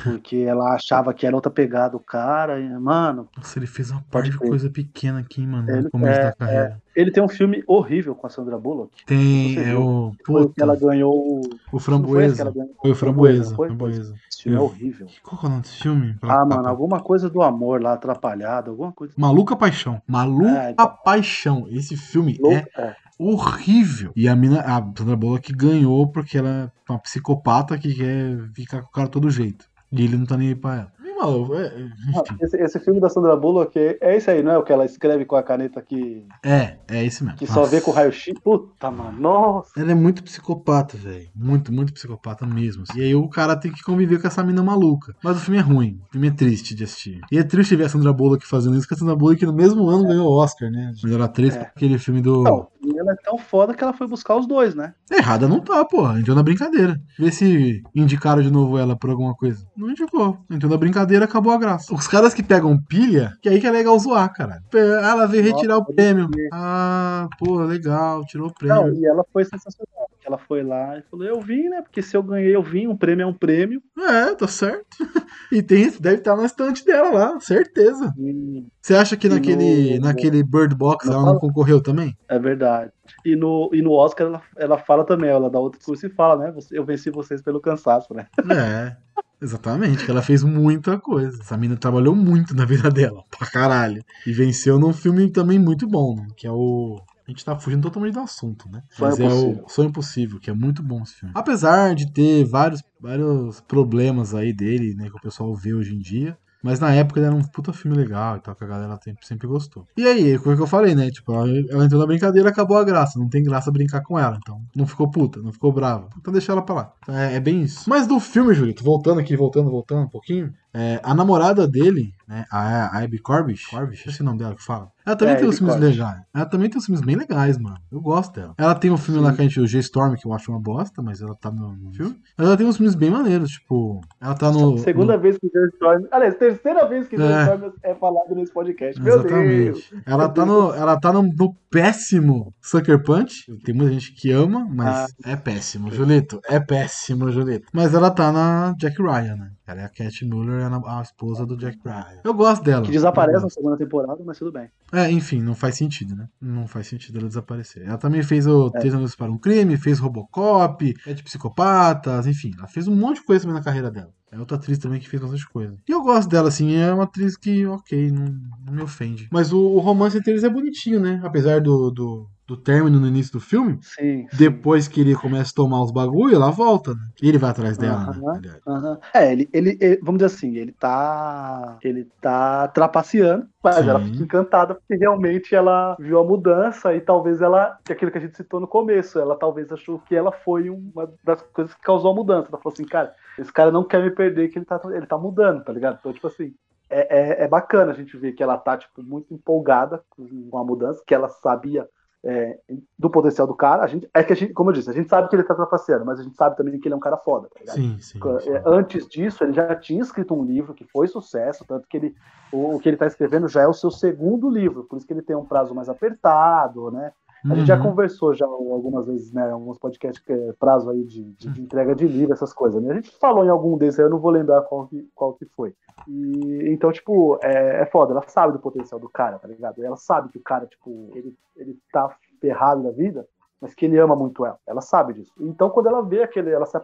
Porque 0.02 0.36
ela 0.38 0.74
achava 0.74 1.14
que 1.14 1.26
era 1.26 1.36
outra 1.36 1.50
pegada 1.52 1.96
o 1.96 2.00
cara. 2.00 2.58
E, 2.60 2.68
mano, 2.68 3.28
Nossa, 3.36 3.58
ele 3.58 3.66
fez 3.66 3.90
uma 3.90 4.02
parte 4.10 4.30
de 4.30 4.36
coisa 4.38 4.68
pequena 4.68 5.20
aqui, 5.20 5.46
mano, 5.46 5.70
Ele- 5.70 5.82
no 5.82 5.90
começo 5.90 6.18
é, 6.20 6.24
da 6.24 6.32
carreira. 6.32 6.82
ele 6.96 7.10
tem 7.12 7.22
um 7.22 7.28
filme 7.28 7.62
horrível 7.66 8.14
com 8.14 8.26
a 8.26 8.30
Sandra 8.30 8.58
Bullock. 8.58 9.04
Tem, 9.06 9.56
é 9.58 9.74
o. 9.76 10.12
Foi 10.26 10.48
que 10.48 10.60
ela 10.62 10.74
ganhou. 10.76 11.12
o- 11.14 11.48
foi 11.70 11.80
Framboesa. 11.80 12.50
ganhou? 12.50 12.74
Foi 12.80 12.90
o 12.90 12.94
Framboesa. 12.94 13.54
foi? 13.54 13.68
Framboesa. 13.68 14.14
Esse 14.30 14.42
filme 14.42 14.58
é 14.58 14.60
horrível. 14.60 15.06
Qual 15.22 15.38
que 15.40 15.46
é 15.46 15.48
o 15.48 15.50
nome 15.50 15.62
desse 15.62 15.76
filme? 15.78 16.16
Ah, 16.22 16.44
mano, 16.44 16.68
alguma 16.68 17.00
coisa 17.00 17.30
do 17.30 17.40
amor 17.42 17.80
lá, 17.80 17.92
atrapalhada, 17.94 18.70
alguma 18.70 18.92
coisa. 18.92 19.14
Maluca 19.16 19.54
Paixão. 19.56 20.02
Maluca 20.06 20.60
Ah, 20.60 20.70
então. 20.72 20.98
Paixão. 21.04 21.66
Esse 21.70 21.96
filme 21.96 22.36
é 22.38 22.42
Louco, 22.42 22.68
é. 22.78 22.96
Horrível. 23.18 24.12
E 24.14 24.28
a 24.28 24.36
mina, 24.36 24.60
a 24.60 24.76
Sandra 24.96 25.16
Bullock 25.16 25.52
ganhou 25.52 26.06
porque 26.10 26.38
ela 26.38 26.72
é 26.88 26.92
uma 26.92 26.98
psicopata 26.98 27.76
que 27.78 27.94
quer 27.94 28.38
ficar 28.54 28.82
com 28.82 28.88
o 28.88 28.92
cara 28.92 29.08
todo 29.08 29.30
jeito. 29.30 29.66
E 29.90 30.02
ele 30.04 30.16
não 30.18 30.26
tá 30.26 30.36
nem 30.36 30.48
aí 30.48 30.54
pra 30.54 30.74
ela. 30.74 30.92
E, 31.02 31.16
maluco, 31.18 31.54
é, 31.54 31.66
é. 31.68 32.44
Esse, 32.44 32.56
esse 32.58 32.80
filme 32.80 33.00
da 33.00 33.08
Sandra 33.08 33.34
Bullock 33.34 33.78
é, 33.78 33.96
é 34.02 34.16
esse 34.16 34.30
aí, 34.30 34.42
não 34.42 34.52
é? 34.52 34.58
O 34.58 34.62
que 34.62 34.70
ela 34.70 34.84
escreve 34.84 35.24
com 35.24 35.34
a 35.34 35.42
caneta 35.42 35.80
que, 35.80 36.26
é, 36.44 36.76
é 36.86 37.02
esse 37.06 37.24
mesmo. 37.24 37.38
que 37.38 37.46
só 37.46 37.60
Nossa. 37.60 37.70
vê 37.70 37.80
com 37.80 37.90
o 37.90 37.94
raio-x. 37.94 38.34
Puta, 38.44 38.90
mano. 38.90 39.18
Nossa. 39.18 39.70
Ela 39.80 39.92
é 39.92 39.94
muito 39.94 40.22
psicopata, 40.22 40.94
velho. 40.98 41.26
Muito, 41.34 41.72
muito 41.72 41.94
psicopata 41.94 42.44
mesmo. 42.44 42.82
assim. 42.82 42.98
E 43.00 43.02
aí 43.02 43.14
o 43.14 43.26
cara 43.30 43.56
tem 43.56 43.72
que 43.72 43.82
conviver 43.82 44.20
com 44.20 44.26
essa 44.26 44.44
mina 44.44 44.62
maluca. 44.62 45.14
Mas 45.24 45.38
o 45.38 45.40
filme 45.40 45.58
é 45.58 45.62
ruim. 45.62 45.98
O 46.06 46.12
filme 46.12 46.28
é 46.28 46.32
triste 46.32 46.74
de 46.74 46.84
assistir. 46.84 47.20
E 47.32 47.38
é 47.38 47.42
triste 47.42 47.74
ver 47.74 47.84
a 47.84 47.88
Sandra 47.88 48.12
Bullock 48.12 48.46
fazendo 48.46 48.74
isso, 48.76 48.82
porque 48.82 48.94
a 48.94 48.98
Sandra 48.98 49.16
Bullock 49.16 49.44
no 49.46 49.54
mesmo 49.54 49.88
ano 49.88 50.06
ganhou 50.06 50.26
o 50.28 50.36
Oscar, 50.38 50.70
né? 50.70 50.92
Melhor 51.02 51.22
atriz, 51.22 51.56
É. 51.56 51.62
aquele 51.62 51.98
filme 51.98 52.20
do... 52.20 52.42
Não, 52.42 52.68
e 52.92 52.98
ela 52.98 53.12
é 53.12 53.16
tão 53.16 53.38
foda 53.38 53.74
que 53.74 53.82
ela 53.82 53.92
foi 53.92 54.06
buscar 54.06 54.36
os 54.36 54.46
dois, 54.46 54.74
né? 54.74 54.94
Errada 55.10 55.46
não 55.48 55.60
tá, 55.60 55.84
porra. 55.84 56.18
Entrou 56.18 56.34
na 56.36 56.42
brincadeira. 56.42 57.00
Vê 57.18 57.30
se 57.30 57.82
indicaram 57.94 58.42
de 58.42 58.50
novo 58.50 58.78
ela 58.78 58.96
por 58.96 59.10
alguma 59.10 59.34
coisa. 59.34 59.66
Não 59.76 59.90
indicou. 59.90 60.38
Entrou 60.50 60.70
na 60.70 60.76
brincadeira, 60.78 61.24
acabou 61.24 61.52
a 61.52 61.58
graça. 61.58 61.94
Os 61.94 62.06
caras 62.08 62.32
que 62.34 62.42
pegam 62.42 62.78
pilha, 62.88 63.32
que 63.42 63.48
aí 63.48 63.60
que 63.60 63.66
é 63.66 63.70
legal 63.70 63.98
zoar, 63.98 64.32
cara. 64.32 64.60
Ela 64.74 65.26
veio 65.26 65.42
retirar 65.42 65.76
o 65.76 65.80
Nossa, 65.80 65.92
prêmio. 65.92 66.24
pode 66.24 66.36
crer. 66.36 66.48
Ah, 66.52 67.28
pô, 67.38 67.60
legal, 67.62 68.24
tirou 68.24 68.48
o 68.48 68.66
Não, 68.66 68.82
prêmio. 68.82 69.00
e 69.00 69.06
ela 69.06 69.24
foi 69.32 69.44
sensacional. 69.44 70.08
Ela 70.28 70.36
foi 70.38 70.62
lá 70.62 70.98
e 70.98 71.02
falou: 71.10 71.24
Eu 71.26 71.40
vim, 71.40 71.68
né? 71.70 71.80
Porque 71.80 72.02
se 72.02 72.14
eu 72.16 72.22
ganhei, 72.22 72.54
eu 72.54 72.62
vim. 72.62 72.86
Um 72.86 72.96
prêmio 72.96 73.22
é 73.24 73.26
um 73.26 73.32
prêmio. 73.32 73.82
É, 73.98 74.34
tá 74.34 74.46
certo. 74.46 74.86
E 75.50 75.62
tem, 75.62 75.90
deve 75.98 76.16
estar 76.16 76.36
na 76.36 76.44
estante 76.44 76.84
dela 76.84 77.10
lá, 77.10 77.40
certeza. 77.40 78.12
E 78.18 78.66
Você 78.82 78.94
acha 78.94 79.16
que 79.16 79.26
E 79.26 79.30
naquele, 79.30 79.98
no- 79.98 80.04
naquele 80.06 80.42
Bird 80.42 80.74
Box 80.74 81.06
Não 81.06 81.14
ela 81.14 81.32
não 81.32 81.38
concorreu 81.38 81.82
também? 81.82 82.14
é 82.28 82.38
verdade. 82.38 82.92
E 83.24 83.34
no, 83.34 83.70
e 83.72 83.80
no 83.80 83.92
Oscar 83.92 84.26
ela, 84.26 84.42
ela 84.58 84.76
fala 84.78 85.06
também, 85.06 85.30
ela 85.30 85.48
dá 85.48 85.58
outro 85.58 85.78
discurso 85.78 86.06
e 86.06 86.10
fala, 86.10 86.44
né? 86.44 86.52
"Você- 86.52 86.78
Eu 86.78 86.84
venci 86.84 87.08
vocês 87.10 87.40
pelo 87.40 87.60
cansaço, 87.62 88.12
né? 88.12 88.26
É, 88.92 88.94
exatamente, 89.40 90.04
que 90.04 90.10
ela 90.10 90.20
fez 90.20 90.44
muita 90.44 90.98
coisa. 90.98 91.40
Essa 91.40 91.56
mina 91.56 91.76
trabalhou 91.76 92.14
muito 92.14 92.54
na 92.54 92.66
vida 92.66 92.90
dela, 92.90 93.22
pra 93.30 93.46
caralho. 93.50 94.04
E 94.26 94.32
venceu 94.32 94.78
num 94.78 94.92
filme 94.92 95.30
também 95.30 95.58
muito 95.58 95.86
bom, 95.88 96.14
né? 96.14 96.26
Que 96.36 96.46
é 96.46 96.52
o. 96.52 97.00
A 97.28 97.30
gente 97.30 97.44
tá 97.44 97.54
fugindo 97.58 97.82
totalmente 97.82 98.14
do 98.14 98.20
assunto, 98.20 98.70
né? 98.70 98.82
Sonho 98.88 99.10
Mas 99.10 99.20
é 99.20 99.28
o 99.28 99.68
Sonho 99.68 99.90
Impossível, 99.90 100.40
que 100.40 100.48
é 100.48 100.54
muito 100.54 100.82
bom 100.82 101.02
esse 101.02 101.14
filme. 101.14 101.34
Apesar 101.36 101.94
de 101.94 102.10
ter 102.10 102.42
vários, 102.46 102.82
vários 102.98 103.60
problemas 103.60 104.34
aí 104.34 104.50
dele, 104.50 104.94
né? 104.94 105.10
Que 105.10 105.16
o 105.16 105.20
pessoal 105.20 105.54
vê 105.54 105.74
hoje 105.74 105.94
em 105.94 105.98
dia. 105.98 106.38
Mas 106.62 106.80
na 106.80 106.92
época 106.92 107.20
ele 107.20 107.26
era 107.26 107.34
um 107.34 107.42
puta 107.42 107.72
filme 107.72 107.96
legal 107.96 108.36
e 108.36 108.40
tal, 108.40 108.54
que 108.54 108.64
a 108.64 108.66
galera 108.66 108.98
sempre, 109.02 109.26
sempre 109.26 109.46
gostou. 109.46 109.86
E 109.96 110.06
aí, 110.06 110.38
foi 110.38 110.54
o 110.54 110.56
que 110.56 110.62
eu 110.62 110.66
falei, 110.66 110.94
né? 110.94 111.10
Tipo, 111.10 111.34
ela, 111.34 111.48
ela 111.70 111.84
entrou 111.84 112.00
na 112.00 112.06
brincadeira 112.06 112.48
acabou 112.48 112.78
a 112.78 112.84
graça. 112.84 113.18
Não 113.18 113.28
tem 113.28 113.44
graça 113.44 113.70
brincar 113.70 114.02
com 114.02 114.18
ela. 114.18 114.38
Então, 114.42 114.60
não 114.74 114.86
ficou 114.86 115.10
puta, 115.10 115.40
não 115.40 115.52
ficou 115.52 115.70
brava. 115.70 116.08
Então 116.18 116.32
deixa 116.32 116.52
ela 116.52 116.62
pra 116.62 116.74
lá. 116.74 116.92
É, 117.08 117.36
é 117.36 117.40
bem 117.40 117.60
isso. 117.60 117.88
Mas 117.88 118.06
do 118.06 118.18
filme, 118.18 118.54
Julito, 118.54 118.82
voltando 118.82 119.20
aqui, 119.20 119.36
voltando, 119.36 119.70
voltando 119.70 120.06
um 120.06 120.08
pouquinho. 120.08 120.52
É, 120.80 121.00
a 121.02 121.14
namorada 121.14 121.66
dele, 121.66 122.12
né? 122.26 122.44
A, 122.52 122.96
a 122.98 123.02
Abby 123.02 123.18
Corbish. 123.18 123.66
Corbish, 123.66 124.06
esse 124.06 124.20
é 124.20 124.22
o 124.22 124.26
nome 124.26 124.38
dela 124.38 124.54
que 124.54 124.62
fala. 124.62 124.90
Ela 125.04 125.16
também 125.16 125.34
É, 125.34 125.38
tem 125.38 125.48
uns 125.48 125.56
filmes 125.58 125.76
legais. 125.76 126.20
Ela 126.34 126.44
também 126.46 126.68
tem 126.68 126.78
uns 126.78 126.84
filmes 126.84 127.02
bem 127.04 127.16
legais, 127.16 127.56
mano. 127.58 127.78
Eu 127.90 128.00
gosto 128.00 128.34
dela. 128.34 128.54
Ela 128.58 128.74
tem 128.74 128.90
um 128.90 128.98
filme 128.98 129.20
Sim. 129.20 129.26
lá 129.26 129.32
que 129.32 129.40
a 129.40 129.44
gente, 129.44 129.58
o 129.58 129.66
G-Storm, 129.66 130.14
que 130.16 130.26
eu 130.26 130.32
acho 130.34 130.50
uma 130.52 130.60
bosta, 130.60 131.00
mas 131.02 131.22
ela 131.22 131.34
tá 131.34 131.50
no, 131.50 131.72
no 131.72 131.92
filme. 131.94 132.20
Mas 132.36 132.46
ela 132.46 132.56
tem 132.56 132.66
uns 132.66 132.76
filmes 132.76 132.94
bem 132.94 133.10
maneiros, 133.10 133.50
tipo. 133.52 134.02
Ela 134.20 134.34
tá 134.34 134.52
no. 134.52 134.76
Segunda 134.78 135.16
no- 135.16 135.22
vez 135.22 135.38
que 135.38 135.48
Joe 135.52 135.68
Storm. 135.74 136.04
Aliás, 136.12 136.36
terceira 136.36 136.86
vez 136.86 137.08
que 137.08 137.16
Joe 137.16 137.26
É. 137.26 137.42
Storm 137.44 137.72
é 137.82 137.94
falado 137.94 138.34
nesse 138.34 138.52
podcast. 138.52 139.00
Meu 139.00 139.22
Deus! 139.22 139.32
Exatamente. 139.32 140.02
Ela 140.06 140.28
tá 140.28 140.44
no, 140.44 140.74
ela 140.74 141.00
tá 141.00 141.12
no, 141.12 141.22
no 141.22 141.54
péssimo 141.70 142.52
Sucker 142.60 143.02
Punch. 143.02 143.46
Tem 143.64 143.74
muita 143.74 143.92
gente 143.94 144.12
que 144.12 144.30
ama, 144.30 144.68
mas 144.70 145.10
Ah. 145.24 145.30
é 145.32 145.36
péssimo, 145.36 145.90
Julito. 145.90 146.38
É 146.46 146.60
péssimo, 146.60 147.30
Julito. 147.32 147.66
Mas 147.72 147.94
ela 147.94 148.10
tá 148.10 148.30
na 148.30 148.74
Jack 148.78 149.00
Ryan, 149.00 149.36
né? 149.36 149.50
Ela 149.68 149.82
é 149.82 149.84
a 149.84 149.88
Cat 149.88 150.24
Muller, 150.24 150.64
a, 150.64 150.98
a 150.98 151.02
esposa 151.02 151.44
do 151.44 151.56
Jack 151.56 151.78
Ryan. 151.84 152.20
Eu 152.24 152.34
gosto 152.34 152.64
dela. 152.64 152.82
Que 152.82 152.90
desaparece 152.90 153.42
na 153.42 153.50
segunda 153.50 153.76
temporada, 153.76 154.22
mas 154.24 154.38
tudo 154.38 154.50
bem. 154.50 154.70
É, 154.92 155.10
enfim, 155.10 155.42
não 155.42 155.54
faz 155.54 155.76
sentido, 155.76 156.16
né? 156.16 156.28
Não 156.40 156.66
faz 156.66 156.86
sentido 156.86 157.18
ela 157.18 157.28
desaparecer. 157.28 157.86
Ela 157.86 157.98
também 157.98 158.22
fez 158.22 158.46
o 158.46 158.68
É. 158.74 158.78
Três 158.80 158.94
Anos 158.94 159.14
para 159.14 159.30
um 159.30 159.38
Crime, 159.38 159.76
fez 159.76 159.98
Robocop, 159.98 160.94
é 161.06 161.12
de 161.12 161.22
Psicopatas, 161.22 162.26
enfim, 162.26 162.52
ela 162.56 162.66
fez 162.66 162.88
um 162.88 162.96
monte 162.96 163.16
de 163.16 163.24
coisa 163.24 163.42
também 163.42 163.58
na 163.58 163.64
carreira 163.64 163.90
dela. 163.90 164.12
É 164.30 164.38
outra 164.38 164.56
atriz 164.56 164.78
também 164.78 165.00
que 165.00 165.08
fez 165.08 165.22
bastante 165.22 165.48
coisa. 165.48 165.74
E 165.88 165.92
eu 165.92 166.02
gosto 166.02 166.28
dela, 166.28 166.48
assim, 166.48 166.74
é 166.74 166.92
uma 166.92 167.04
atriz 167.04 167.36
que, 167.36 167.66
ok, 167.66 168.10
não, 168.10 168.26
não 168.66 168.72
me 168.74 168.82
ofende. 168.82 169.28
Mas 169.32 169.52
o, 169.52 169.58
o 169.58 169.78
romance 169.78 170.18
entre 170.18 170.32
eles 170.32 170.44
é 170.44 170.50
bonitinho, 170.50 171.00
né? 171.00 171.20
Apesar 171.24 171.62
do, 171.62 171.90
do, 171.90 172.28
do 172.48 172.56
término 172.56 172.98
no 172.98 173.06
início 173.06 173.30
do 173.34 173.40
filme, 173.40 173.78
Sim. 173.82 174.26
sim. 174.30 174.36
depois 174.38 174.88
que 174.88 175.02
ele 175.02 175.14
começa 175.14 175.50
a 175.50 175.54
tomar 175.54 175.82
os 175.82 175.90
bagulho, 175.92 176.34
ela 176.34 176.50
volta, 176.50 176.94
né? 176.94 177.00
E 177.22 177.28
ele 177.28 177.36
vai 177.36 177.50
atrás 177.50 177.76
dela, 177.76 178.06
né? 178.40 178.58
Aham. 178.66 178.98
É, 179.12 179.30
ele, 179.30 179.48
ele, 179.52 179.78
ele- 179.78 180.00
vamos 180.02 180.18
dizer 180.18 180.34
assim, 180.34 180.56
ele 180.56 180.72
tá. 180.72 181.76
Ele 181.82 182.08
tá 182.22 182.66
trapaceando, 182.68 183.46
mas 183.62 183.76
Sim. 183.76 183.90
ela 183.90 184.00
fica 184.00 184.24
encantada 184.24 184.74
porque 184.74 184.96
realmente 184.96 185.54
ela 185.54 185.94
viu 186.00 186.18
a 186.18 186.24
mudança 186.24 186.94
e 186.94 187.00
talvez 187.02 187.42
ela. 187.42 187.78
Que 187.84 187.92
é 187.92 187.94
aquilo 187.94 188.10
que 188.10 188.18
a 188.18 188.20
gente 188.20 188.36
citou 188.36 188.60
no 188.60 188.66
começo, 188.66 189.18
ela 189.18 189.36
talvez 189.36 189.70
achou 189.70 189.98
que 189.98 190.16
ela 190.16 190.32
foi 190.32 190.70
uma 190.70 191.12
das 191.22 191.42
coisas 191.52 191.74
que 191.74 191.82
causou 191.82 192.12
a 192.12 192.14
mudança. 192.14 192.48
Ela 192.48 192.58
falou 192.62 192.72
assim, 192.72 192.86
cara, 192.86 193.14
esse 193.38 193.52
cara 193.52 193.70
não 193.70 193.84
quer 193.84 194.02
me 194.02 194.10
perder, 194.10 194.48
que 194.48 194.58
ele 194.58 194.64
tá, 194.64 194.80
ele 194.86 195.06
tá 195.06 195.18
mudando, 195.18 195.62
tá 195.64 195.72
ligado? 195.72 195.98
Então, 196.00 196.12
tipo 196.14 196.26
assim. 196.26 196.54
É, 196.90 197.42
é, 197.42 197.44
é 197.44 197.48
bacana 197.48 197.92
a 197.92 197.94
gente 197.94 198.16
ver 198.16 198.32
que 198.32 198.42
ela 198.42 198.56
tá, 198.56 198.74
tipo, 198.78 199.02
muito 199.02 199.34
empolgada 199.34 200.02
com 200.08 200.58
a 200.58 200.64
mudança, 200.64 201.02
que 201.06 201.14
ela 201.14 201.28
sabia 201.28 201.86
é, 202.24 202.58
do 202.98 203.10
potencial 203.10 203.46
do 203.46 203.54
cara. 203.54 203.82
A 203.82 203.86
gente, 203.86 204.08
é 204.12 204.22
que 204.22 204.32
a 204.32 204.36
gente, 204.36 204.52
como 204.52 204.70
eu 204.70 204.74
disse, 204.74 204.90
a 204.90 204.92
gente 204.92 205.08
sabe 205.08 205.28
que 205.28 205.36
ele 205.36 205.44
tá 205.44 205.54
trapaceando, 205.54 206.04
mas 206.04 206.20
a 206.20 206.22
gente 206.22 206.36
sabe 206.36 206.56
também 206.56 206.78
que 206.78 206.88
ele 206.88 206.94
é 206.94 206.96
um 206.96 207.00
cara 207.00 207.16
foda, 207.16 207.48
tá 207.64 207.72
sim, 207.72 207.98
sim, 208.00 208.20
sim. 208.20 208.50
É, 208.50 208.62
antes 208.66 209.06
disso, 209.08 209.44
ele 209.44 209.52
já 209.52 209.74
tinha 209.74 210.02
escrito 210.02 210.34
um 210.34 210.44
livro 210.44 210.74
que 210.74 210.84
foi 210.84 211.06
sucesso, 211.06 211.64
tanto 211.66 211.86
que 211.88 211.96
ele, 211.96 212.14
o, 212.52 212.76
o 212.76 212.80
que 212.80 212.88
ele 212.88 212.96
tá 212.96 213.06
escrevendo 213.06 213.48
já 213.48 213.62
é 213.62 213.68
o 213.68 213.74
seu 213.74 213.90
segundo 213.90 214.50
livro, 214.50 214.84
por 214.84 214.96
isso 214.96 215.06
que 215.06 215.12
ele 215.12 215.22
tem 215.22 215.36
um 215.36 215.44
prazo 215.44 215.74
mais 215.74 215.88
apertado, 215.88 216.90
né? 216.90 217.12
A 217.44 217.54
gente 217.54 217.66
já 217.66 217.76
uhum. 217.76 217.82
conversou 217.82 218.34
já 218.34 218.46
algumas 218.46 219.06
vezes, 219.06 219.32
né? 219.32 219.50
Alguns 219.50 219.78
podcasts 219.78 220.22
que 220.24 220.32
é 220.32 220.52
prazo 220.54 220.90
aí 220.90 221.04
de, 221.04 221.22
de, 221.34 221.48
de, 221.48 221.60
entrega 221.62 221.94
de 221.94 222.06
livro, 222.06 222.32
essas 222.32 222.52
coisas. 222.52 222.82
Né? 222.82 222.90
A 222.90 222.94
gente 222.94 223.10
falou 223.18 223.44
em 223.44 223.48
algum 223.48 223.76
desses, 223.76 224.00
eu 224.00 224.10
não 224.10 224.18
vou 224.18 224.30
lembrar 224.30 224.62
qual 224.62 224.86
que, 224.88 225.08
qual 225.14 225.34
que 225.34 225.46
foi. 225.46 225.74
E, 226.06 226.68
então, 226.72 226.90
tipo, 226.90 227.38
é, 227.42 227.82
é 227.82 227.86
foda, 227.86 228.12
ela 228.12 228.22
sabe 228.26 228.52
do 228.52 228.58
potencial 228.58 229.00
do 229.00 229.08
cara, 229.08 229.38
tá 229.38 229.46
ligado? 229.46 229.84
Ela 229.84 229.96
sabe 229.96 230.30
que 230.30 230.38
o 230.38 230.42
cara, 230.42 230.66
tipo, 230.66 231.10
ele, 231.14 231.36
ele 231.56 231.78
tá 231.92 232.14
ferrado 232.40 232.82
na 232.82 232.90
vida, 232.90 233.26
mas 233.60 233.74
que 233.74 233.84
ele 233.86 233.98
ama 233.98 234.16
muito 234.16 234.44
ela. 234.44 234.58
Ela 234.66 234.80
sabe 234.80 235.14
disso. 235.14 235.32
Então, 235.40 235.70
quando 235.70 235.86
ela 235.86 236.02
vê 236.02 236.22
aquele, 236.22 236.50
ela 236.50 236.66
se, 236.66 236.76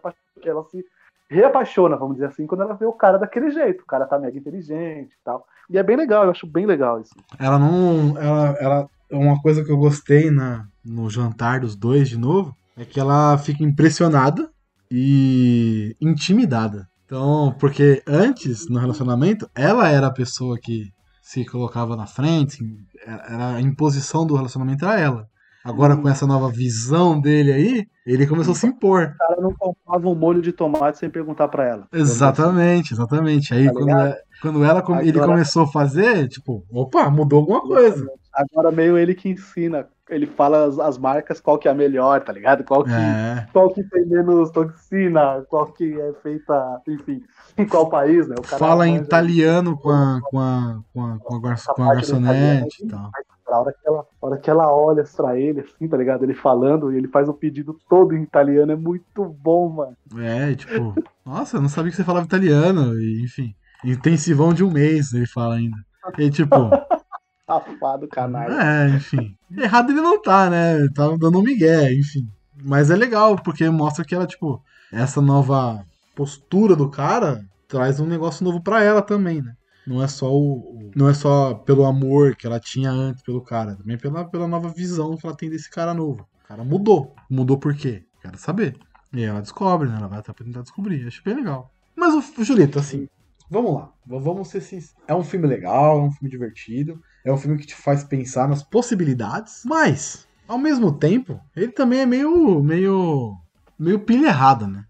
ela 0.44 0.64
se 0.64 0.84
reapaixona, 1.28 1.96
vamos 1.96 2.14
dizer 2.14 2.26
assim, 2.26 2.46
quando 2.46 2.62
ela 2.62 2.74
vê 2.74 2.86
o 2.86 2.92
cara 2.92 3.18
daquele 3.18 3.50
jeito. 3.50 3.82
O 3.82 3.86
cara 3.86 4.06
tá 4.06 4.18
mega 4.18 4.38
inteligente 4.38 5.12
e 5.12 5.24
tal. 5.24 5.46
E 5.68 5.78
é 5.78 5.82
bem 5.82 5.96
legal, 5.96 6.24
eu 6.24 6.30
acho 6.30 6.46
bem 6.46 6.66
legal 6.66 7.00
isso. 7.00 7.14
Ela 7.38 7.58
não. 7.58 8.16
Ela, 8.18 8.56
ela 8.60 8.90
uma 9.10 9.40
coisa 9.40 9.64
que 9.64 9.70
eu 9.70 9.76
gostei 9.76 10.30
na, 10.30 10.66
no 10.84 11.08
jantar 11.08 11.60
dos 11.60 11.76
dois 11.76 12.08
de 12.08 12.18
novo 12.18 12.56
é 12.76 12.84
que 12.84 12.98
ela 12.98 13.38
fica 13.38 13.62
impressionada 13.62 14.50
e 14.90 15.96
intimidada. 16.00 16.88
Então, 17.04 17.54
porque 17.60 18.02
antes 18.06 18.68
no 18.68 18.78
relacionamento, 18.78 19.48
ela 19.54 19.88
era 19.88 20.08
a 20.08 20.12
pessoa 20.12 20.58
que 20.58 20.92
se 21.22 21.44
colocava 21.44 21.96
na 21.96 22.06
frente, 22.06 22.58
era 23.06 23.54
a 23.54 23.60
imposição 23.60 24.26
do 24.26 24.34
relacionamento 24.34 24.84
era 24.84 24.98
ela. 24.98 25.28
Agora, 25.64 25.96
com 25.96 26.06
essa 26.06 26.26
nova 26.26 26.50
visão 26.50 27.18
dele 27.18 27.50
aí, 27.50 27.86
ele 28.06 28.26
começou 28.26 28.52
a 28.52 28.54
se 28.54 28.66
impor. 28.66 29.14
O 29.14 29.16
cara 29.16 29.40
não 29.40 29.54
comprava 29.54 30.06
um 30.06 30.14
molho 30.14 30.42
de 30.42 30.52
tomate 30.52 30.98
sem 30.98 31.08
perguntar 31.08 31.48
para 31.48 31.66
ela. 31.66 31.88
Exatamente, 31.90 32.92
exatamente. 32.92 33.54
Aí, 33.54 33.64
tá 33.64 33.72
quando, 33.72 33.88
ela, 33.88 34.18
quando 34.42 34.64
ela, 34.64 34.78
Agora... 34.80 35.02
ele 35.02 35.18
começou 35.18 35.62
a 35.62 35.66
fazer, 35.66 36.28
tipo, 36.28 36.62
opa, 36.70 37.08
mudou 37.08 37.38
alguma 37.38 37.62
coisa. 37.62 38.06
Agora 38.30 38.70
meio 38.70 38.98
ele 38.98 39.14
que 39.14 39.30
ensina. 39.30 39.88
Ele 40.10 40.26
fala 40.26 40.66
as, 40.66 40.78
as 40.78 40.98
marcas, 40.98 41.40
qual 41.40 41.58
que 41.58 41.66
é 41.66 41.70
a 41.70 41.74
melhor, 41.74 42.22
tá 42.22 42.30
ligado? 42.30 42.62
Qual 42.62 42.84
que, 42.84 42.90
é. 42.92 43.46
qual 43.50 43.72
que 43.72 43.82
tem 43.84 44.04
menos 44.04 44.50
toxina, 44.50 45.42
qual 45.48 45.72
que 45.72 45.98
é 45.98 46.12
feita, 46.22 46.82
enfim, 46.86 47.22
em 47.56 47.66
qual 47.66 47.88
país, 47.88 48.28
né? 48.28 48.34
fala 48.42 48.86
em 48.86 48.96
italiano 48.96 49.78
com 49.78 49.88
a, 49.88 50.20
com 50.24 50.38
a, 50.38 50.80
com 50.92 51.06
a, 51.06 51.18
com 51.18 51.48
a, 51.48 51.74
com 51.74 51.82
a 51.82 51.94
garçonete 51.94 52.84
e 52.84 52.86
tal. 52.86 53.10
A 53.54 53.60
hora 53.60 53.72
que 53.72 53.88
ela, 53.88 54.00
a 54.00 54.26
hora 54.26 54.38
que 54.38 54.50
ela 54.50 54.72
olha 54.72 55.04
pra 55.16 55.38
ele, 55.38 55.60
assim, 55.60 55.88
tá 55.88 55.96
ligado? 55.96 56.24
Ele 56.24 56.34
falando 56.34 56.92
e 56.92 56.96
ele 56.96 57.08
faz 57.08 57.28
o 57.28 57.34
pedido 57.34 57.78
todo 57.88 58.14
em 58.14 58.22
italiano, 58.22 58.72
é 58.72 58.76
muito 58.76 59.24
bom, 59.24 59.68
mano. 59.68 59.96
É, 60.18 60.54
tipo, 60.54 60.94
nossa, 61.24 61.56
eu 61.56 61.62
não 61.62 61.68
sabia 61.68 61.90
que 61.90 61.96
você 61.96 62.04
falava 62.04 62.26
italiano, 62.26 62.94
e, 63.00 63.22
enfim. 63.22 63.54
Intensivão 63.84 64.52
de 64.52 64.64
um 64.64 64.70
mês, 64.70 65.12
ele 65.12 65.26
fala 65.26 65.54
ainda. 65.56 65.76
E 66.18 66.30
tipo. 66.30 66.54
Safado, 67.46 68.08
canalha. 68.08 68.54
É, 68.54 68.88
enfim. 68.88 69.36
Errado 69.56 69.90
ele 69.90 70.00
não 70.00 70.20
tá, 70.20 70.48
né? 70.48 70.88
Tá 70.94 71.06
dando 71.08 71.38
um 71.38 71.42
migué, 71.42 71.92
enfim. 71.92 72.26
Mas 72.62 72.90
é 72.90 72.96
legal, 72.96 73.36
porque 73.36 73.68
mostra 73.68 74.04
que 74.04 74.14
ela, 74.14 74.26
tipo, 74.26 74.62
essa 74.90 75.20
nova 75.20 75.84
postura 76.16 76.74
do 76.74 76.88
cara 76.88 77.44
traz 77.68 78.00
um 78.00 78.06
negócio 78.06 78.44
novo 78.44 78.62
para 78.62 78.82
ela 78.82 79.02
também, 79.02 79.42
né? 79.42 79.52
Não 79.86 80.02
é 80.02 80.08
só 80.08 80.34
o, 80.34 80.90
não 80.94 81.08
é 81.08 81.14
só 81.14 81.54
pelo 81.54 81.84
amor 81.84 82.36
que 82.36 82.46
ela 82.46 82.58
tinha 82.58 82.90
antes 82.90 83.22
pelo 83.22 83.42
cara, 83.42 83.76
também 83.76 83.98
pela, 83.98 84.24
pela 84.24 84.48
nova 84.48 84.68
visão 84.70 85.16
que 85.16 85.26
ela 85.26 85.36
tem 85.36 85.50
desse 85.50 85.70
cara 85.70 85.92
novo. 85.92 86.26
O 86.44 86.48
cara 86.48 86.64
mudou. 86.64 87.14
Mudou 87.28 87.58
por 87.58 87.74
quê? 87.74 88.04
Quero 88.20 88.38
saber. 88.38 88.78
E 89.12 89.22
ela 89.22 89.40
descobre, 89.40 89.88
né? 89.88 89.96
Ela 89.96 90.08
vai 90.08 90.18
até 90.18 90.32
tentar 90.32 90.62
descobrir. 90.62 91.06
Acho 91.06 91.22
bem 91.22 91.34
legal. 91.34 91.70
Mas 91.94 92.14
o 92.36 92.44
Julito, 92.44 92.78
assim, 92.78 93.08
vamos 93.50 93.74
lá. 93.74 93.92
Vamos 94.06 94.48
ser 94.48 94.60
sinceros. 94.60 94.94
É 95.06 95.14
um 95.14 95.22
filme 95.22 95.46
legal, 95.46 95.98
é 95.98 96.02
um 96.02 96.10
filme 96.10 96.30
divertido. 96.30 97.00
É 97.24 97.32
um 97.32 97.36
filme 97.36 97.58
que 97.58 97.66
te 97.66 97.74
faz 97.74 98.02
pensar 98.02 98.48
nas 98.48 98.62
possibilidades. 98.62 99.62
Mas, 99.64 100.26
ao 100.48 100.58
mesmo 100.58 100.92
tempo, 100.92 101.40
ele 101.54 101.72
também 101.72 102.00
é 102.00 102.06
meio. 102.06 102.62
meio. 102.62 103.36
meio 103.78 104.00
pilha 104.00 104.28
errada, 104.28 104.66
né? 104.66 104.84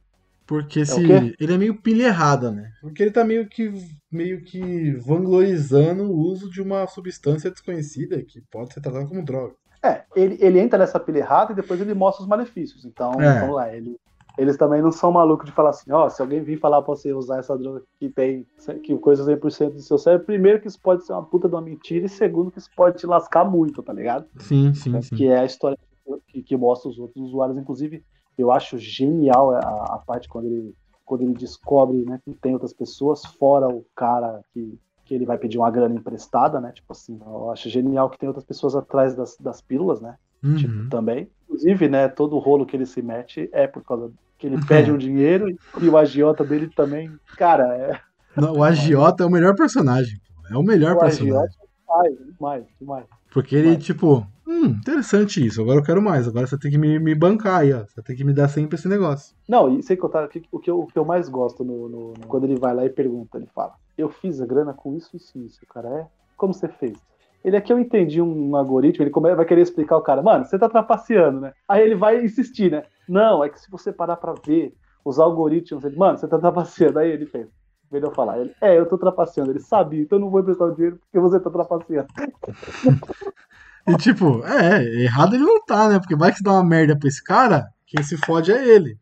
Porque 0.46 0.80
é 0.80 0.85
se. 0.85 1.12
É 1.12 1.33
ele 1.40 1.54
é 1.54 1.59
meio 1.59 1.80
pilha 1.80 2.07
errada, 2.07 2.50
né? 2.50 2.70
Porque 2.80 3.02
ele 3.02 3.11
tá 3.11 3.24
meio 3.24 3.48
que. 3.48 3.72
meio 4.11 4.42
que 4.42 4.92
vanglorizando 4.98 6.04
o 6.04 6.16
uso 6.16 6.50
de 6.50 6.61
uma 6.61 6.87
substância 6.87 7.50
desconhecida 7.50 8.22
que 8.22 8.40
pode 8.50 8.72
ser 8.72 8.80
tratada 8.80 9.07
como 9.07 9.24
droga. 9.24 9.54
É, 9.83 10.02
ele, 10.16 10.38
ele 10.40 10.59
entra 10.59 10.78
nessa 10.78 10.98
pilha 10.98 11.18
errada 11.18 11.52
e 11.52 11.57
depois 11.57 11.80
ele 11.80 11.92
mostra 11.92 12.22
os 12.22 12.28
malefícios. 12.28 12.85
Então, 12.85 13.12
é. 13.20 13.40
vamos 13.40 13.57
lá, 13.57 13.74
ele, 13.74 13.98
eles 14.37 14.57
também 14.57 14.83
não 14.83 14.90
são 14.90 15.12
malucos 15.12 15.46
de 15.46 15.52
falar 15.52 15.70
assim, 15.70 15.92
ó, 15.92 16.07
oh, 16.07 16.11
se 16.11 16.20
alguém 16.20 16.42
vir 16.42 16.59
falar 16.59 16.83
pra 16.83 16.94
você 16.94 17.12
usar 17.12 17.38
essa 17.38 17.57
droga 17.57 17.83
que 18.00 18.09
tem 18.09 18.46
que 18.83 18.96
coisa 18.96 19.24
100% 19.24 19.74
do 19.74 19.80
seu 19.80 19.98
cérebro, 19.98 20.26
primeiro 20.26 20.61
que 20.61 20.68
isso 20.68 20.80
pode 20.80 21.04
ser 21.04 21.12
uma 21.12 21.22
puta 21.22 21.48
de 21.48 21.54
uma 21.54 21.61
mentira 21.61 22.07
e 22.07 22.09
segundo 22.09 22.50
que 22.50 22.59
isso 22.59 22.70
pode 22.74 22.98
te 22.98 23.07
lascar 23.07 23.44
muito, 23.44 23.83
tá 23.83 23.92
ligado? 23.92 24.26
Sim, 24.38 24.72
sim, 24.74 25.00
sim. 25.02 25.14
Que 25.14 25.28
é 25.28 25.40
a 25.40 25.44
história 25.44 25.78
que, 26.26 26.42
que 26.42 26.57
mostra 26.57 26.90
os 26.90 26.98
outros 26.98 27.22
usuários, 27.22 27.59
inclusive 27.59 28.02
eu 28.37 28.51
acho 28.51 28.79
genial 28.79 29.51
a, 29.53 29.94
a 29.94 30.03
parte 30.05 30.29
quando 30.29 30.47
ele, 30.47 30.75
quando 31.05 31.23
ele 31.23 31.35
descobre 31.35 32.05
né, 32.05 32.20
que 32.25 32.35
tem 32.35 32.53
outras 32.53 32.73
pessoas, 32.73 33.25
fora 33.25 33.68
o 33.68 33.85
cara 33.94 34.40
que, 34.53 34.79
que 35.05 35.14
ele 35.14 35.27
vai 35.27 35.38
pedir 35.38 35.59
uma 35.59 35.70
grana 35.70 35.94
emprestada, 35.94 36.61
né? 36.61 36.73
Tipo 36.73 36.92
assim, 36.92 37.18
eu 37.25 37.51
acho 37.51 37.68
genial 37.68 38.11
que 38.11 38.18
tem 38.18 38.29
outras 38.29 38.44
pessoas 38.44 38.75
atrás 38.75 39.14
das, 39.14 39.37
das 39.38 39.61
pílulas, 39.61 40.01
né? 40.01 40.16
Uhum. 40.42 40.57
Tipo, 40.57 40.88
também. 40.88 41.31
Inclusive, 41.44 41.88
né, 41.88 42.09
todo 42.09 42.37
o 42.37 42.38
rolo 42.38 42.66
que 42.66 42.77
ele 42.77 42.87
se 42.87 43.01
mete 43.01 43.49
é 43.53 43.66
por 43.66 43.83
causa 43.85 44.11
que 44.38 44.47
ele 44.47 44.64
pede 44.66 44.90
um 44.92 44.99
dinheiro 44.99 45.49
e 45.81 45.88
o 45.88 45.97
agiota 45.97 46.44
dele 46.44 46.68
também, 46.68 47.11
cara, 47.37 47.77
é... 47.77 48.01
Não, 48.37 48.53
o 48.53 48.64
agiota 48.64 49.23
é 49.23 49.27
o 49.27 49.31
melhor 49.31 49.55
personagem. 49.55 50.18
É 50.51 50.57
o 50.57 50.62
melhor 50.62 50.97
o 50.97 50.99
personagem. 50.99 51.33
Agiota, 51.33 51.55
demais, 51.87 52.18
demais, 52.27 52.64
demais. 52.81 53.07
Porque 53.35 53.57
ele, 53.57 53.77
tipo, 53.77 54.25
hum, 54.47 54.66
interessante 54.66 55.44
isso, 55.44 55.61
agora 55.61 55.81
eu 55.81 55.83
quero 55.83 56.01
mais, 56.01 56.29
agora 56.29 56.47
você 56.47 56.57
tem 56.57 56.70
que 56.70 56.79
me, 56.79 57.01
me 57.01 57.16
bancar 57.16 57.62
aí, 57.62 57.73
ó. 57.73 57.85
Você 57.85 58.01
tem 58.01 58.14
que 58.14 58.23
me 58.23 58.33
dar 58.33 58.47
sempre 58.47 58.77
esse 58.77 58.87
negócio. 58.87 59.35
Não, 59.49 59.77
e 59.77 59.83
sem 59.83 59.97
contar, 59.97 60.25
o 60.25 60.29
que, 60.29 60.40
o 60.53 60.61
que, 60.61 60.70
eu, 60.70 60.79
o 60.79 60.87
que 60.87 60.97
eu 60.97 61.05
mais 61.05 61.29
gosto 61.29 61.64
no, 61.64 61.88
no, 61.88 62.14
no, 62.14 62.27
quando 62.29 62.44
ele 62.44 62.55
vai 62.55 62.73
lá 62.73 62.87
e 62.87 62.90
pergunta, 62.90 63.37
ele 63.37 63.49
fala, 63.53 63.73
eu 63.99 64.09
fiz 64.09 64.40
a 64.40 64.47
grana 64.47 64.73
com 64.73 64.97
isso, 64.97 65.16
isso, 65.16 65.37
isso, 65.40 65.66
cara, 65.66 65.88
é? 65.88 66.07
Como 66.37 66.55
você 66.55 66.68
fez? 66.68 66.97
Ele 67.44 67.57
aqui 67.57 67.73
eu 67.73 67.79
entendi 67.79 68.23
um 68.23 68.55
algoritmo, 68.55 69.05
ele 69.05 69.35
vai 69.35 69.44
querer 69.44 69.62
explicar 69.62 69.97
o 69.97 70.03
cara, 70.03 70.23
mano, 70.23 70.44
você 70.44 70.57
tá 70.57 70.68
trapaceando, 70.68 71.40
né? 71.40 71.53
Aí 71.68 71.83
ele 71.83 71.97
vai 71.97 72.25
insistir, 72.25 72.70
né? 72.70 72.85
Não, 73.09 73.42
é 73.42 73.49
que 73.49 73.61
se 73.61 73.68
você 73.68 73.92
parar 73.92 74.16
pra 74.16 74.33
ver 74.47 74.73
os 75.05 75.18
algoritmos, 75.18 75.85
ele, 75.85 75.97
mano, 75.97 76.16
você 76.16 76.29
tá 76.29 76.38
trapaceando. 76.38 77.01
Aí 77.01 77.11
ele 77.11 77.27
pensa, 77.27 77.51
melhor 77.94 78.14
falar. 78.14 78.38
Ele, 78.38 78.54
é, 78.61 78.78
eu 78.78 78.87
tô 78.87 78.98
trapaceando. 78.98 79.50
Ele 79.50 79.61
sabia, 79.61 80.02
então 80.02 80.18
eu 80.18 80.20
não 80.20 80.30
vou 80.30 80.40
emprestar 80.40 80.68
o 80.68 80.74
dinheiro 80.74 80.98
porque 80.98 81.18
você 81.18 81.40
tá 81.40 81.50
trapaceando. 81.50 82.09
e 83.88 83.96
tipo, 83.96 84.44
é, 84.44 84.85
errado 85.02 85.35
ele 85.35 85.44
não 85.44 85.64
tá, 85.64 85.88
né? 85.88 85.98
Porque 85.98 86.16
vai 86.16 86.33
que 86.33 86.42
dá 86.42 86.52
uma 86.52 86.64
merda 86.64 86.98
pra 86.98 87.09
esse 87.09 87.22
cara, 87.22 87.68
quem 87.87 88.02
se 88.02 88.16
fode 88.16 88.52
é 88.52 88.68
ele. 88.68 88.98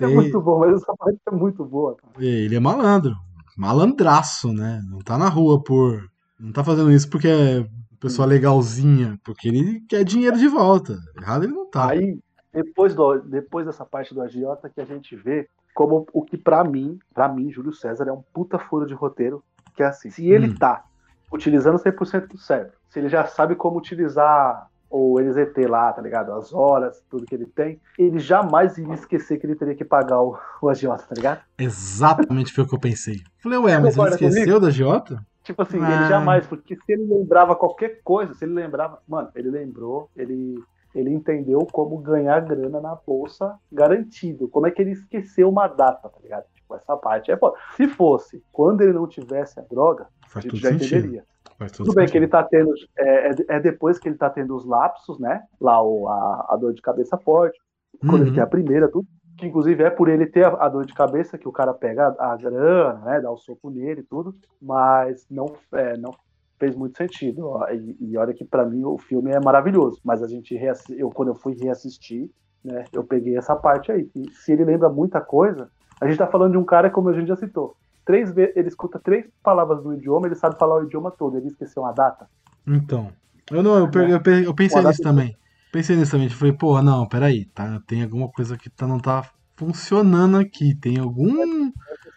É 0.00 0.06
Tem... 0.06 0.14
muito 0.14 0.40
bom, 0.40 0.60
mas 0.60 0.74
essa 0.82 0.94
parte 0.96 1.18
é 1.26 1.30
muito 1.30 1.64
boa. 1.64 1.94
Cara. 1.96 2.24
Ele 2.24 2.56
é 2.56 2.60
malandro. 2.60 3.14
Malandraço, 3.56 4.52
né? 4.52 4.82
Não 4.88 4.98
tá 5.00 5.18
na 5.18 5.28
rua 5.28 5.62
por. 5.62 6.08
Não 6.38 6.52
tá 6.52 6.64
fazendo 6.64 6.90
isso 6.90 7.10
porque 7.10 7.28
é 7.28 7.66
pessoa 8.00 8.26
legalzinha, 8.26 9.20
porque 9.22 9.48
ele 9.48 9.80
quer 9.86 10.02
dinheiro 10.04 10.38
de 10.38 10.48
volta. 10.48 10.96
Errado 11.20 11.44
ele 11.44 11.52
não 11.52 11.68
tá. 11.68 11.90
Aí, 11.90 12.18
depois, 12.52 12.94
do, 12.94 13.18
depois 13.18 13.66
dessa 13.66 13.84
parte 13.84 14.14
do 14.14 14.22
agiota 14.22 14.70
que 14.70 14.80
a 14.80 14.84
gente 14.86 15.14
vê 15.14 15.46
como 15.74 16.06
o 16.12 16.22
que 16.22 16.36
para 16.36 16.62
mim, 16.64 16.98
para 17.14 17.28
mim, 17.28 17.50
Júlio 17.50 17.72
César 17.72 18.08
é 18.08 18.12
um 18.12 18.22
puta 18.32 18.58
furo 18.58 18.86
de 18.86 18.94
roteiro, 18.94 19.42
que 19.74 19.82
é 19.82 19.86
assim, 19.86 20.10
se 20.10 20.28
ele 20.28 20.48
hum. 20.48 20.54
tá 20.54 20.84
utilizando 21.32 21.78
100% 21.78 22.28
do 22.28 22.38
cérebro, 22.38 22.72
se 22.88 22.98
ele 22.98 23.08
já 23.08 23.24
sabe 23.26 23.54
como 23.54 23.78
utilizar 23.78 24.68
o 24.90 25.20
NZT 25.20 25.66
lá, 25.68 25.92
tá 25.92 26.02
ligado? 26.02 26.32
As 26.32 26.52
horas, 26.52 27.00
tudo 27.08 27.24
que 27.24 27.34
ele 27.34 27.46
tem, 27.46 27.80
ele 27.96 28.18
jamais 28.18 28.76
iria 28.76 28.94
esquecer 28.94 29.38
que 29.38 29.46
ele 29.46 29.54
teria 29.54 29.74
que 29.74 29.84
pagar 29.84 30.20
o, 30.20 30.36
o 30.60 30.68
agiota, 30.68 31.04
tá 31.04 31.14
ligado? 31.14 31.40
Exatamente 31.56 32.52
foi 32.52 32.64
o 32.64 32.66
que 32.66 32.74
eu 32.74 32.80
pensei. 32.80 33.20
Falei, 33.38 33.58
ué, 33.58 33.78
mas 33.78 33.96
ele 33.96 34.08
esqueceu 34.08 34.42
comigo? 34.42 34.60
do 34.60 34.66
agiota? 34.66 35.24
Tipo 35.44 35.62
assim, 35.62 35.78
ah. 35.80 35.90
ele 35.90 36.08
jamais, 36.08 36.46
porque 36.46 36.74
se 36.74 36.92
ele 36.92 37.04
lembrava 37.04 37.54
qualquer 37.54 38.00
coisa, 38.02 38.34
se 38.34 38.44
ele 38.44 38.52
lembrava, 38.52 39.00
mano, 39.06 39.30
ele 39.34 39.50
lembrou, 39.50 40.10
ele 40.16 40.60
ele 40.94 41.10
entendeu 41.10 41.66
como 41.72 41.98
ganhar 41.98 42.40
grana 42.40 42.80
na 42.80 42.94
bolsa 42.94 43.56
garantido. 43.70 44.48
Como 44.48 44.66
é 44.66 44.70
que 44.70 44.82
ele 44.82 44.92
esqueceu 44.92 45.48
uma 45.48 45.68
data, 45.68 46.08
tá 46.08 46.18
ligado? 46.22 46.44
Tipo, 46.54 46.74
essa 46.74 46.96
parte 46.96 47.30
é 47.30 47.36
foda. 47.36 47.56
Se 47.76 47.86
fosse 47.88 48.42
quando 48.52 48.82
ele 48.82 48.92
não 48.92 49.06
tivesse 49.06 49.58
a 49.58 49.62
droga, 49.62 50.08
Faz 50.28 50.44
a 50.44 50.48
gente 50.48 50.60
já 50.60 50.68
sentido. 50.70 50.96
entenderia. 50.98 51.24
Faz 51.58 51.72
tudo, 51.72 51.86
tudo 51.86 51.96
bem 51.96 52.08
que 52.08 52.16
ele 52.16 52.28
tá 52.28 52.42
tendo. 52.42 52.72
É, 52.98 53.28
é, 53.28 53.34
é, 53.48 53.60
depois 53.60 53.98
que 53.98 54.08
ele 54.08 54.16
tá 54.16 54.30
tendo 54.30 54.56
os 54.56 54.64
lapsos, 54.64 55.18
né? 55.18 55.42
Lá 55.60 55.82
o, 55.82 56.08
a, 56.08 56.46
a 56.50 56.56
dor 56.56 56.72
de 56.72 56.82
cabeça 56.82 57.18
forte. 57.18 57.58
Quando 58.00 58.20
uhum. 58.20 58.26
ele 58.26 58.34
tem 58.34 58.42
a 58.42 58.46
primeira, 58.46 58.88
tudo. 58.88 59.06
Que 59.36 59.46
inclusive 59.46 59.82
é 59.82 59.90
por 59.90 60.08
ele 60.08 60.26
ter 60.26 60.44
a, 60.44 60.48
a 60.48 60.68
dor 60.68 60.84
de 60.84 60.92
cabeça 60.92 61.38
que 61.38 61.48
o 61.48 61.52
cara 61.52 61.72
pega 61.72 62.14
a, 62.18 62.32
a 62.32 62.36
grana, 62.36 63.00
né? 63.04 63.20
Dá 63.20 63.30
o 63.30 63.36
soco 63.36 63.70
nele 63.70 64.00
e 64.00 64.04
tudo. 64.04 64.34
Mas 64.60 65.26
não, 65.30 65.46
é, 65.72 65.96
não 65.96 66.12
fez 66.60 66.76
muito 66.76 66.98
sentido. 66.98 67.48
ó, 67.48 67.68
E, 67.70 67.96
e 68.00 68.18
olha 68.18 68.34
que 68.34 68.44
pra 68.44 68.66
mim 68.66 68.84
o 68.84 68.98
filme 68.98 69.32
é 69.32 69.40
maravilhoso, 69.40 70.00
mas 70.04 70.22
a 70.22 70.28
gente 70.28 70.54
eu 70.90 71.10
quando 71.10 71.30
eu 71.30 71.36
fui 71.36 71.54
reassistir, 71.56 72.30
né, 72.64 72.88
eu 72.92 73.04
peguei 73.04 73.36
essa 73.36 73.56
parte 73.56 73.92
aí. 73.92 74.10
E 74.14 74.30
se 74.32 74.52
ele 74.52 74.64
lembra 74.66 74.88
muita 74.90 75.20
coisa, 75.20 75.70
a 76.00 76.06
gente 76.08 76.18
tá 76.18 76.28
falando 76.28 76.52
de 76.52 76.58
um 76.58 76.64
cara 76.64 76.90
como 76.90 77.08
a 77.08 77.14
gente 77.14 77.28
já 77.28 77.36
citou. 77.36 77.76
Três 78.04 78.32
vezes, 78.32 78.56
ele 78.56 78.68
escuta 78.68 79.00
três 79.00 79.26
palavras 79.42 79.82
do 79.82 79.94
idioma, 79.94 80.28
ele 80.28 80.36
sabe 80.36 80.58
falar 80.58 80.76
o 80.76 80.84
idioma 80.84 81.10
todo, 81.10 81.36
ele 81.36 81.48
esqueceu 81.48 81.82
uma 81.82 81.92
data. 81.92 82.28
Então. 82.66 83.12
Eu 83.50 83.62
não, 83.62 83.78
eu, 83.78 83.90
pe- 83.90 83.98
eu, 83.98 84.44
eu 84.44 84.54
pensei 84.54 84.84
nisso 84.84 85.02
também. 85.02 85.36
Pensei 85.72 85.96
nisso 85.96 86.12
também. 86.12 86.28
Falei, 86.28 86.52
pô, 86.52 86.80
não, 86.82 87.08
peraí, 87.08 87.46
tá, 87.46 87.80
tem 87.86 88.02
alguma 88.02 88.30
coisa 88.30 88.56
que 88.56 88.70
tá, 88.70 88.86
não 88.86 88.98
tá 89.00 89.28
funcionando 89.56 90.36
aqui. 90.38 90.74
Tem 90.74 90.98
algum. 90.98 91.70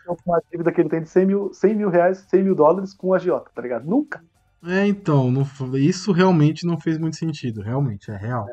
É 0.06 0.12
uma 0.25 0.41
dívida 0.51 0.71
que 0.71 0.82
ele 0.82 0.89
tem 0.89 1.01
de 1.01 1.10
100 1.10 1.25
mil, 1.25 1.53
100 1.53 1.75
mil 1.75 1.89
reais, 1.89 2.25
100 2.29 2.43
mil 2.43 2.56
dólares 2.56 2.93
com 2.93 3.08
o 3.08 3.13
agiota, 3.13 3.49
tá 3.53 3.62
ligado? 3.62 3.86
Nunca. 3.86 4.23
É, 4.65 4.88
então, 4.88 5.30
não 5.30 5.45
isso 5.76 6.12
realmente 6.12 6.65
não 6.65 6.80
fez 6.80 6.97
muito 6.97 7.15
sentido. 7.17 7.62
Realmente, 7.62 8.10
é 8.12 8.15
real. 8.15 8.45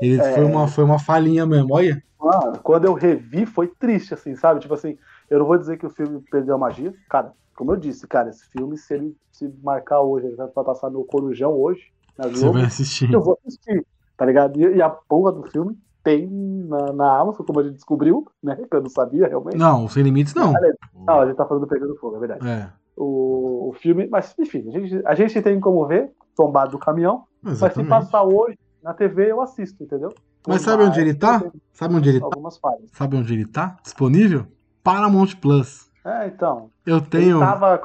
Ele 0.00 0.20
É. 0.20 0.34
foi, 0.34 0.44
uma, 0.44 0.68
foi 0.68 0.84
uma 0.84 0.98
falhinha 0.98 1.44
mesmo, 1.44 1.74
olha. 1.74 2.02
Mano, 2.20 2.58
quando 2.62 2.84
eu 2.84 2.94
revi, 2.94 3.44
foi 3.44 3.66
triste, 3.66 4.14
assim, 4.14 4.36
sabe? 4.36 4.60
Tipo 4.60 4.74
assim, 4.74 4.96
eu 5.28 5.40
não 5.40 5.46
vou 5.46 5.58
dizer 5.58 5.76
que 5.76 5.86
o 5.86 5.90
filme 5.90 6.22
perdeu 6.30 6.54
a 6.54 6.58
magia. 6.58 6.94
Cara, 7.10 7.32
como 7.56 7.72
eu 7.72 7.76
disse, 7.76 8.06
cara, 8.06 8.28
esse 8.28 8.46
filme, 8.48 8.78
se 8.78 8.94
ele 8.94 9.16
se 9.32 9.52
marcar 9.62 10.00
hoje, 10.02 10.26
ele 10.26 10.36
vai 10.36 10.48
passar 10.64 10.88
no 10.88 11.04
Corujão 11.04 11.52
hoje, 11.52 11.82
na 12.16 12.28
Você 12.28 12.40
Globo, 12.40 12.58
vai 12.58 12.66
assistir. 12.66 13.12
eu 13.12 13.20
vou 13.20 13.36
assistir, 13.44 13.84
tá 14.16 14.24
ligado? 14.24 14.60
E, 14.60 14.76
e 14.76 14.80
a 14.82 14.88
porra 14.88 15.32
do 15.32 15.42
filme 15.50 15.76
tem 16.04 16.28
na, 16.28 16.92
na 16.92 17.18
Amazon, 17.18 17.44
como 17.44 17.58
a 17.58 17.62
gente 17.64 17.74
descobriu, 17.74 18.26
né? 18.42 18.56
Que 18.70 18.76
eu 18.76 18.82
não 18.82 18.88
sabia 18.90 19.26
realmente. 19.26 19.56
Não, 19.56 19.88
sem 19.88 20.04
limites 20.04 20.32
não. 20.34 20.52
Não, 20.94 21.20
a 21.20 21.26
gente 21.26 21.36
tá 21.36 21.44
falando 21.44 21.64
do 21.64 21.68
Pegando 21.68 21.96
Fogo, 21.96 22.16
é 22.16 22.20
verdade. 22.20 22.48
É, 22.48 22.68
O, 22.96 23.70
o 23.70 23.72
filme, 23.74 24.06
mas 24.06 24.34
enfim, 24.38 24.68
a 24.68 24.78
gente, 24.78 25.06
a 25.06 25.14
gente 25.14 25.42
tem 25.42 25.58
como 25.58 25.86
ver, 25.86 26.10
tombado 26.36 26.72
do 26.72 26.78
caminhão, 26.78 27.24
mas 27.42 27.58
se 27.58 27.64
exatamente. 27.64 27.88
passar 27.88 28.22
hoje 28.22 28.58
na 28.82 28.92
TV, 28.92 29.30
eu 29.30 29.40
assisto, 29.40 29.82
entendeu? 29.82 30.12
Mas 30.46 30.62
sabe 30.62 30.82
onde 30.82 31.00
ele 31.00 31.14
tá? 31.14 31.42
Sabe 31.72 31.94
onde 31.94 32.08
ele 32.08 32.20
tá? 32.20 32.26
Algumas 32.26 32.58
falhas. 32.58 32.90
Sabe 32.92 33.16
onde 33.16 33.32
ele 33.32 33.46
tá? 33.46 33.76
Disponível? 33.82 34.46
Paramount 34.82 35.36
Plus. 35.40 35.90
É, 36.04 36.26
então. 36.26 36.70
Eu 36.84 37.00
tenho. 37.00 37.38
tava, 37.38 37.80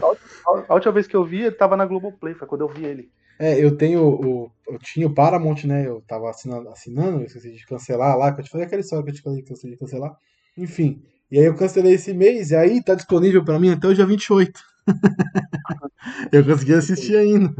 a 0.68 0.74
última- 0.74 0.92
vez 0.92 1.06
que 1.06 1.16
eu 1.16 1.24
vi, 1.24 1.42
ele 1.44 1.52
tava 1.56 1.78
na 1.78 1.86
Globoplay, 1.86 2.34
foi 2.34 2.48
quando 2.48 2.62
eu 2.62 2.68
vi 2.68 2.84
ele. 2.84 3.12
É, 3.40 3.64
eu 3.64 3.78
tenho 3.78 4.04
o. 4.04 4.52
Eu 4.68 4.80
tinha 4.80 5.06
o 5.06 5.14
Paramount, 5.14 5.64
né? 5.66 5.88
Eu 5.88 6.02
tava 6.08 6.30
assinando, 6.30 6.68
assinando, 6.70 7.20
eu 7.20 7.26
esqueci 7.26 7.52
de 7.52 7.66
cancelar 7.68 8.18
lá, 8.18 8.34
que 8.34 8.42
eu 8.42 8.46
te 8.46 8.50
falei 8.50 8.66
aquela 8.66 8.82
história 8.82 9.06
que 9.06 9.12
eu 9.12 9.16
te 9.16 9.22
falei 9.22 9.44
que 9.44 9.52
eu 9.52 9.54
esqueci 9.54 9.72
de 9.72 9.78
cancelar. 9.80 10.18
Enfim. 10.58 11.04
E 11.30 11.38
aí 11.38 11.46
eu 11.46 11.56
cancelei 11.56 11.94
esse 11.94 12.14
mês, 12.14 12.50
e 12.50 12.56
aí 12.56 12.84
tá 12.84 12.96
disponível 12.96 13.46
pra 13.46 13.60
mim 13.60 13.70
até 13.70 13.88
o 13.88 13.94
dia 13.94 14.06
28. 14.08 14.60
eu 16.32 16.46
consegui 16.46 16.74
assistir 16.74 17.16
ainda. 17.18 17.54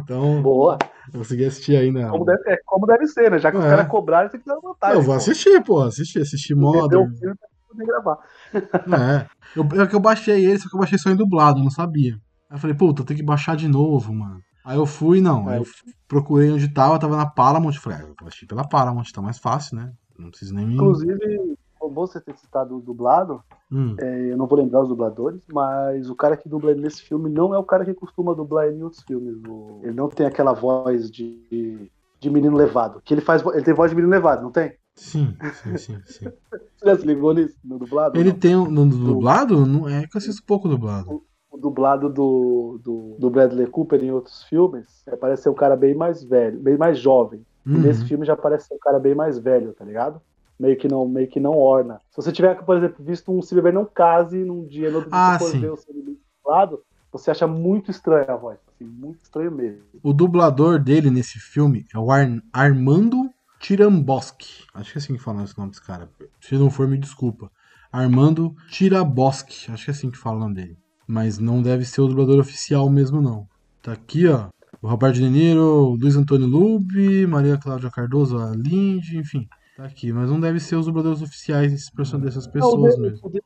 Então, 0.00 0.42
Boa. 0.42 0.78
eu 1.12 1.18
consegui 1.20 1.44
assistir 1.44 1.76
ainda. 1.76 2.08
Como 2.08 2.24
deve, 2.24 2.42
é, 2.50 2.56
como 2.64 2.86
deve 2.86 3.06
ser, 3.06 3.30
né? 3.30 3.38
Já 3.38 3.50
que 3.50 3.56
os 3.56 3.64
É. 3.64 3.68
caras 3.68 3.88
cobraram, 3.88 4.28
tem 4.30 4.40
que 4.40 4.46
dar 4.46 4.58
vantagem. 4.60 4.96
Eu 4.96 5.02
vou 5.02 5.14
pô. 5.14 5.18
assistir, 5.20 5.62
pô, 5.64 5.80
assistir, 5.82 6.20
assistir 6.20 6.54
Modern. 6.54 7.14
filme 7.16 7.34
poder 7.68 7.86
gravar. 7.86 8.18
É. 8.54 9.26
Eu, 9.56 9.82
é 9.82 9.86
que 9.86 9.94
eu 9.94 10.00
baixei 10.00 10.44
ele, 10.46 10.58
só 10.58 10.68
que 10.68 10.74
eu 10.74 10.80
baixei 10.80 10.98
só 10.98 11.10
em 11.10 11.16
dublado, 11.16 11.58
eu 11.60 11.64
não 11.64 11.70
sabia. 11.70 12.14
Aí 12.48 12.56
eu 12.56 12.58
falei, 12.60 12.76
puta, 12.76 13.02
eu 13.02 13.06
tenho 13.06 13.18
que 13.18 13.24
baixar 13.26 13.56
de 13.56 13.68
novo, 13.68 14.14
mano. 14.14 14.40
Aí 14.64 14.76
eu 14.76 14.86
fui, 14.86 15.20
não. 15.20 15.48
Aí 15.48 15.58
eu 15.58 15.66
procurei 16.08 16.50
onde 16.50 16.68
tava, 16.72 16.98
tava 16.98 17.16
na 17.16 17.26
Paramount. 17.26 17.74
Falei, 17.74 17.98
ah, 18.00 18.02
eu 18.20 18.26
assistir 18.26 18.46
pela 18.46 18.66
Paramount, 18.66 19.04
tá 19.12 19.20
mais 19.20 19.38
fácil, 19.38 19.76
né? 19.76 19.92
Não 20.18 20.30
preciso 20.30 20.54
nem 20.54 20.66
me. 20.66 20.74
Inclusive, 20.74 21.56
como 21.88 21.94
você 22.06 22.20
ter 22.20 22.36
citado 22.36 22.76
o 22.76 22.80
dublado, 22.80 23.42
Hum. 23.70 23.96
é, 23.98 24.32
eu 24.32 24.36
não 24.36 24.46
vou 24.46 24.58
lembrar 24.58 24.82
os 24.82 24.88
dubladores, 24.88 25.42
mas 25.52 26.08
o 26.08 26.14
cara 26.14 26.36
que 26.36 26.48
dubla 26.48 26.70
ele 26.70 26.80
nesse 26.80 27.02
filme 27.02 27.28
não 27.28 27.54
é 27.54 27.58
o 27.58 27.64
cara 27.64 27.84
que 27.84 27.92
costuma 27.94 28.32
dublar 28.34 28.66
ele 28.66 28.76
em 28.78 28.82
outros 28.82 29.02
filmes. 29.02 29.36
O- 29.48 29.80
ele 29.82 29.94
não 29.94 30.08
tem 30.08 30.26
aquela 30.26 30.52
voz 30.52 31.10
de, 31.10 31.90
de 32.20 32.30
menino 32.30 32.56
levado. 32.56 33.00
Que 33.04 33.12
ele 33.14 33.20
faz. 33.20 33.44
Ele 33.46 33.62
tem 33.64 33.74
voz 33.74 33.90
de 33.90 33.96
menino 33.96 34.12
levado, 34.12 34.42
não 34.42 34.50
tem? 34.50 34.74
Sim, 34.94 35.36
sim, 35.62 35.76
sim, 35.76 36.00
sim. 36.06 36.24
Você 36.76 36.86
já 36.86 36.96
se 36.96 37.06
ligou 37.06 37.34
nisso? 37.34 37.56
No 37.64 37.78
dublado? 37.78 38.18
Ele 38.18 38.30
Não. 38.32 38.38
tem 38.38 38.56
um. 38.56 38.70
No 38.70 38.86
dublado? 38.86 39.66
Não, 39.66 39.88
é 39.88 40.06
que 40.06 40.16
eu 40.16 40.18
assisto 40.18 40.42
pouco 40.46 40.68
dublado. 40.68 41.22
o 41.50 41.56
dublado 41.58 42.08
do, 42.08 42.78
do, 42.82 43.16
do 43.18 43.30
Bradley 43.30 43.66
Cooper 43.66 44.02
em 44.02 44.10
outros 44.12 44.42
filmes, 44.44 45.02
é, 45.06 45.16
parece 45.16 45.44
ser 45.44 45.48
um 45.50 45.54
cara 45.54 45.76
bem 45.76 45.94
mais 45.94 46.22
velho, 46.22 46.58
bem 46.60 46.76
mais 46.76 46.98
jovem. 46.98 47.44
E 47.66 47.70
Uhum. 47.70 47.80
nesse 47.80 48.04
filme 48.04 48.26
já 48.26 48.36
parece 48.36 48.66
ser 48.68 48.74
um 48.74 48.78
cara 48.78 48.98
bem 49.00 49.14
mais 49.14 49.38
velho, 49.38 49.72
tá 49.72 49.84
ligado? 49.84 50.20
Meio 50.58 50.76
que 50.76 50.86
não, 50.88 51.06
meio 51.08 51.28
que 51.28 51.40
não 51.40 51.52
orna. 51.52 52.00
Se 52.10 52.16
você 52.16 52.30
tiver, 52.30 52.54
por 52.64 52.76
exemplo, 52.76 53.04
visto 53.04 53.32
um 53.32 53.42
Se 53.42 53.54
Beber 53.54 53.72
Não 53.72 53.84
Case 53.84 54.36
num 54.44 54.64
dia, 54.66 54.88
no 54.90 54.96
outro 54.96 55.10
dia 55.10 55.18
Ah, 55.18 55.38
você 55.38 55.44
for 55.44 55.50
sim. 55.50 55.60
ver 55.60 55.70
o 55.72 55.78
inimigo 55.90 56.20
dublado, 56.44 56.80
você 57.10 57.30
acha 57.30 57.46
muito 57.46 57.90
estranha 57.90 58.26
a 58.28 58.36
voz. 58.36 58.58
Assim, 58.68 58.84
muito 58.84 59.18
estranho 59.22 59.50
mesmo. 59.50 59.82
O 60.02 60.12
dublador 60.12 60.78
dele 60.78 61.10
nesse 61.10 61.38
filme 61.40 61.86
é 61.92 61.98
o 61.98 62.10
Ar- 62.10 62.40
Armando 62.52 63.28
Tiramboski. 63.58 64.64
Acho 64.74 64.92
que 64.92 64.98
é 64.98 65.00
assim 65.00 65.14
que 65.14 65.22
fala 65.22 65.42
esse 65.42 65.56
nome 65.58 65.70
desse 65.70 65.82
cara. 65.84 66.08
Se 66.40 66.54
não 66.56 66.70
for, 66.70 66.86
me 66.86 66.98
desculpa. 66.98 67.50
Armando 67.92 68.54
Tiraboski. 68.70 69.70
Acho 69.72 69.84
que 69.84 69.90
é 69.90 69.94
assim 69.94 70.10
que 70.10 70.18
fala 70.18 70.36
o 70.36 70.40
nome 70.40 70.54
dele. 70.54 70.76
Mas 71.06 71.38
não 71.38 71.60
deve 71.62 71.84
ser 71.84 72.00
o 72.00 72.06
dublador 72.08 72.38
oficial 72.38 72.88
mesmo, 72.88 73.20
não. 73.20 73.46
Tá 73.82 73.92
aqui, 73.92 74.26
ó. 74.28 74.48
O 74.82 74.88
Roberto 74.88 75.14
De 75.16 75.28
Niro, 75.28 75.96
Luiz 76.00 76.16
Antônio 76.16 76.46
Lube, 76.46 77.26
Maria 77.26 77.56
Cláudia 77.56 77.90
Cardoso, 77.90 78.38
a 78.38 78.50
Lindy, 78.50 79.18
enfim. 79.18 79.48
Tá 79.76 79.84
aqui. 79.84 80.12
Mas 80.12 80.30
não 80.30 80.40
deve 80.40 80.60
ser 80.60 80.76
os 80.76 80.86
dubladores 80.86 81.22
oficiais 81.22 81.90
dessas 82.20 82.46
pessoas 82.46 82.74
Não, 82.96 83.02
mesmo. 83.02 83.18
O, 83.22 83.28
De, 83.28 83.42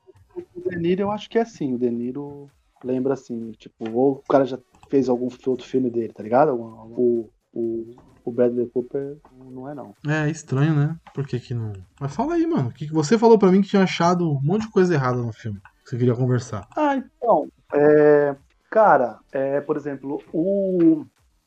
o 0.54 0.70
De 0.70 0.76
Niro 0.76 1.02
eu 1.02 1.10
acho 1.10 1.28
que 1.28 1.38
é 1.38 1.42
assim. 1.42 1.74
O 1.74 1.78
De 1.78 1.90
Niro 1.90 2.50
lembra 2.84 3.14
assim, 3.14 3.52
tipo, 3.52 3.90
ou 3.90 4.12
o 4.12 4.22
cara 4.28 4.44
já 4.44 4.58
fez 4.88 5.08
algum 5.08 5.28
outro 5.46 5.66
filme 5.66 5.90
dele, 5.90 6.12
tá 6.12 6.22
ligado? 6.22 6.54
O, 6.54 7.30
o, 7.52 7.96
o 8.24 8.30
Bradley 8.30 8.68
Cooper 8.68 9.16
não 9.50 9.68
é 9.68 9.74
não. 9.74 9.94
É 10.06 10.30
estranho, 10.30 10.74
né? 10.74 10.96
Por 11.14 11.26
que 11.26 11.40
que 11.40 11.54
não. 11.54 11.72
Mas 12.00 12.14
fala 12.14 12.34
aí, 12.34 12.46
mano. 12.46 12.68
O 12.68 12.72
que 12.72 12.86
que 12.86 12.92
você 12.92 13.18
falou 13.18 13.38
pra 13.38 13.50
mim 13.50 13.62
que 13.62 13.68
tinha 13.68 13.82
achado 13.82 14.30
um 14.30 14.40
monte 14.42 14.62
de 14.62 14.70
coisa 14.70 14.94
errada 14.94 15.18
no 15.18 15.32
filme? 15.32 15.60
Que 15.82 15.90
você 15.90 15.98
queria 15.98 16.14
conversar. 16.14 16.68
Ah, 16.76 16.96
então, 16.96 17.48
é, 17.72 18.36
cara, 18.70 19.18
é, 19.32 19.60
por 19.60 19.76
exemplo, 19.76 20.22
o, 20.32 21.04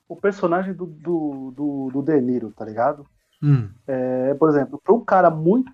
o 0.08 0.16
personagem 0.16 0.74
do, 0.74 0.86
do, 0.86 1.54
do, 1.56 1.90
do 1.94 2.02
De 2.02 2.20
Niro, 2.20 2.52
tá 2.52 2.66
ligado? 2.66 3.06
Hum. 3.44 3.70
É, 3.88 4.34
por 4.36 4.50
exemplo, 4.50 4.80
para 4.84 4.94
um 4.94 5.04
cara 5.04 5.30
muito 5.30 5.72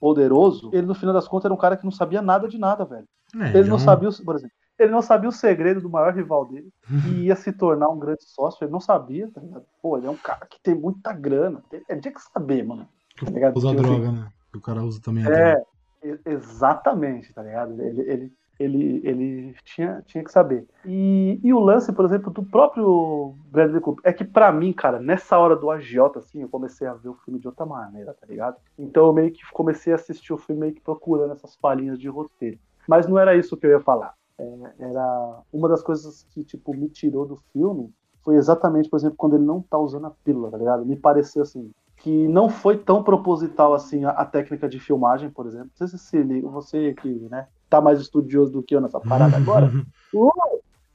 poderoso, 0.00 0.70
ele 0.72 0.86
no 0.86 0.94
final 0.94 1.12
das 1.14 1.26
contas 1.28 1.46
era 1.46 1.54
um 1.54 1.58
cara 1.58 1.76
que 1.76 1.84
não 1.84 1.90
sabia 1.90 2.22
nada 2.22 2.48
de 2.48 2.58
nada, 2.58 2.84
velho. 2.84 3.06
É, 3.40 3.58
Ele 3.58 3.68
não 3.68 3.78
sabia, 3.78 4.08
o- 4.08 4.24
por 4.24 4.36
exemplo, 4.36 4.54
ele 4.78 4.90
não 4.92 5.02
sabia 5.02 5.28
o 5.28 5.32
segredo 5.32 5.80
do 5.80 5.90
maior 5.90 6.14
rival 6.14 6.46
dele, 6.46 6.68
que 7.02 7.24
ia 7.26 7.36
se 7.36 7.52
tornar 7.52 7.88
um 7.88 7.98
grande 7.98 8.24
sócio, 8.24 8.64
ele 8.64 8.72
não 8.72 8.80
sabia, 8.80 9.28
tá 9.32 9.40
ligado? 9.40 9.64
Pô, 9.82 9.96
ele 9.98 10.06
é 10.06 10.10
um 10.10 10.16
cara 10.16 10.46
que 10.46 10.60
tem 10.62 10.74
muita 10.74 11.12
grana, 11.12 11.62
ele 11.88 12.00
tinha 12.00 12.14
que 12.14 12.22
saber, 12.32 12.64
mano. 12.64 12.88
Tá 13.18 13.30
ligado? 13.30 13.56
Usa 13.56 13.68
Tipo 13.70 13.80
assim, 13.80 13.88
droga, 13.90 14.12
né? 14.12 14.28
Que 14.50 14.58
o 14.58 14.60
cara 14.60 14.82
usa 14.82 15.00
também 15.00 15.24
a 15.24 15.30
É, 15.30 15.54
droga. 16.02 16.20
exatamente, 16.26 17.32
tá 17.32 17.42
ligado? 17.42 17.80
Ele, 17.80 18.02
ele, 18.10 18.32
ele, 18.58 19.00
ele 19.04 19.54
tinha, 19.64 20.02
tinha 20.06 20.22
que 20.22 20.30
saber. 20.30 20.66
E, 20.84 21.40
e 21.42 21.52
o 21.52 21.58
lance, 21.58 21.92
por 21.92 22.04
exemplo, 22.04 22.32
do 22.32 22.44
próprio 22.44 23.34
Bradley 23.50 23.80
Cooper, 23.80 24.02
é 24.04 24.12
que 24.12 24.24
pra 24.24 24.52
mim, 24.52 24.72
cara, 24.72 25.00
nessa 25.00 25.38
hora 25.38 25.56
do 25.56 25.70
agiota, 25.70 26.18
assim, 26.18 26.42
eu 26.42 26.48
comecei 26.48 26.86
a 26.86 26.94
ver 26.94 27.08
o 27.08 27.14
filme 27.24 27.40
de 27.40 27.46
outra 27.46 27.66
maneira, 27.66 28.14
tá 28.14 28.26
ligado? 28.26 28.56
Então 28.78 29.06
eu 29.06 29.12
meio 29.12 29.32
que 29.32 29.40
comecei 29.52 29.92
a 29.92 29.96
assistir 29.96 30.32
o 30.32 30.38
filme 30.38 30.60
meio 30.62 30.74
que 30.74 30.80
procurando 30.80 31.32
essas 31.32 31.56
palhinhas 31.56 31.98
de 31.98 32.08
roteiro. 32.08 32.58
Mas 32.86 33.06
não 33.06 33.18
era 33.18 33.36
isso 33.36 33.56
que 33.56 33.66
eu 33.66 33.70
ia 33.70 33.80
falar. 33.80 34.14
É, 34.38 34.58
era 34.78 35.42
uma 35.52 35.68
das 35.68 35.82
coisas 35.82 36.24
que, 36.30 36.44
tipo, 36.44 36.74
me 36.74 36.88
tirou 36.88 37.26
do 37.26 37.36
filme 37.52 37.92
foi 38.24 38.36
exatamente, 38.36 38.88
por 38.88 38.96
exemplo, 38.96 39.16
quando 39.16 39.36
ele 39.36 39.44
não 39.44 39.60
tá 39.60 39.78
usando 39.78 40.06
a 40.06 40.10
pílula, 40.10 40.50
tá 40.50 40.56
ligado? 40.56 40.86
Me 40.86 40.96
pareceu 40.96 41.42
assim, 41.42 41.70
que 41.98 42.26
não 42.26 42.48
foi 42.48 42.78
tão 42.78 43.02
proposital 43.02 43.74
assim 43.74 44.04
a, 44.04 44.10
a 44.10 44.24
técnica 44.24 44.68
de 44.68 44.80
filmagem, 44.80 45.30
por 45.30 45.46
exemplo. 45.46 45.70
Não 45.78 45.86
sei 45.86 45.98
se 45.98 45.98
se 45.98 46.40
você 46.40 46.94
que, 46.94 47.08
né, 47.30 47.46
tá 47.74 47.80
mais 47.80 48.00
estudioso 48.00 48.52
do 48.52 48.62
que 48.62 48.74
eu 48.74 48.80
nessa 48.80 49.00
parada 49.00 49.36
agora, 49.36 49.70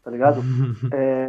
tá 0.04 0.10
ligado? 0.10 0.42
É, 0.94 1.28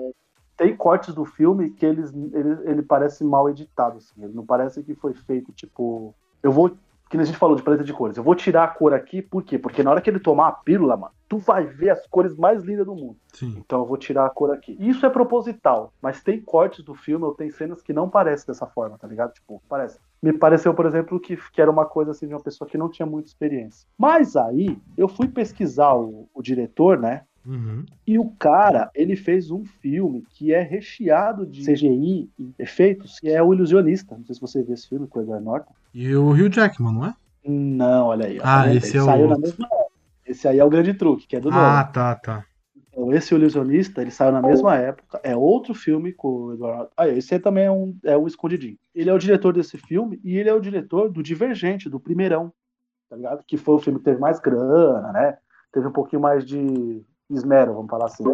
tem 0.57 0.77
cortes 0.77 1.15
do 1.15 1.25
filme 1.25 1.71
que 1.71 1.85
eles, 1.85 2.13
ele, 2.13 2.71
ele 2.71 2.83
parece 2.83 3.25
mal 3.25 3.49
editado, 3.49 3.99
assim. 3.99 4.23
Ele 4.23 4.33
não 4.33 4.45
parece 4.45 4.83
que 4.83 4.95
foi 4.95 5.15
feito, 5.15 5.51
tipo, 5.53 6.15
eu 6.43 6.53
vou, 6.53 6.77
que 7.09 7.17
a 7.17 7.25
gente 7.25 7.39
falou 7.39 7.57
de 7.57 7.63
paleta 7.63 7.83
de 7.83 7.93
cores, 7.93 8.17
eu 8.17 8.23
vou 8.23 8.35
tirar 8.35 8.65
a 8.65 8.69
cor 8.69 8.95
aqui, 8.95 9.21
por 9.21 9.43
quê? 9.43 9.59
Porque 9.59 9.83
na 9.83 9.91
hora 9.91 10.01
que 10.01 10.09
ele 10.09 10.21
tomar 10.21 10.49
a 10.49 10.53
pílula, 10.53 10.97
mano, 10.97 11.13
tu 11.29 11.39
vai 11.39 11.65
ver 11.65 11.91
as 11.91 12.07
cores 12.07 12.37
mais 12.37 12.63
lindas 12.63 12.87
do 12.87 12.95
mundo. 12.95 13.17
Sim. 13.33 13.57
Então 13.59 13.81
eu 13.81 13.87
vou 13.87 13.97
tirar 13.97 14.27
a 14.27 14.31
cor 14.31 14.53
aqui. 14.53 14.77
Isso 14.79 15.05
é 15.05 15.11
proposital, 15.11 15.93
mas 16.01 16.23
tem 16.23 16.41
cortes 16.41 16.85
do 16.85 16.95
filme, 16.95 17.25
ou 17.25 17.35
tem 17.35 17.51
cenas 17.51 17.83
que 17.83 17.93
não 17.93 18.09
parecem 18.09 18.47
dessa 18.47 18.67
forma, 18.67 18.99
tá 18.99 19.09
ligado? 19.09 19.33
Tipo, 19.33 19.61
parece. 19.69 19.99
Me 20.23 20.33
pareceu, 20.33 20.75
por 20.75 20.85
exemplo, 20.85 21.19
que, 21.19 21.37
que 21.51 21.63
era 21.63 21.71
uma 21.71 21.87
coisa 21.87 22.11
assim 22.11 22.27
de 22.27 22.35
uma 22.35 22.43
pessoa 22.43 22.69
que 22.69 22.77
não 22.77 22.91
tinha 22.91 23.07
muita 23.07 23.29
experiência. 23.29 23.87
Mas 23.97 24.37
aí, 24.37 24.77
eu 24.97 25.09
fui 25.09 25.29
pesquisar 25.29 25.95
o, 25.95 26.29
o 26.35 26.43
diretor, 26.43 26.99
né? 26.99 27.23
Uhum. 27.45 27.87
E 28.07 28.19
o 28.19 28.27
cara, 28.39 28.91
ele 28.95 29.17
fez 29.17 29.51
um 29.51 29.65
filme 29.65 30.25
que 30.29 30.53
é 30.53 30.61
recheado 30.61 31.47
de 31.47 31.65
CGI 31.65 32.29
e 32.39 32.55
efeitos, 32.59 33.19
que 33.19 33.31
é 33.31 33.43
O 33.43 33.55
Ilusionista. 33.55 34.15
Não 34.17 34.25
sei 34.27 34.35
se 34.35 34.41
você 34.41 34.63
viu 34.63 34.75
esse 34.75 34.89
filme 34.89 35.07
com 35.07 35.19
o 35.19 35.23
Edward 35.23 35.45
Norton. 35.45 35.73
E 35.95 36.15
o 36.15 36.31
Hugh 36.31 36.53
Jackman, 36.53 36.93
não 36.93 37.07
é? 37.07 37.15
Não, 37.45 38.09
olha 38.09 38.27
aí. 38.27 38.39
Ah, 38.43 38.65
tá 38.65 38.75
esse 38.75 38.91
Ele 38.91 38.99
é 38.99 39.03
o 39.03 39.05
saiu 39.07 39.29
na 39.29 39.39
mesma. 39.39 39.69
Esse 40.27 40.47
aí 40.47 40.59
é 40.59 40.65
o 40.65 40.71
grande 40.71 40.93
truque, 40.95 41.27
que 41.27 41.35
é 41.35 41.41
do 41.41 41.49
Ah, 41.49 41.53
Nolan. 41.53 41.85
tá, 41.93 42.15
tá. 42.15 42.45
Então, 43.01 43.13
esse 43.15 43.35
Ilusionista, 43.35 44.03
ele 44.03 44.11
saiu 44.11 44.31
na 44.31 44.43
mesma 44.43 44.77
época, 44.77 45.19
é 45.23 45.35
outro 45.35 45.73
filme 45.73 46.13
com 46.13 46.29
o 46.29 46.53
Eduardo. 46.53 46.91
Ah, 46.95 47.09
esse 47.09 47.33
aí 47.33 47.41
também 47.41 47.65
é 47.65 47.71
um, 47.71 47.97
é 48.05 48.17
um 48.17 48.27
escondidinho. 48.27 48.79
Ele 48.95 49.09
é 49.09 49.15
o 49.15 49.19
diretor 49.19 49.55
desse 49.55 49.79
filme 49.79 50.21
e 50.23 50.37
ele 50.37 50.51
é 50.51 50.55
o 50.55 50.61
diretor 50.61 51.11
do 51.11 51.23
Divergente, 51.23 51.89
do 51.89 51.99
primeirão, 51.99 52.53
tá 53.09 53.17
ligado? 53.17 53.43
Que 53.47 53.57
foi 53.57 53.77
o 53.77 53.79
filme 53.79 53.99
que 53.99 54.05
teve 54.05 54.21
mais 54.21 54.39
grana, 54.39 55.13
né? 55.13 55.39
Teve 55.73 55.87
um 55.87 55.93
pouquinho 55.93 56.21
mais 56.21 56.45
de 56.45 57.03
esmero, 57.31 57.73
vamos 57.73 57.89
falar 57.89 58.05
assim. 58.05 58.25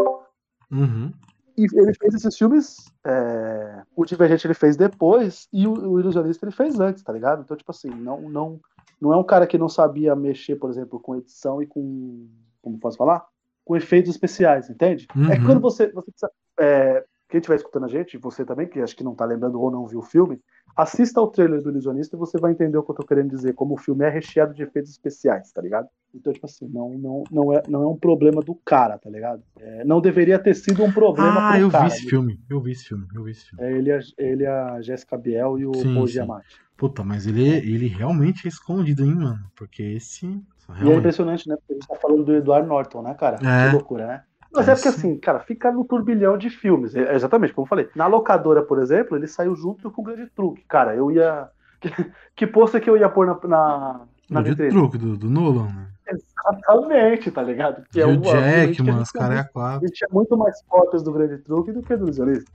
Uhum. 0.72 1.12
E 1.56 1.66
ele 1.72 1.94
fez 1.94 2.14
esses 2.14 2.36
filmes, 2.36 2.92
é, 3.04 3.82
o 3.94 4.04
Divergente 4.04 4.48
ele 4.48 4.54
fez 4.54 4.76
depois 4.76 5.48
e 5.52 5.64
o, 5.68 5.92
o 5.92 6.00
Ilusionista 6.00 6.44
ele 6.44 6.54
fez 6.54 6.80
antes, 6.80 7.04
tá 7.04 7.12
ligado? 7.12 7.42
Então, 7.42 7.56
tipo 7.56 7.70
assim, 7.70 7.88
não, 7.88 8.20
não, 8.22 8.60
não 9.00 9.12
é 9.12 9.16
um 9.16 9.24
cara 9.24 9.46
que 9.46 9.56
não 9.56 9.68
sabia 9.68 10.16
mexer, 10.16 10.56
por 10.56 10.70
exemplo, 10.70 10.98
com 10.98 11.14
edição 11.14 11.62
e 11.62 11.66
com, 11.66 12.26
como 12.60 12.80
posso 12.80 12.98
falar? 12.98 13.24
Com 13.66 13.76
efeitos 13.76 14.10
especiais, 14.12 14.70
entende? 14.70 15.06
É 15.28 15.34
que 15.34 15.40
Uhum. 15.40 15.46
quando 15.46 15.60
você, 15.60 15.88
você 15.92 16.10
precisa, 16.10 16.30
é, 16.58 17.04
quem 17.28 17.38
estiver 17.40 17.56
escutando 17.56 17.84
a 17.84 17.88
gente, 17.88 18.16
você 18.16 18.44
também, 18.44 18.68
que 18.68 18.78
acho 18.80 18.96
que 18.96 19.02
não 19.04 19.14
tá 19.14 19.24
lembrando 19.24 19.60
ou 19.60 19.70
não 19.72 19.86
viu 19.88 19.98
o 19.98 20.02
filme, 20.02 20.38
assista 20.76 21.18
ao 21.18 21.26
trailer 21.28 21.60
do 21.60 21.70
Ilusionista 21.70 22.14
e 22.14 22.18
você 22.18 22.38
vai 22.38 22.52
entender 22.52 22.78
o 22.78 22.82
que 22.84 22.90
eu 22.92 22.94
tô 22.94 23.04
querendo 23.04 23.28
dizer, 23.30 23.54
como 23.54 23.74
o 23.74 23.76
filme 23.76 24.04
é 24.04 24.08
recheado 24.08 24.54
de 24.54 24.62
efeitos 24.62 24.92
especiais, 24.92 25.50
tá 25.50 25.60
ligado? 25.60 25.88
Então, 26.14 26.32
tipo 26.32 26.46
assim, 26.46 26.68
não, 26.68 26.90
não, 26.96 27.24
não, 27.30 27.52
é, 27.52 27.62
não 27.68 27.82
é 27.82 27.86
um 27.88 27.96
problema 27.96 28.40
do 28.40 28.54
cara, 28.54 28.98
tá 28.98 29.10
ligado? 29.10 29.42
É, 29.58 29.84
não 29.84 30.00
deveria 30.00 30.38
ter 30.38 30.54
sido 30.54 30.84
um 30.84 30.92
problema 30.92 31.40
Ah, 31.40 31.52
pro 31.54 31.60
eu 31.62 31.70
cara. 31.70 31.88
vi 31.88 31.94
esse 31.94 32.08
filme. 32.08 32.40
Eu 32.48 32.60
vi 32.60 32.70
esse 32.70 32.84
filme. 32.84 33.06
Eu 33.12 33.24
vi 33.24 33.32
esse 33.32 33.46
filme. 33.46 33.64
É 33.64 33.72
ele, 33.72 33.90
a- 33.92 34.00
ele, 34.16 34.46
a 34.46 34.80
Jéssica 34.80 35.18
Biel 35.18 35.58
e 35.58 35.66
o 35.66 35.72
Paul. 35.72 36.06
Giamatti. 36.06 36.56
Puta, 36.76 37.02
mas 37.02 37.26
ele, 37.26 37.42
ele 37.48 37.86
realmente 37.88 38.46
é 38.46 38.48
escondido, 38.48 39.02
hein, 39.04 39.14
mano? 39.16 39.40
Porque 39.56 39.82
esse. 39.82 40.40
E 40.68 40.72
é 40.72 40.74
Realmente. 40.76 40.98
impressionante, 40.98 41.48
né? 41.48 41.56
Porque 41.56 41.72
a 41.72 41.74
gente 41.76 41.88
tá 41.88 41.96
falando 41.96 42.24
do 42.24 42.34
Edward 42.34 42.66
Norton, 42.66 43.02
né, 43.02 43.14
cara? 43.14 43.36
É. 43.36 43.68
Que 43.68 43.74
loucura, 43.74 44.06
né? 44.06 44.22
Mas 44.52 44.68
é 44.68 44.74
porque 44.74 44.88
Isso. 44.88 44.98
assim, 44.98 45.18
cara, 45.18 45.40
fica 45.40 45.70
no 45.70 45.84
turbilhão 45.84 46.38
de 46.38 46.48
filmes. 46.48 46.94
É 46.94 47.14
exatamente 47.14 47.52
como 47.52 47.66
eu 47.66 47.68
falei. 47.68 47.88
Na 47.94 48.06
locadora, 48.06 48.62
por 48.62 48.78
exemplo, 48.78 49.16
ele 49.16 49.26
saiu 49.26 49.54
junto 49.54 49.90
com 49.90 50.00
o 50.00 50.04
Grande 50.04 50.26
Truque. 50.34 50.64
Cara, 50.68 50.94
eu 50.94 51.10
ia. 51.10 51.48
Que, 51.78 51.90
que 52.34 52.46
pôster 52.46 52.80
que 52.80 52.88
eu 52.88 52.96
ia 52.96 53.06
pôr 53.06 53.26
na, 53.26 53.38
na, 53.46 54.00
na 54.28 54.40
O 54.40 54.44
de 54.44 54.68
truque 54.68 54.98
do, 54.98 55.16
do 55.16 55.30
Nolan, 55.30 55.66
né? 55.66 55.88
Exatamente, 56.08 57.30
tá 57.32 57.42
ligado? 57.42 57.84
Que 57.90 57.98
e 57.98 58.04
o 58.04 58.22
Jackman, 58.22 58.68
gente 58.68 59.02
os 59.02 59.10
caras 59.10 59.40
é 59.40 59.44
quatro. 59.44 59.86
gente 59.86 59.96
tinha 59.96 60.08
muito 60.12 60.36
mais 60.36 60.62
cópias 60.68 61.02
do 61.02 61.12
Grande 61.12 61.38
Truque 61.38 61.72
do 61.72 61.82
que 61.82 61.96
do 61.96 62.04
Ilusionista. 62.04 62.50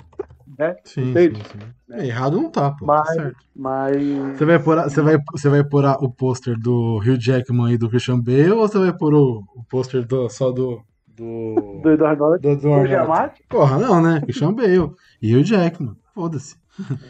Né? 0.57 0.75
Sim, 0.86 1.13
sim, 1.13 1.36
sim. 1.36 1.60
É, 1.91 2.07
errado 2.07 2.38
não 2.38 2.49
tá, 2.49 2.71
pô. 2.71 2.86
Tá 2.86 3.03
Mas-. 3.05 3.34
Mas. 3.55 4.38
Você 4.38 4.45
vai 4.45 4.60
pôr, 4.60 4.84
você 4.84 5.01
vai, 5.01 5.17
você 5.31 5.49
vai 5.49 5.63
pôr 5.63 5.86
o 5.86 6.10
pôster 6.10 6.57
do 6.57 6.97
Hugh 6.97 7.19
Jackman 7.19 7.73
e 7.73 7.77
do 7.77 7.89
Christian 7.89 8.19
Bale 8.19 8.51
ou 8.51 8.67
você 8.67 8.79
vai 8.79 8.93
pôr 8.95 9.13
o, 9.13 9.43
o 9.55 9.63
pôster 9.69 10.05
do, 10.05 10.29
só 10.29 10.51
do. 10.51 10.81
Do. 11.07 11.81
Do 11.84 11.91
Edward 11.91 12.19
Norton. 12.19 12.55
do? 12.55 12.88
Giamatti? 12.88 13.43
Porra, 13.49 13.77
não, 13.77 14.01
né? 14.01 14.21
Christian 14.21 14.53
Bale. 14.53 14.91
E 15.21 15.36
Hugh 15.36 15.43
Jackman. 15.43 15.95
Foda-se. 16.13 16.55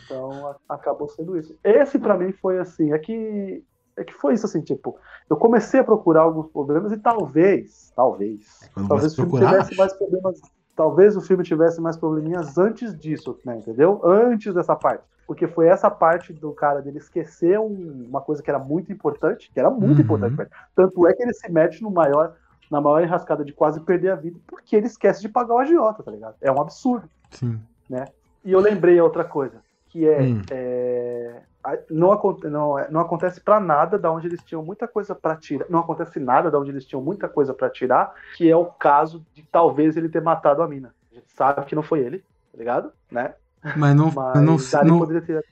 Então 0.05 0.55
acabou 0.67 1.07
sendo 1.07 1.37
isso. 1.37 1.55
Esse 1.63 1.99
pra 1.99 2.17
mim 2.17 2.31
foi 2.31 2.57
assim, 2.59 2.93
é 2.93 2.99
que 2.99 3.63
é 3.97 4.03
que 4.03 4.13
foi 4.13 4.33
isso 4.33 4.45
assim, 4.45 4.61
tipo, 4.61 4.97
eu 5.29 5.35
comecei 5.37 5.79
a 5.79 5.83
procurar 5.83 6.21
alguns 6.21 6.47
problemas 6.47 6.91
e 6.91 6.97
talvez, 6.97 7.91
talvez, 7.95 8.69
Quando 8.73 8.87
talvez 8.87 9.13
o 9.13 9.15
filme 9.15 9.31
procurar, 9.31 9.51
tivesse 9.51 9.75
mais 9.77 9.93
problemas, 9.93 10.41
talvez 10.75 11.17
o 11.17 11.21
filme 11.21 11.43
tivesse 11.43 11.81
mais 11.81 11.97
probleminhas 11.97 12.57
antes 12.57 12.97
disso, 12.97 13.39
né, 13.45 13.57
entendeu? 13.57 14.01
Antes 14.03 14.53
dessa 14.53 14.75
parte. 14.75 15.03
Porque 15.27 15.47
foi 15.47 15.67
essa 15.67 15.89
parte 15.89 16.33
do 16.33 16.51
cara 16.51 16.81
dele 16.81 16.97
esquecer 16.97 17.57
um- 17.59 18.05
uma 18.09 18.19
coisa 18.21 18.41
que 18.43 18.49
era 18.49 18.59
muito 18.59 18.91
importante, 18.91 19.49
que 19.53 19.59
era 19.59 19.69
muito 19.69 19.97
Uhum. 19.99 20.03
importante. 20.03 20.35
Tanto 20.75 21.07
é 21.07 21.13
que 21.13 21.23
ele 21.23 21.33
se 21.33 21.49
mete 21.49 21.81
no 21.81 21.89
maior, 21.91 22.35
na 22.69 22.81
maior 22.81 23.01
enrascada 23.01 23.45
de 23.45 23.53
quase 23.53 23.79
perder 23.81 24.11
a 24.11 24.15
vida, 24.15 24.39
porque 24.47 24.75
ele 24.75 24.87
esquece 24.87 25.21
de 25.21 25.29
pagar 25.29 25.53
o 25.55 25.59
agiota, 25.59 26.03
tá 26.03 26.11
ligado? 26.11 26.35
É 26.41 26.51
um 26.51 26.59
absurdo. 26.59 27.07
Sim. 27.29 27.59
E 28.43 28.51
eu 28.51 28.59
lembrei 28.59 28.97
a 28.97 29.03
outra 29.03 29.23
coisa, 29.23 29.61
que 29.89 30.07
é, 30.07 30.21
Hum. 30.21 30.41
é, 30.49 31.43
não, 31.89 32.37
não, 32.43 32.79
é- 32.79 32.89
não 32.89 33.01
acontece 33.01 33.39
pra 33.41 33.59
nada 33.59 33.97
da 33.99 34.11
onde 34.11 34.27
eles 34.27 34.41
tinham 34.43 34.63
muita 34.63 34.87
coisa 34.87 35.13
pra 35.13 35.35
tirar, 35.35 35.65
não 35.69 35.79
acontece 35.79 36.19
nada 36.19 36.49
da 36.49 36.59
onde 36.59 36.71
eles 36.71 36.85
tinham 36.85 37.01
muita 37.01 37.27
coisa 37.29 37.53
pra 37.53 37.69
tirar, 37.69 38.13
que 38.35 38.49
é 38.49 38.55
o 38.55 38.65
caso 38.65 39.25
de 39.33 39.43
talvez 39.43 39.95
ele 39.97 40.09
ter 40.09 40.21
matado 40.21 40.61
a 40.61 40.67
mina. 40.67 40.93
A 41.11 41.15
gente 41.15 41.31
sabe 41.33 41.65
que 41.65 41.75
não 41.75 41.83
foi 41.83 41.99
ele, 41.99 42.19
tá 42.19 42.57
ligado? 42.57 42.91
Né? 43.11 43.33
Mas 43.75 43.95
não. 43.95 44.11
Mas 44.11 44.35
não, 44.41 44.57
não, 44.85 44.99
poderia 44.99 45.21
ter. 45.21 45.43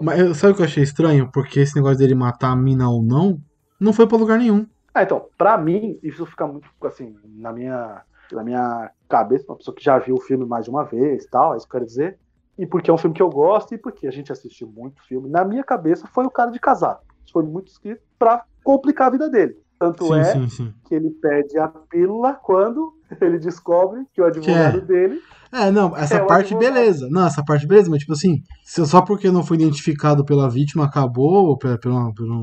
mas 0.00 0.36
sabe 0.36 0.52
o 0.52 0.56
que 0.56 0.62
eu 0.62 0.66
achei 0.66 0.82
estranho? 0.82 1.30
Porque 1.32 1.60
esse 1.60 1.74
negócio 1.74 1.98
dele 1.98 2.14
matar 2.14 2.50
a 2.50 2.56
mina 2.56 2.88
ou 2.88 3.02
não, 3.02 3.40
não 3.80 3.92
foi 3.92 4.06
pra 4.06 4.18
lugar 4.18 4.38
nenhum. 4.38 4.66
Ah, 4.92 5.02
então, 5.02 5.26
pra 5.36 5.58
mim, 5.58 5.98
isso 6.02 6.24
fica 6.26 6.46
muito, 6.46 6.68
assim, 6.82 7.14
na 7.24 7.52
minha, 7.52 8.02
na 8.32 8.42
minha 8.42 8.90
cabeça, 9.08 9.44
uma 9.48 9.56
pessoa 9.56 9.74
que 9.74 9.84
já 9.84 9.98
viu 9.98 10.16
o 10.16 10.20
filme 10.20 10.44
mais 10.46 10.64
de 10.64 10.70
uma 10.70 10.84
vez 10.84 11.26
tal, 11.26 11.54
é 11.54 11.56
isso 11.56 11.66
que 11.66 11.76
eu 11.76 11.80
quero 11.80 11.86
dizer. 11.86 12.18
E 12.58 12.66
porque 12.66 12.90
é 12.90 12.94
um 12.94 12.98
filme 12.98 13.14
que 13.14 13.22
eu 13.22 13.30
gosto 13.30 13.74
e 13.74 13.78
porque 13.78 14.06
a 14.06 14.10
gente 14.10 14.32
assistiu 14.32 14.68
muito 14.68 15.02
filme. 15.06 15.28
Na 15.28 15.44
minha 15.44 15.62
cabeça 15.64 16.06
foi 16.08 16.24
o 16.24 16.30
cara 16.30 16.50
de 16.50 16.58
casado. 16.58 17.00
Foi 17.32 17.42
muito 17.44 17.68
escrito 17.68 18.02
pra 18.18 18.44
complicar 18.64 19.08
a 19.08 19.10
vida 19.10 19.28
dele. 19.30 19.56
Tanto 19.78 20.12
Sim, 20.12 20.14
é 20.14 20.24
sim, 20.24 20.48
sim. 20.48 20.74
que 20.84 20.94
ele 20.94 21.10
pede 21.10 21.58
a 21.58 21.68
pílula 21.68 22.34
quando 22.34 22.94
ele 23.20 23.38
descobre 23.38 24.06
que 24.12 24.20
o 24.20 24.24
advogado 24.24 24.80
é? 24.80 24.80
dele. 24.80 25.20
É, 25.52 25.70
não, 25.70 25.96
essa 25.96 26.18
É, 26.18 26.26
parte 26.26 26.54
beleza. 26.54 27.08
Não, 27.10 27.26
essa 27.26 27.44
parte 27.44 27.66
beleza, 27.66 27.90
mas 27.90 28.00
tipo 28.00 28.12
assim, 28.12 28.42
só 28.64 29.02
porque 29.02 29.30
não 29.30 29.44
foi 29.44 29.56
identificado 29.56 30.24
pela 30.24 30.48
vítima 30.50 30.84
acabou, 30.84 31.46
ou 31.48 31.58
pela, 31.58 31.78
pela, 31.78 32.12
pela, 32.14 32.38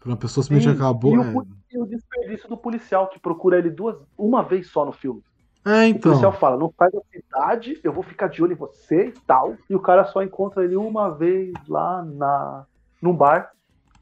pela 0.00 0.12
uma 0.12 0.16
pessoa 0.16 0.42
simplesmente 0.44 0.74
Sim, 0.76 0.82
acabou. 0.82 1.14
e, 1.14 1.16
É, 1.16 1.38
o, 1.38 1.46
e 1.70 1.78
o 1.78 1.86
desperdício 1.86 2.48
do 2.48 2.56
policial 2.56 3.08
que 3.08 3.18
procura 3.20 3.58
ele 3.58 3.70
duas, 3.70 3.96
uma 4.16 4.42
vez 4.42 4.68
só 4.70 4.84
no 4.84 4.92
filme. 4.92 5.22
É, 5.66 5.88
O 5.90 5.98
policial 6.00 6.30
então. 6.30 6.32
fala, 6.32 6.56
não 6.56 6.72
faz 6.76 6.92
a 6.94 7.00
cidade, 7.10 7.78
eu 7.84 7.92
vou 7.92 8.02
ficar 8.02 8.28
de 8.28 8.42
olho 8.42 8.52
em 8.52 8.56
você 8.56 9.08
e 9.08 9.20
tal. 9.26 9.56
E 9.68 9.74
o 9.74 9.80
cara 9.80 10.04
só 10.04 10.22
encontra 10.22 10.64
ele 10.64 10.76
uma 10.76 11.10
vez 11.10 11.52
lá 11.68 12.02
na, 12.04 12.64
num 13.02 13.14
bar. 13.14 13.50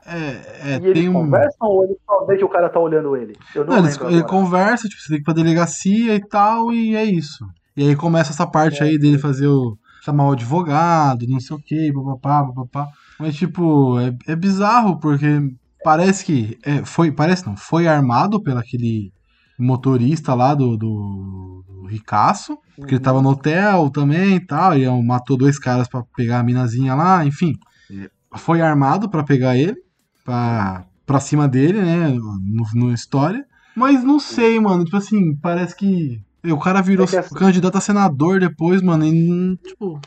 É, 0.08 0.74
é, 0.74 0.78
e 0.80 0.86
eles 0.86 1.08
um. 1.08 1.14
conversam 1.14 1.68
ou 1.68 1.84
ele 1.84 1.96
só 2.06 2.24
vê 2.26 2.36
que 2.36 2.44
o 2.44 2.48
cara 2.48 2.68
tá 2.68 2.78
olhando 2.78 3.16
ele? 3.16 3.36
Eu 3.54 3.64
não, 3.64 3.74
Não, 3.76 3.78
eles, 3.84 4.00
ele 4.00 4.22
conversa, 4.22 4.88
tipo, 4.88 5.02
você 5.02 5.08
tem 5.08 5.16
que 5.16 5.22
ir 5.22 5.24
pra 5.24 5.34
delegacia 5.34 6.14
e 6.14 6.20
tal, 6.28 6.72
e 6.72 6.94
é 6.94 7.04
isso. 7.04 7.44
E 7.76 7.88
aí 7.88 7.96
começa 7.96 8.30
essa 8.30 8.46
parte 8.46 8.82
É. 8.82 8.86
aí 8.86 8.98
dele 8.98 9.18
fazer 9.18 9.48
o. 9.48 9.76
chamar 10.04 10.28
o 10.28 10.32
advogado, 10.32 11.26
não 11.28 11.40
sei 11.40 11.56
o 11.56 11.60
que, 11.60 11.92
papapá, 11.92 12.44
papapá. 12.52 12.88
Mas, 13.18 13.34
tipo, 13.34 13.98
é, 13.98 14.14
é 14.28 14.36
bizarro, 14.36 15.00
porque 15.00 15.26
parece 15.82 16.24
que. 16.24 16.56
é, 16.64 16.84
foi, 16.84 17.10
parece 17.10 17.44
não, 17.44 17.56
foi 17.56 17.88
armado 17.88 18.40
pelo 18.40 18.60
aquele 18.60 19.10
motorista 19.58 20.34
lá 20.34 20.54
do, 20.54 20.76
do, 20.76 21.64
do 21.66 21.86
Ricaço, 21.86 22.58
porque 22.76 22.94
ele 22.94 23.02
tava 23.02 23.22
no 23.22 23.30
hotel 23.30 23.88
também 23.90 24.36
e 24.36 24.40
tal, 24.40 24.76
e 24.76 24.86
matou 25.02 25.36
dois 25.36 25.58
caras 25.58 25.88
pra 25.88 26.02
pegar 26.16 26.40
a 26.40 26.42
minazinha 26.42 26.94
lá, 26.94 27.24
enfim. 27.24 27.54
É, 27.90 28.10
Foi 28.36 28.60
armado 28.60 29.08
pra 29.08 29.22
pegar 29.22 29.56
ele, 29.56 29.76
pra, 30.24 30.84
pra 31.06 31.20
cima 31.20 31.46
dele, 31.48 31.80
né, 31.80 32.08
no, 32.08 32.66
no 32.74 32.92
história. 32.92 33.44
Mas 33.74 34.02
não 34.02 34.18
sei, 34.18 34.58
mano, 34.58 34.84
tipo 34.84 34.96
assim, 34.96 35.36
parece 35.36 35.76
que 35.76 36.20
o 36.44 36.58
cara 36.58 36.80
virou 36.82 37.06
É 37.12 37.18
assim- 37.18 37.34
candidato 37.34 37.76
a 37.76 37.80
senador 37.80 38.40
depois, 38.40 38.80
mano, 38.82 39.04
e, 39.04 39.56
tipo, 39.66 40.00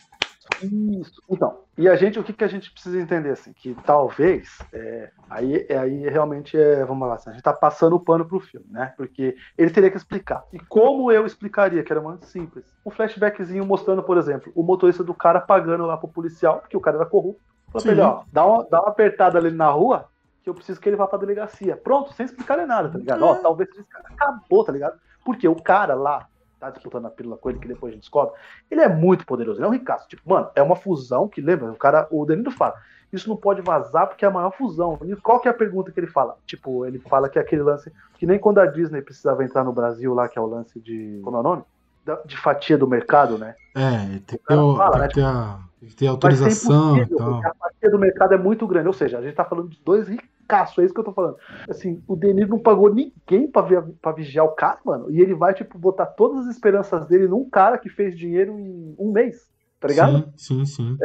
Isso. 0.63 1.21
Então, 1.29 1.59
e 1.77 1.87
a 1.87 1.95
gente, 1.95 2.19
o 2.19 2.23
que, 2.23 2.33
que 2.33 2.43
a 2.43 2.47
gente 2.47 2.71
precisa 2.71 2.99
entender, 2.99 3.31
assim, 3.31 3.53
que 3.53 3.75
talvez, 3.85 4.59
é, 4.73 5.11
aí, 5.29 5.65
é, 5.69 5.77
aí 5.77 6.09
realmente 6.09 6.57
é, 6.57 6.83
vamos 6.83 7.07
lá, 7.07 7.15
assim, 7.15 7.29
a 7.29 7.33
gente 7.33 7.43
tá 7.43 7.53
passando 7.53 7.95
o 7.95 7.99
pano 7.99 8.25
pro 8.25 8.39
filme, 8.39 8.65
né? 8.69 8.93
Porque 8.97 9.35
ele 9.57 9.71
teria 9.71 9.89
que 9.89 9.97
explicar. 9.97 10.43
E 10.51 10.59
como 10.59 11.11
eu 11.11 11.25
explicaria, 11.25 11.83
que 11.83 11.91
era 11.91 12.01
muito 12.01 12.25
simples. 12.25 12.65
Um 12.85 12.91
flashbackzinho 12.91 13.65
mostrando, 13.65 14.03
por 14.03 14.17
exemplo, 14.17 14.51
o 14.55 14.63
motorista 14.63 15.03
do 15.03 15.13
cara 15.13 15.39
pagando 15.39 15.85
lá 15.85 15.97
pro 15.97 16.07
policial, 16.07 16.59
porque 16.59 16.77
o 16.77 16.81
cara 16.81 16.97
era 16.97 17.05
corrupto. 17.05 17.41
Falou 17.71 17.83
pra 17.83 17.91
ele, 17.91 18.01
ó, 18.01 18.23
dá 18.31 18.45
uma, 18.45 18.67
dá 18.69 18.81
uma 18.81 18.89
apertada 18.89 19.37
ali 19.37 19.51
na 19.51 19.69
rua, 19.69 20.09
que 20.43 20.49
eu 20.49 20.53
preciso 20.53 20.79
que 20.79 20.89
ele 20.89 20.95
vá 20.95 21.07
pra 21.07 21.19
delegacia. 21.19 21.77
Pronto, 21.77 22.13
sem 22.13 22.25
explicar 22.25 22.57
nada, 22.65 22.89
tá 22.89 22.97
ligado? 22.97 23.23
Ó, 23.23 23.35
talvez 23.35 23.69
esse 23.69 23.83
cara 23.83 24.05
acabou, 24.09 24.63
tá 24.63 24.71
ligado? 24.71 24.99
Porque 25.23 25.47
o 25.47 25.55
cara 25.55 25.93
lá, 25.93 26.27
tá 26.59 26.69
disputando 26.69 27.05
a 27.05 27.09
pílula 27.09 27.37
com 27.37 27.49
ele, 27.49 27.59
que 27.59 27.67
depois 27.67 27.91
a 27.91 27.93
gente 27.93 28.01
descobre, 28.03 28.33
ele 28.69 28.81
é 28.81 28.87
muito 28.89 29.25
poderoso, 29.25 29.59
ele 29.59 29.65
é 29.65 29.69
um 29.69 29.73
ricaço. 29.73 30.07
Tipo, 30.07 30.29
mano, 30.29 30.49
é 30.55 30.61
uma 30.61 30.75
fusão 30.75 31.27
que, 31.27 31.41
lembra, 31.41 31.71
o 31.71 31.75
cara, 31.75 32.07
o 32.11 32.25
Danilo 32.25 32.51
fala, 32.51 32.75
isso 33.11 33.27
não 33.27 33.35
pode 33.37 33.61
vazar 33.61 34.07
porque 34.07 34.23
é 34.23 34.27
a 34.27 34.31
maior 34.31 34.51
fusão. 34.51 34.99
E 35.03 35.15
qual 35.15 35.39
que 35.39 35.47
é 35.47 35.51
a 35.51 35.53
pergunta 35.53 35.91
que 35.91 35.99
ele 35.99 36.07
fala? 36.07 36.37
Tipo, 36.45 36.85
ele 36.85 36.99
fala 36.99 37.27
que 37.29 37.39
é 37.39 37.41
aquele 37.41 37.63
lance, 37.63 37.91
que 38.17 38.25
nem 38.25 38.37
quando 38.37 38.59
a 38.59 38.65
Disney 38.67 39.01
precisava 39.01 39.43
entrar 39.43 39.63
no 39.63 39.73
Brasil 39.73 40.13
lá, 40.13 40.27
que 40.27 40.37
é 40.37 40.41
o 40.41 40.45
lance 40.45 40.79
de, 40.79 41.19
como 41.23 41.37
é 41.37 41.39
o 41.39 41.43
nome? 41.43 41.63
Da- 42.05 42.21
De 42.25 42.37
fatia 42.37 42.77
do 42.77 42.87
mercado, 42.87 43.37
né? 43.37 43.55
é, 43.75 44.19
tem 44.25 44.37
que 44.37 44.45
ter, 44.45 44.55
o- 44.55 44.75
fala, 44.77 44.91
tem 44.91 45.01
né, 45.01 45.07
que 45.07 45.13
ter, 45.15 45.23
a, 45.23 45.59
tem 45.79 45.89
que 45.89 45.95
ter 45.95 46.05
ser 46.05 46.07
autorização 46.07 46.97
e 46.97 47.05
tal. 47.07 47.17
porque 47.33 47.47
a 47.47 47.53
fatia 47.55 47.89
do 47.89 47.97
mercado 47.99 48.33
é 48.33 48.37
muito 48.37 48.67
grande. 48.67 48.87
Ou 48.87 48.93
seja, 48.93 49.17
a 49.17 49.21
gente 49.21 49.35
tá 49.35 49.45
falando 49.45 49.69
de 49.69 49.79
dois 49.83 50.07
ricaços, 50.49 50.77
é 50.79 50.85
isso 50.85 50.93
que 50.93 50.99
eu 50.99 51.03
tô 51.05 51.13
falando. 51.13 51.37
Assim, 51.69 52.01
o 52.07 52.15
Denis 52.15 52.47
não 52.49 52.59
pagou 52.59 52.93
ninguém 52.93 53.47
pra, 53.51 53.61
vi- 53.61 53.93
pra 54.01 54.11
vigiar 54.11 54.45
o 54.45 54.51
cara, 54.51 54.79
mano. 54.83 55.11
E 55.11 55.21
ele 55.21 55.35
vai, 55.35 55.53
tipo, 55.53 55.77
botar 55.77 56.07
todas 56.07 56.47
as 56.47 56.55
esperanças 56.55 57.05
dele 57.07 57.27
num 57.27 57.47
cara 57.49 57.77
que 57.77 57.89
fez 57.89 58.17
dinheiro 58.17 58.59
em 58.59 58.95
um 58.97 59.11
mês. 59.11 59.47
Tá 59.79 59.87
ligado? 59.87 60.33
Sim, 60.35 60.65
sim, 60.65 60.65
sim. 60.65 60.97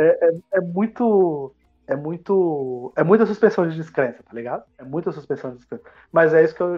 é 0.53 0.61
muito 0.61 1.55
é 1.87 1.95
muito. 1.95 2.93
É 2.97 3.05
muita 3.05 3.27
suspensão 3.27 3.69
de 3.69 3.77
descrença, 3.77 4.23
tá 4.23 4.33
ligado? 4.33 4.65
É 4.79 4.85
muita 4.85 5.13
suspensão 5.13 5.51
de 5.51 5.59
descrença. 5.59 5.85
Mas 6.11 6.33
é 6.33 6.43
isso 6.43 6.55
que 6.55 6.63
eu, 6.63 6.77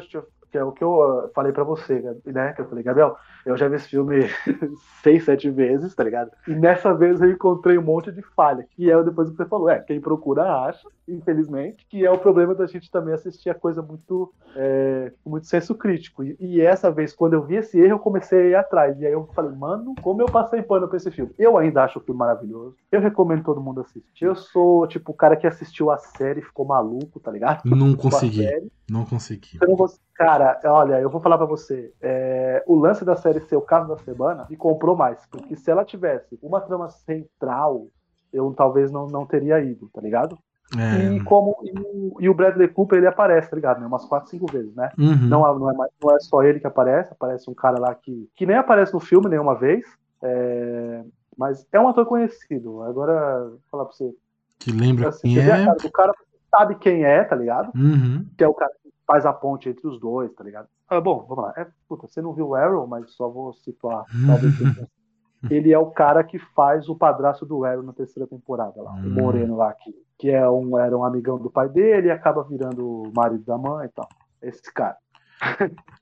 que 0.56 0.58
é 0.58 0.64
o 0.64 0.72
que 0.72 0.82
eu 0.82 0.90
uh, 0.90 1.30
falei 1.34 1.52
para 1.52 1.64
você, 1.64 2.02
né? 2.24 2.54
Que 2.54 2.62
eu 2.62 2.68
falei, 2.68 2.82
Gabriel, 2.82 3.16
eu 3.44 3.56
já 3.56 3.68
vi 3.68 3.76
esse 3.76 3.88
filme 3.88 4.22
seis, 5.02 5.24
sete 5.24 5.50
vezes, 5.50 5.94
tá 5.94 6.02
ligado? 6.02 6.30
E 6.48 6.54
nessa 6.54 6.94
vez 6.94 7.20
eu 7.20 7.30
encontrei 7.30 7.76
um 7.76 7.82
monte 7.82 8.10
de 8.10 8.22
falha, 8.22 8.66
que 8.70 8.90
é 8.90 9.02
depois 9.02 9.28
que 9.28 9.36
você 9.36 9.44
falou, 9.44 9.68
é, 9.68 9.80
quem 9.80 10.00
procura 10.00 10.66
acha, 10.66 10.88
infelizmente, 11.06 11.86
que 11.88 12.04
é 12.04 12.10
o 12.10 12.18
problema 12.18 12.54
da 12.54 12.66
gente 12.66 12.90
também 12.90 13.12
assistir 13.12 13.50
a 13.50 13.54
coisa 13.54 13.82
muito, 13.82 14.32
é, 14.56 15.12
muito 15.24 15.46
senso 15.46 15.74
crítico. 15.74 16.24
E, 16.24 16.36
e, 16.40 16.60
essa 16.60 16.90
vez, 16.90 17.14
quando 17.14 17.34
eu 17.34 17.44
vi 17.44 17.56
esse 17.56 17.78
erro, 17.78 17.92
eu 17.92 17.98
comecei 17.98 18.38
a 18.38 18.44
ir 18.44 18.54
atrás. 18.54 18.98
E 18.98 19.06
aí 19.06 19.12
eu 19.12 19.28
falei, 19.34 19.54
mano, 19.54 19.94
como 20.00 20.22
eu 20.22 20.26
passei 20.26 20.62
pano 20.62 20.88
pra 20.88 20.96
esse 20.96 21.10
filme? 21.10 21.32
Eu 21.38 21.58
ainda 21.58 21.84
acho 21.84 21.98
o 21.98 22.02
filme 22.02 22.18
maravilhoso. 22.18 22.76
Eu 22.90 23.00
recomendo 23.00 23.44
todo 23.44 23.60
mundo 23.60 23.82
assistir. 23.82 24.24
Eu 24.24 24.34
sou, 24.34 24.86
tipo, 24.86 25.12
o 25.12 25.14
cara 25.14 25.36
que 25.36 25.46
assistiu 25.46 25.90
a 25.90 25.98
série 25.98 26.40
e 26.40 26.44
ficou 26.44 26.64
maluco, 26.64 27.20
tá 27.20 27.30
ligado? 27.30 27.62
Não 27.64 27.94
consegui. 27.94 28.70
Não 28.90 29.04
consegui. 29.04 29.58
Não 29.60 29.76
consegui. 29.76 30.05
Cara, 30.16 30.58
olha, 30.64 31.00
eu 31.00 31.10
vou 31.10 31.20
falar 31.20 31.36
para 31.36 31.46
você. 31.46 31.92
É, 32.00 32.64
o 32.66 32.74
lance 32.74 33.04
da 33.04 33.16
série 33.16 33.40
ser 33.40 33.56
o 33.56 33.60
caso 33.60 33.88
da 33.88 33.98
semana 33.98 34.46
me 34.48 34.56
comprou 34.56 34.96
mais. 34.96 35.26
Porque 35.26 35.54
se 35.54 35.70
ela 35.70 35.84
tivesse 35.84 36.38
uma 36.42 36.60
trama 36.60 36.88
central, 36.88 37.88
eu 38.32 38.52
talvez 38.54 38.90
não, 38.90 39.06
não 39.06 39.26
teria 39.26 39.60
ido, 39.60 39.90
tá 39.92 40.00
ligado? 40.00 40.38
É. 40.76 41.14
E 41.14 41.22
como 41.22 41.56
e, 41.62 42.24
e, 42.24 42.28
o 42.28 42.34
Bradley 42.34 42.68
Cooper 42.68 42.98
ele 42.98 43.06
aparece, 43.06 43.50
tá 43.50 43.56
ligado? 43.56 43.80
Né? 43.80 43.86
Umas 43.86 44.04
4, 44.06 44.30
5 44.30 44.50
vezes, 44.50 44.74
né? 44.74 44.90
Uhum. 44.98 45.28
Não, 45.28 45.58
não, 45.58 45.70
é, 45.70 45.88
não 46.02 46.16
é 46.16 46.18
só 46.20 46.42
ele 46.42 46.58
que 46.58 46.66
aparece, 46.66 47.12
aparece 47.12 47.48
um 47.48 47.54
cara 47.54 47.78
lá 47.78 47.94
que, 47.94 48.28
que 48.34 48.46
nem 48.46 48.56
aparece 48.56 48.92
no 48.92 49.00
filme 49.00 49.28
nenhuma 49.28 49.54
vez. 49.54 49.84
É, 50.22 51.04
mas 51.36 51.66
é 51.70 51.78
um 51.78 51.88
ator 51.88 52.06
conhecido. 52.06 52.82
Agora, 52.82 53.48
vou 53.50 53.60
falar 53.70 53.84
pra 53.84 53.92
você. 53.94 54.10
Que 54.58 54.72
lembra 54.72 55.10
assim, 55.10 55.34
quem 55.34 55.46
é? 55.46 55.70
o 55.70 55.92
cara 55.92 56.14
sabe 56.50 56.74
quem 56.76 57.04
é, 57.04 57.22
tá 57.22 57.36
ligado? 57.36 57.70
Uhum. 57.76 58.26
Que 58.36 58.42
é 58.42 58.48
o 58.48 58.54
cara 58.54 58.72
faz 59.06 59.24
a 59.24 59.32
ponte 59.32 59.68
entre 59.68 59.86
os 59.86 60.00
dois, 60.00 60.32
tá 60.34 60.42
ligado? 60.42 60.68
Ah, 60.88 61.00
bom, 61.00 61.24
vamos 61.28 61.44
lá. 61.44 61.54
É, 61.56 61.66
puta, 61.88 62.06
você 62.06 62.20
não 62.20 62.32
viu 62.32 62.48
o 62.48 62.54
Arrow, 62.54 62.86
mas 62.86 63.12
só 63.12 63.28
vou 63.28 63.52
situar. 63.52 64.04
ele 65.50 65.72
é 65.72 65.78
o 65.78 65.90
cara 65.90 66.24
que 66.24 66.38
faz 66.38 66.88
o 66.88 66.96
padrasto 66.96 67.46
do 67.46 67.64
Arrow 67.64 67.82
na 67.82 67.92
terceira 67.92 68.26
temporada 68.26 68.82
lá, 68.82 68.92
o 68.92 69.10
Moreno 69.10 69.56
lá, 69.56 69.72
que, 69.72 69.94
que 70.18 70.30
é 70.30 70.48
um, 70.48 70.78
era 70.78 70.96
um 70.96 71.04
amigão 71.04 71.38
do 71.38 71.50
pai 71.50 71.68
dele 71.68 72.08
e 72.08 72.10
acaba 72.10 72.42
virando 72.42 72.84
o 72.84 73.12
marido 73.14 73.44
da 73.44 73.56
mãe 73.56 73.86
e 73.86 73.90
tal. 73.90 74.08
Esse 74.42 74.72
cara. 74.72 74.96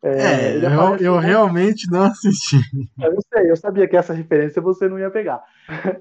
É, 0.02 0.58
é 0.58 0.66
eu, 0.66 0.96
eu 0.96 1.18
realmente 1.18 1.90
não 1.90 2.02
assisti. 2.02 2.58
Eu 3.00 3.18
sei, 3.32 3.50
eu 3.50 3.56
sabia 3.56 3.88
que 3.88 3.96
essa 3.96 4.12
referência 4.12 4.60
você 4.60 4.86
não 4.86 4.98
ia 4.98 5.10
pegar. 5.10 5.42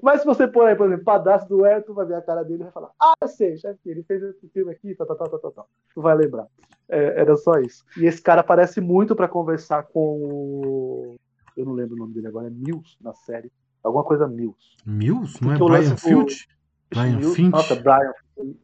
Mas 0.02 0.20
se 0.20 0.26
você 0.26 0.46
pôr 0.46 0.66
aí, 0.66 0.76
por 0.76 0.86
exemplo, 0.86 1.04
Padastro 1.04 1.56
do 1.56 1.64
Ayrton, 1.64 1.94
vai 1.94 2.06
ver 2.06 2.16
a 2.16 2.22
cara 2.22 2.42
dele 2.42 2.60
e 2.60 2.64
vai 2.64 2.72
falar: 2.72 2.90
Ah, 3.00 3.14
eu 3.22 3.28
sei, 3.28 3.56
chefe, 3.56 3.78
ele 3.86 4.02
fez 4.02 4.22
esse 4.22 4.46
filme 4.50 4.70
aqui, 4.70 4.94
tal, 4.94 5.06
tal, 5.06 5.16
tal, 5.16 5.38
tal, 5.38 5.52
tal. 5.52 5.68
Tu 5.94 6.02
vai 6.02 6.14
lembrar. 6.14 6.46
É, 6.88 7.20
era 7.20 7.34
só 7.36 7.52
isso. 7.60 7.84
E 7.96 8.04
esse 8.04 8.20
cara 8.20 8.42
aparece 8.42 8.80
muito 8.80 9.16
para 9.16 9.26
conversar 9.26 9.84
com 9.84 10.18
o. 10.20 11.16
Eu 11.56 11.64
não 11.64 11.72
lembro 11.72 11.94
o 11.94 11.98
nome 11.98 12.12
dele 12.12 12.26
agora, 12.26 12.48
é 12.48 12.50
Mills 12.50 12.96
na 13.00 13.14
série. 13.14 13.50
Alguma 13.82 14.04
coisa 14.04 14.28
Mills. 14.28 14.76
Mills? 14.84 15.42
Não 15.42 15.52
é 15.52 15.56
Brian 15.56 15.96
Field? 15.96 16.46
Brian 16.90 17.20
Finch? 17.20 17.50
Nossa, 17.50 17.74
Brian. 17.74 18.12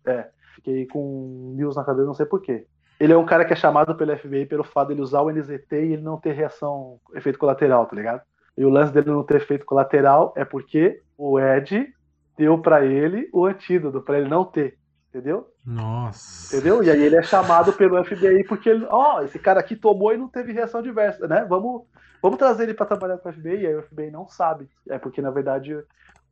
É, 0.05 0.29
fiquei 0.55 0.87
com 0.87 1.55
Mills 1.57 1.77
na 1.77 1.85
cabeça, 1.85 2.07
não 2.07 2.15
sei 2.15 2.27
porquê. 2.27 2.67
Ele 3.01 3.15
é 3.15 3.17
um 3.17 3.25
cara 3.25 3.47
que 3.47 3.55
é 3.55 3.57
chamado 3.57 3.95
pelo 3.95 4.15
FBI 4.15 4.45
pelo 4.45 4.63
fato 4.63 4.89
de 4.89 4.95
ele 4.95 5.01
usar 5.01 5.23
o 5.23 5.31
NZT 5.31 5.73
e 5.73 5.93
ele 5.95 6.03
não 6.03 6.21
ter 6.21 6.33
reação, 6.33 7.01
efeito 7.15 7.39
colateral, 7.39 7.87
tá 7.87 7.97
ligado? 7.97 8.21
E 8.57 8.65
o 8.65 8.69
lance 8.69 8.93
dele 8.93 9.11
não 9.11 9.25
ter 9.25 9.37
efeito 9.37 9.65
colateral 9.65 10.35
é 10.37 10.45
porque 10.45 11.01
o 11.17 11.41
Ed 11.41 11.95
deu 12.37 12.59
para 12.59 12.85
ele 12.85 13.27
o 13.33 13.47
antídoto, 13.47 14.03
para 14.03 14.19
ele 14.19 14.29
não 14.29 14.45
ter. 14.45 14.79
Entendeu? 15.09 15.49
Nossa. 15.65 16.55
Entendeu? 16.55 16.85
E 16.85 16.91
aí 16.91 17.03
ele 17.03 17.17
é 17.17 17.23
chamado 17.23 17.73
pelo 17.73 18.05
FBI 18.05 18.45
porque 18.45 18.69
ele, 18.69 18.87
ó, 18.89 19.17
oh, 19.17 19.23
esse 19.23 19.39
cara 19.39 19.59
aqui 19.59 19.75
tomou 19.75 20.13
e 20.13 20.19
não 20.19 20.29
teve 20.29 20.53
reação 20.53 20.83
diversa, 20.83 21.27
né? 21.27 21.45
Vamos, 21.49 21.83
vamos 22.23 22.39
trazer 22.39 22.65
ele 22.65 22.75
para 22.75 22.87
trabalhar 22.87 23.19
com 23.19 23.29
o 23.29 23.33
FBI. 23.33 23.63
E 23.63 23.67
aí 23.67 23.75
o 23.75 23.83
FBI 23.83 24.11
não 24.11 24.29
sabe. 24.29 24.69
É 24.89 24.99
porque 24.99 25.23
na 25.23 25.31
verdade 25.31 25.77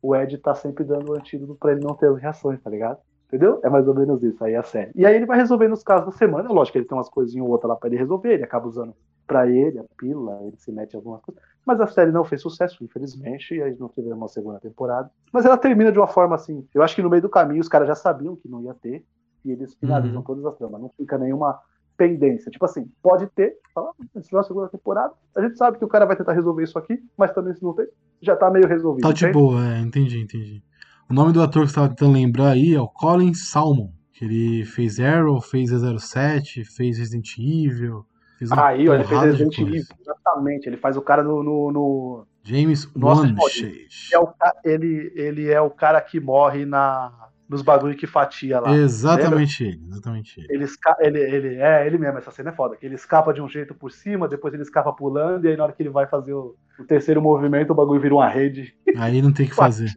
o 0.01 0.15
Ed 0.15 0.37
tá 0.37 0.53
sempre 0.53 0.83
dando 0.83 1.11
o 1.11 1.15
antídoto 1.15 1.55
para 1.55 1.71
ele 1.71 1.83
não 1.83 1.95
ter 1.95 2.13
reações, 2.13 2.61
tá 2.61 2.69
ligado? 2.69 2.99
Entendeu? 3.29 3.59
É 3.63 3.69
mais 3.69 3.87
ou 3.87 3.93
menos 3.93 4.23
isso 4.23 4.43
aí 4.43 4.55
a 4.55 4.63
série. 4.63 4.91
E 4.95 5.05
aí 5.05 5.15
ele 5.15 5.27
vai 5.27 5.37
resolvendo 5.37 5.73
os 5.73 5.83
casos 5.83 6.07
da 6.07 6.11
semana. 6.11 6.51
Lógico 6.51 6.73
que 6.73 6.77
ele 6.79 6.87
tem 6.87 6.97
umas 6.97 7.09
coisinhas 7.09 7.45
ou 7.45 7.51
outra 7.51 7.67
lá 7.67 7.75
para 7.75 7.87
ele 7.87 7.97
resolver. 7.97 8.33
Ele 8.33 8.43
acaba 8.43 8.67
usando 8.67 8.95
para 9.27 9.47
ele 9.47 9.77
a 9.77 9.83
pílula, 9.95 10.39
ele 10.41 10.57
se 10.57 10.71
mete 10.71 10.93
em 10.93 10.97
algumas 10.97 11.21
coisas. 11.21 11.41
Mas 11.63 11.79
a 11.79 11.85
série 11.85 12.11
não 12.11 12.23
fez 12.23 12.41
sucesso, 12.41 12.83
infelizmente, 12.83 13.53
e 13.53 13.61
aí 13.61 13.77
não 13.77 13.87
teve 13.87 14.11
uma 14.11 14.27
segunda 14.27 14.59
temporada. 14.59 15.11
Mas 15.31 15.45
ela 15.45 15.55
termina 15.55 15.91
de 15.91 15.99
uma 15.99 16.07
forma 16.07 16.33
assim. 16.33 16.67
Eu 16.73 16.81
acho 16.81 16.95
que 16.95 17.03
no 17.03 17.09
meio 17.09 17.21
do 17.21 17.29
caminho 17.29 17.61
os 17.61 17.69
caras 17.69 17.87
já 17.87 17.93
sabiam 17.93 18.35
que 18.35 18.49
não 18.49 18.63
ia 18.63 18.73
ter. 18.73 19.05
E 19.45 19.51
eles 19.51 19.75
finalizam 19.75 20.17
uhum. 20.17 20.23
todas 20.23 20.43
as 20.45 20.57
tramas. 20.57 20.81
Não 20.81 20.89
fica 20.97 21.15
nenhuma 21.17 21.59
pendência. 21.95 22.49
Tipo 22.49 22.65
assim, 22.65 22.89
pode 23.03 23.27
ter, 23.27 23.57
fala, 23.75 23.91
se 24.15 24.21
tiver 24.23 24.37
uma 24.37 24.43
segunda 24.43 24.69
temporada, 24.69 25.13
a 25.35 25.41
gente 25.41 25.57
sabe 25.57 25.77
que 25.77 25.85
o 25.85 25.87
cara 25.87 26.05
vai 26.05 26.15
tentar 26.15 26.33
resolver 26.33 26.63
isso 26.63 26.79
aqui, 26.79 26.97
mas 27.17 27.33
também 27.33 27.53
se 27.53 27.61
não 27.61 27.73
tem, 27.73 27.87
já 28.21 28.37
tá 28.37 28.49
meio 28.49 28.65
resolvido. 28.67 29.05
Tá 29.05 29.13
de 29.13 29.25
entende? 29.25 29.37
boa, 29.37 29.61
é, 29.61 29.79
entendi, 29.81 30.19
entendi. 30.19 30.63
O 31.09 31.13
nome 31.13 31.33
do 31.33 31.41
ator 31.41 31.63
que 31.63 31.69
você 31.69 31.71
estava 31.71 31.89
tentando 31.89 32.13
lembrar 32.13 32.51
aí 32.51 32.75
é 32.75 32.79
o 32.79 32.87
Colin 32.87 33.33
Salmon, 33.33 33.89
que 34.13 34.25
ele 34.25 34.63
fez 34.63 34.99
Arrow, 34.99 35.41
fez 35.41 35.71
007, 35.71 36.63
fez 36.63 36.99
Resident 36.99 37.35
Evil. 37.39 38.05
Fez 38.37 38.51
aí, 38.51 38.87
olha, 38.87 38.99
ele 38.99 39.07
fez 39.07 39.21
Resident 39.21 39.57
Evil, 39.57 39.83
exatamente. 39.99 40.69
Ele 40.69 40.77
faz 40.77 40.95
o 40.95 41.01
cara 41.01 41.23
no. 41.23 41.41
no, 41.41 41.71
no... 41.71 42.27
James 42.43 42.87
Wanshade. 42.95 43.87
É 44.13 44.71
ele, 44.71 45.11
ele 45.15 45.49
é 45.49 45.59
o 45.59 45.71
cara 45.71 45.99
que 45.99 46.19
morre 46.19 46.63
na, 46.63 47.11
nos 47.49 47.63
bagulho 47.63 47.97
que 47.97 48.05
fatia 48.05 48.59
lá. 48.59 48.71
Exatamente 48.71 49.63
lembra? 49.63 49.79
ele, 49.79 49.87
exatamente 49.91 50.39
ele. 50.39 50.47
Ele, 50.53 51.19
ele. 51.19 51.47
ele. 51.47 51.55
É, 51.55 51.87
ele 51.87 51.97
mesmo, 51.97 52.19
essa 52.19 52.29
cena 52.29 52.51
é 52.51 52.53
foda. 52.53 52.77
Que 52.77 52.85
ele 52.85 52.93
escapa 52.93 53.33
de 53.33 53.41
um 53.41 53.49
jeito 53.49 53.73
por 53.73 53.91
cima, 53.91 54.27
depois 54.27 54.53
ele 54.53 54.61
escapa 54.61 54.93
pulando, 54.93 55.45
e 55.45 55.47
aí 55.49 55.57
na 55.57 55.63
hora 55.63 55.73
que 55.73 55.81
ele 55.81 55.89
vai 55.89 56.05
fazer 56.05 56.33
o, 56.33 56.55
o 56.79 56.83
terceiro 56.83 57.19
movimento, 57.19 57.71
o 57.71 57.75
bagulho 57.75 57.99
vira 57.99 58.13
uma 58.13 58.29
rede. 58.29 58.75
Aí 58.95 59.19
não 59.23 59.33
tem 59.33 59.47
o 59.47 59.49
que 59.49 59.55
fazer. 59.57 59.91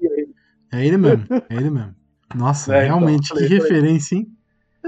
É 0.73 0.85
ele 0.85 0.97
mesmo, 0.97 1.27
é 1.49 1.55
ele 1.55 1.71
mesmo. 1.71 1.95
Nossa, 2.35 2.75
é, 2.75 2.87
então, 2.87 2.99
realmente, 2.99 3.27
então, 3.27 3.37
falei, 3.37 3.49
que 3.49 3.61
falei. 3.61 3.73
referência, 3.73 4.17
hein? 4.17 4.27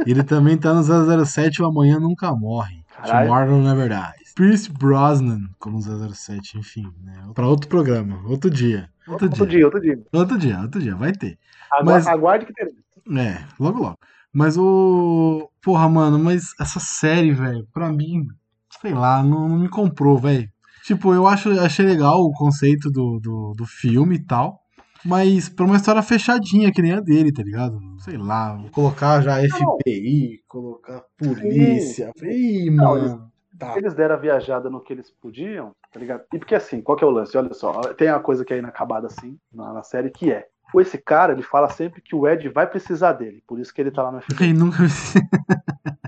Ele 0.07 0.23
também 0.25 0.57
tá 0.57 0.73
no 0.75 0.83
007 1.25 1.63
O 1.63 1.67
Amanhã 1.67 2.01
Nunca 2.01 2.35
Morre. 2.35 2.85
Caralho. 2.97 3.29
Tomorrow 3.29 3.63
Never 3.63 3.89
Dies. 3.89 4.35
Pierce 4.35 4.73
Brosnan 4.73 5.49
como 5.59 5.81
007, 5.81 6.59
enfim, 6.59 6.91
né? 7.03 7.23
Pra 7.35 7.47
outro 7.47 7.69
programa, 7.69 8.21
outro 8.27 8.51
dia. 8.51 8.89
Outro, 9.07 9.27
outro 9.27 9.47
dia. 9.47 9.59
dia. 9.59 9.67
outro 9.67 9.81
dia. 9.81 10.03
Outro 10.13 10.39
dia, 10.39 10.61
outro 10.61 10.81
dia, 10.81 10.97
vai 10.97 11.13
ter. 11.13 11.39
Agu 11.71 11.85
mas... 11.85 12.07
Aguarde 12.07 12.47
que 12.47 12.53
teremos. 12.53 12.81
É, 13.17 13.45
logo 13.61 13.79
logo. 13.79 13.99
Mas 14.33 14.57
o. 14.57 15.49
Porra, 15.63 15.89
mano, 15.89 16.19
mas 16.19 16.55
essa 16.59 16.81
série, 16.81 17.33
velho, 17.33 17.67
pra 17.73 17.93
mim, 17.93 18.27
sei 18.81 18.93
lá, 18.93 19.23
não, 19.23 19.49
não 19.49 19.59
me 19.59 19.69
comprou, 19.69 20.19
velho. 20.19 20.49
Tipo, 20.85 21.15
eu 21.15 21.27
acho, 21.27 21.49
achei 21.61 21.87
legal 21.87 22.21
o 22.21 22.33
conceito 22.33 22.91
do, 22.91 23.21
do, 23.21 23.55
do 23.57 23.65
filme 23.65 24.17
e 24.17 24.25
tal. 24.25 24.64
Mas 25.05 25.49
pra 25.49 25.67
uma 25.67 25.77
história 25.77 26.03
fechadinha, 26.03 26.73
que 26.73 26.81
nem 26.81 26.93
a 26.93 27.01
dele, 27.01 27.33
tá 27.33 27.43
ligado? 27.43 27.79
Sei 27.99 28.17
lá, 28.17 28.59
colocar 28.73 29.21
já 29.21 29.37
FBI, 29.37 30.43
colocar 30.49 31.05
polícia. 31.19 32.11
Ih, 32.23 32.71
mano. 32.71 33.31
Tá. 33.59 33.77
Eles 33.77 33.95
deram 33.95 34.17
a 34.17 34.19
viajada 34.19 34.69
no 34.69 34.81
que 34.81 34.93
eles 34.93 35.11
podiam, 35.11 35.73
tá 35.93 36.01
ligado? 36.01 36.25
E 36.33 36.39
porque 36.39 36.55
assim, 36.55 36.81
qual 36.81 36.97
que 36.97 37.05
é 37.05 37.07
o 37.07 37.11
lance? 37.11 37.37
Olha 37.37 37.55
só, 37.55 37.73
tem 37.95 38.09
uma 38.09 38.19
coisa 38.19 38.45
que 38.45 38.53
é 38.53 38.59
inacabada 38.59 39.07
assim 39.07 39.39
na, 39.53 39.73
na 39.73 39.83
série, 39.83 40.11
que 40.11 40.33
é. 40.33 40.49
Esse 40.77 40.99
cara, 40.99 41.33
ele 41.33 41.43
fala 41.43 41.69
sempre 41.69 42.03
que 42.03 42.17
o 42.17 42.27
Ed 42.27 42.49
vai 42.49 42.67
precisar 42.67 43.13
dele, 43.13 43.45
por 43.47 43.61
isso 43.61 43.73
que 43.73 43.81
ele 43.81 43.93
tá 43.93 44.03
lá 44.03 44.11
no 44.11 44.21
FBI. 44.21 44.49
E 44.49 44.53
nunca... 44.53 44.79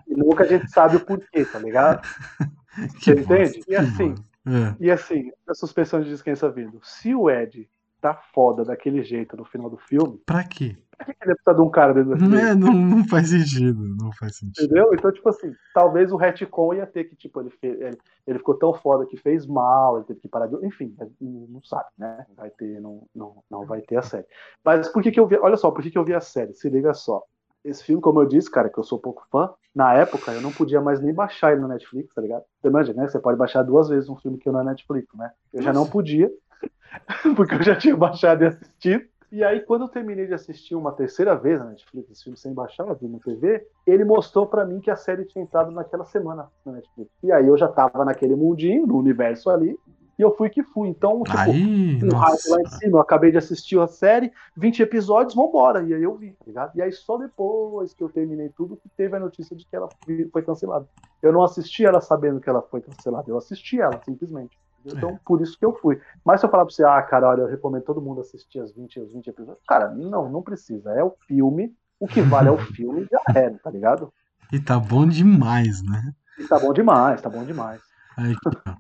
e 0.08 0.14
nunca 0.16 0.42
a 0.42 0.46
gente 0.46 0.68
sabe 0.72 0.96
o 0.96 1.04
porquê, 1.04 1.44
tá 1.44 1.60
ligado? 1.60 2.04
Você 2.98 3.12
entende? 3.12 3.62
E 3.68 3.76
assim, 3.76 4.14
é. 4.44 4.74
e 4.80 4.90
assim, 4.90 5.30
a 5.48 5.54
suspensão 5.54 6.00
de 6.00 6.08
descansa 6.10 6.50
vindo. 6.50 6.80
Se 6.82 7.14
o 7.14 7.30
Ed 7.30 7.68
tá 8.06 8.14
foda 8.32 8.64
daquele 8.64 9.02
jeito 9.02 9.36
no 9.36 9.44
final 9.44 9.68
do 9.68 9.76
filme. 9.76 10.20
Pra 10.24 10.44
quê? 10.44 10.76
Pra 10.96 11.06
que 11.06 11.24
ele 11.24 11.34
precisa 11.34 11.54
de 11.54 11.60
um 11.60 11.70
cara 11.70 11.92
dentro 11.92 12.10
da 12.10 12.16
não, 12.16 12.38
é, 12.38 12.54
não, 12.54 12.72
não 12.72 13.04
faz 13.04 13.30
sentido, 13.30 13.82
não 14.00 14.12
faz 14.12 14.36
sentido. 14.36 14.64
Entendeu? 14.64 14.94
Então, 14.94 15.12
tipo 15.12 15.28
assim, 15.28 15.52
talvez 15.74 16.12
o 16.12 16.16
retcon 16.16 16.74
ia 16.74 16.86
ter 16.86 17.04
que, 17.04 17.16
tipo, 17.16 17.40
ele, 17.40 17.50
fez, 17.50 17.80
ele, 17.80 17.98
ele, 18.26 18.38
ficou 18.38 18.56
tão 18.56 18.72
foda 18.72 19.04
que 19.06 19.16
fez 19.16 19.44
mal, 19.44 19.96
ele 19.96 20.06
teve 20.06 20.20
que 20.20 20.28
parar 20.28 20.46
de. 20.46 20.54
Enfim, 20.64 20.94
não 21.20 21.62
sabe, 21.64 21.86
né? 21.98 22.24
Vai 22.36 22.50
ter, 22.50 22.80
não, 22.80 23.02
não, 23.14 23.42
não 23.50 23.66
vai 23.66 23.80
ter 23.80 23.96
a 23.96 24.02
série. 24.02 24.26
Mas 24.64 24.88
por 24.88 25.02
que, 25.02 25.10
que 25.10 25.18
eu 25.18 25.26
vi. 25.26 25.36
Olha 25.36 25.56
só, 25.56 25.70
por 25.70 25.82
que, 25.82 25.90
que 25.90 25.98
eu 25.98 26.04
vi 26.04 26.14
a 26.14 26.20
série? 26.20 26.54
Se 26.54 26.70
liga 26.70 26.94
só. 26.94 27.22
Esse 27.64 27.82
filme, 27.82 28.00
como 28.00 28.20
eu 28.20 28.26
disse, 28.26 28.48
cara, 28.48 28.70
que 28.70 28.78
eu 28.78 28.84
sou 28.84 28.96
pouco 28.96 29.26
fã, 29.28 29.50
na 29.74 29.92
época 29.92 30.30
eu 30.30 30.40
não 30.40 30.52
podia 30.52 30.80
mais 30.80 31.00
nem 31.00 31.12
baixar 31.12 31.50
ele 31.50 31.62
no 31.62 31.68
Netflix, 31.68 32.14
tá 32.14 32.22
ligado? 32.22 32.44
Você 32.60 32.68
imagina, 32.68 33.02
né? 33.02 33.08
Você 33.08 33.18
pode 33.18 33.36
baixar 33.36 33.64
duas 33.64 33.88
vezes 33.88 34.08
um 34.08 34.14
filme 34.16 34.38
que 34.38 34.48
eu 34.48 34.52
na 34.52 34.62
Netflix, 34.62 35.12
né? 35.14 35.32
Eu 35.52 35.62
já 35.62 35.72
não 35.72 35.84
podia. 35.84 36.30
porque 37.36 37.54
eu 37.54 37.62
já 37.62 37.76
tinha 37.76 37.96
baixado 37.96 38.44
e 38.44 38.46
assistido. 38.46 39.04
E 39.30 39.42
aí, 39.42 39.60
quando 39.60 39.82
eu 39.82 39.88
terminei 39.88 40.26
de 40.26 40.34
assistir 40.34 40.74
uma 40.76 40.92
terceira 40.92 41.34
vez 41.34 41.58
na 41.58 41.66
Netflix, 41.66 42.10
esse 42.10 42.22
filme 42.24 42.38
sem 42.38 42.54
baixar, 42.54 42.84
vi 42.94 43.08
na 43.08 43.18
TV, 43.18 43.66
ele 43.86 44.04
mostrou 44.04 44.46
para 44.46 44.64
mim 44.64 44.80
que 44.80 44.90
a 44.90 44.96
série 44.96 45.24
tinha 45.24 45.42
entrado 45.42 45.70
naquela 45.72 46.04
semana 46.04 46.48
na 46.64 46.72
Netflix. 46.72 47.10
E 47.22 47.32
aí 47.32 47.46
eu 47.46 47.56
já 47.56 47.68
tava 47.68 48.04
naquele 48.04 48.36
mundinho, 48.36 48.86
no 48.86 48.96
universo 48.96 49.50
ali, 49.50 49.76
E 50.18 50.22
eu 50.22 50.34
fui 50.34 50.48
que 50.48 50.62
fui. 50.62 50.88
Então, 50.88 51.22
tipo, 51.22 51.38
Aí, 51.38 51.98
um 52.02 52.14
hype 52.16 52.48
lá 52.48 52.62
em 52.62 52.66
cima, 52.66 52.98
eu 52.98 53.00
acabei 53.02 53.30
de 53.30 53.38
assistir 53.38 53.78
a 53.80 53.86
série, 53.86 54.32
20 54.56 54.80
episódios, 54.82 55.34
vambora. 55.34 55.82
E 55.82 55.92
aí 55.92 56.02
eu 56.02 56.16
vi, 56.16 56.32
tá 56.32 56.44
ligado? 56.46 56.76
E 56.76 56.80
aí 56.82 56.92
só 56.92 57.18
depois 57.18 57.92
que 57.92 58.02
eu 58.02 58.08
terminei 58.08 58.48
tudo 58.50 58.76
que 58.76 58.88
teve 58.88 59.16
a 59.16 59.20
notícia 59.20 59.54
de 59.56 59.66
que 59.66 59.76
ela 59.76 59.90
foi 60.32 60.42
cancelada. 60.42 60.88
Eu 61.20 61.32
não 61.32 61.42
assisti 61.42 61.84
ela 61.84 62.00
sabendo 62.00 62.40
que 62.40 62.48
ela 62.48 62.62
foi 62.62 62.80
cancelada, 62.80 63.28
eu 63.30 63.36
assisti 63.36 63.80
ela, 63.80 64.00
simplesmente. 64.00 64.58
Então, 64.86 65.10
É. 65.10 65.18
por 65.24 65.40
isso 65.42 65.58
que 65.58 65.64
eu 65.64 65.74
fui. 65.74 66.00
Mas 66.24 66.40
se 66.40 66.46
eu 66.46 66.50
falar 66.50 66.64
pra 66.64 66.72
você, 66.72 66.84
ah, 66.84 67.02
cara, 67.02 67.28
olha, 67.28 67.42
eu 67.42 67.48
recomendo 67.48 67.82
todo 67.84 68.00
mundo 68.00 68.20
assistir 68.20 68.60
as 68.60 68.72
20, 68.72 69.00
os 69.00 69.12
20 69.12 69.26
episódios. 69.28 69.64
Cara, 69.66 69.90
não, 69.90 70.30
não 70.30 70.42
precisa. 70.42 70.90
É 70.92 71.02
o 71.02 71.14
filme. 71.26 71.74
O 71.98 72.06
que 72.06 72.20
vale 72.20 72.48
é 72.48 72.52
o 72.52 72.58
filme, 72.74 73.06
já 73.10 73.20
era, 73.34 73.58
tá 73.58 73.70
ligado? 73.70 74.12
E 74.52 74.60
tá 74.60 74.78
bom 74.78 75.06
demais, 75.06 75.82
né? 75.82 76.12
E 76.38 76.44
tá 76.44 76.58
bom 76.58 76.72
demais, 76.72 77.20
tá 77.20 77.28
bom 77.28 77.42
demais. 77.44 77.80
Aí, 78.16 78.34
ó. 78.66 78.74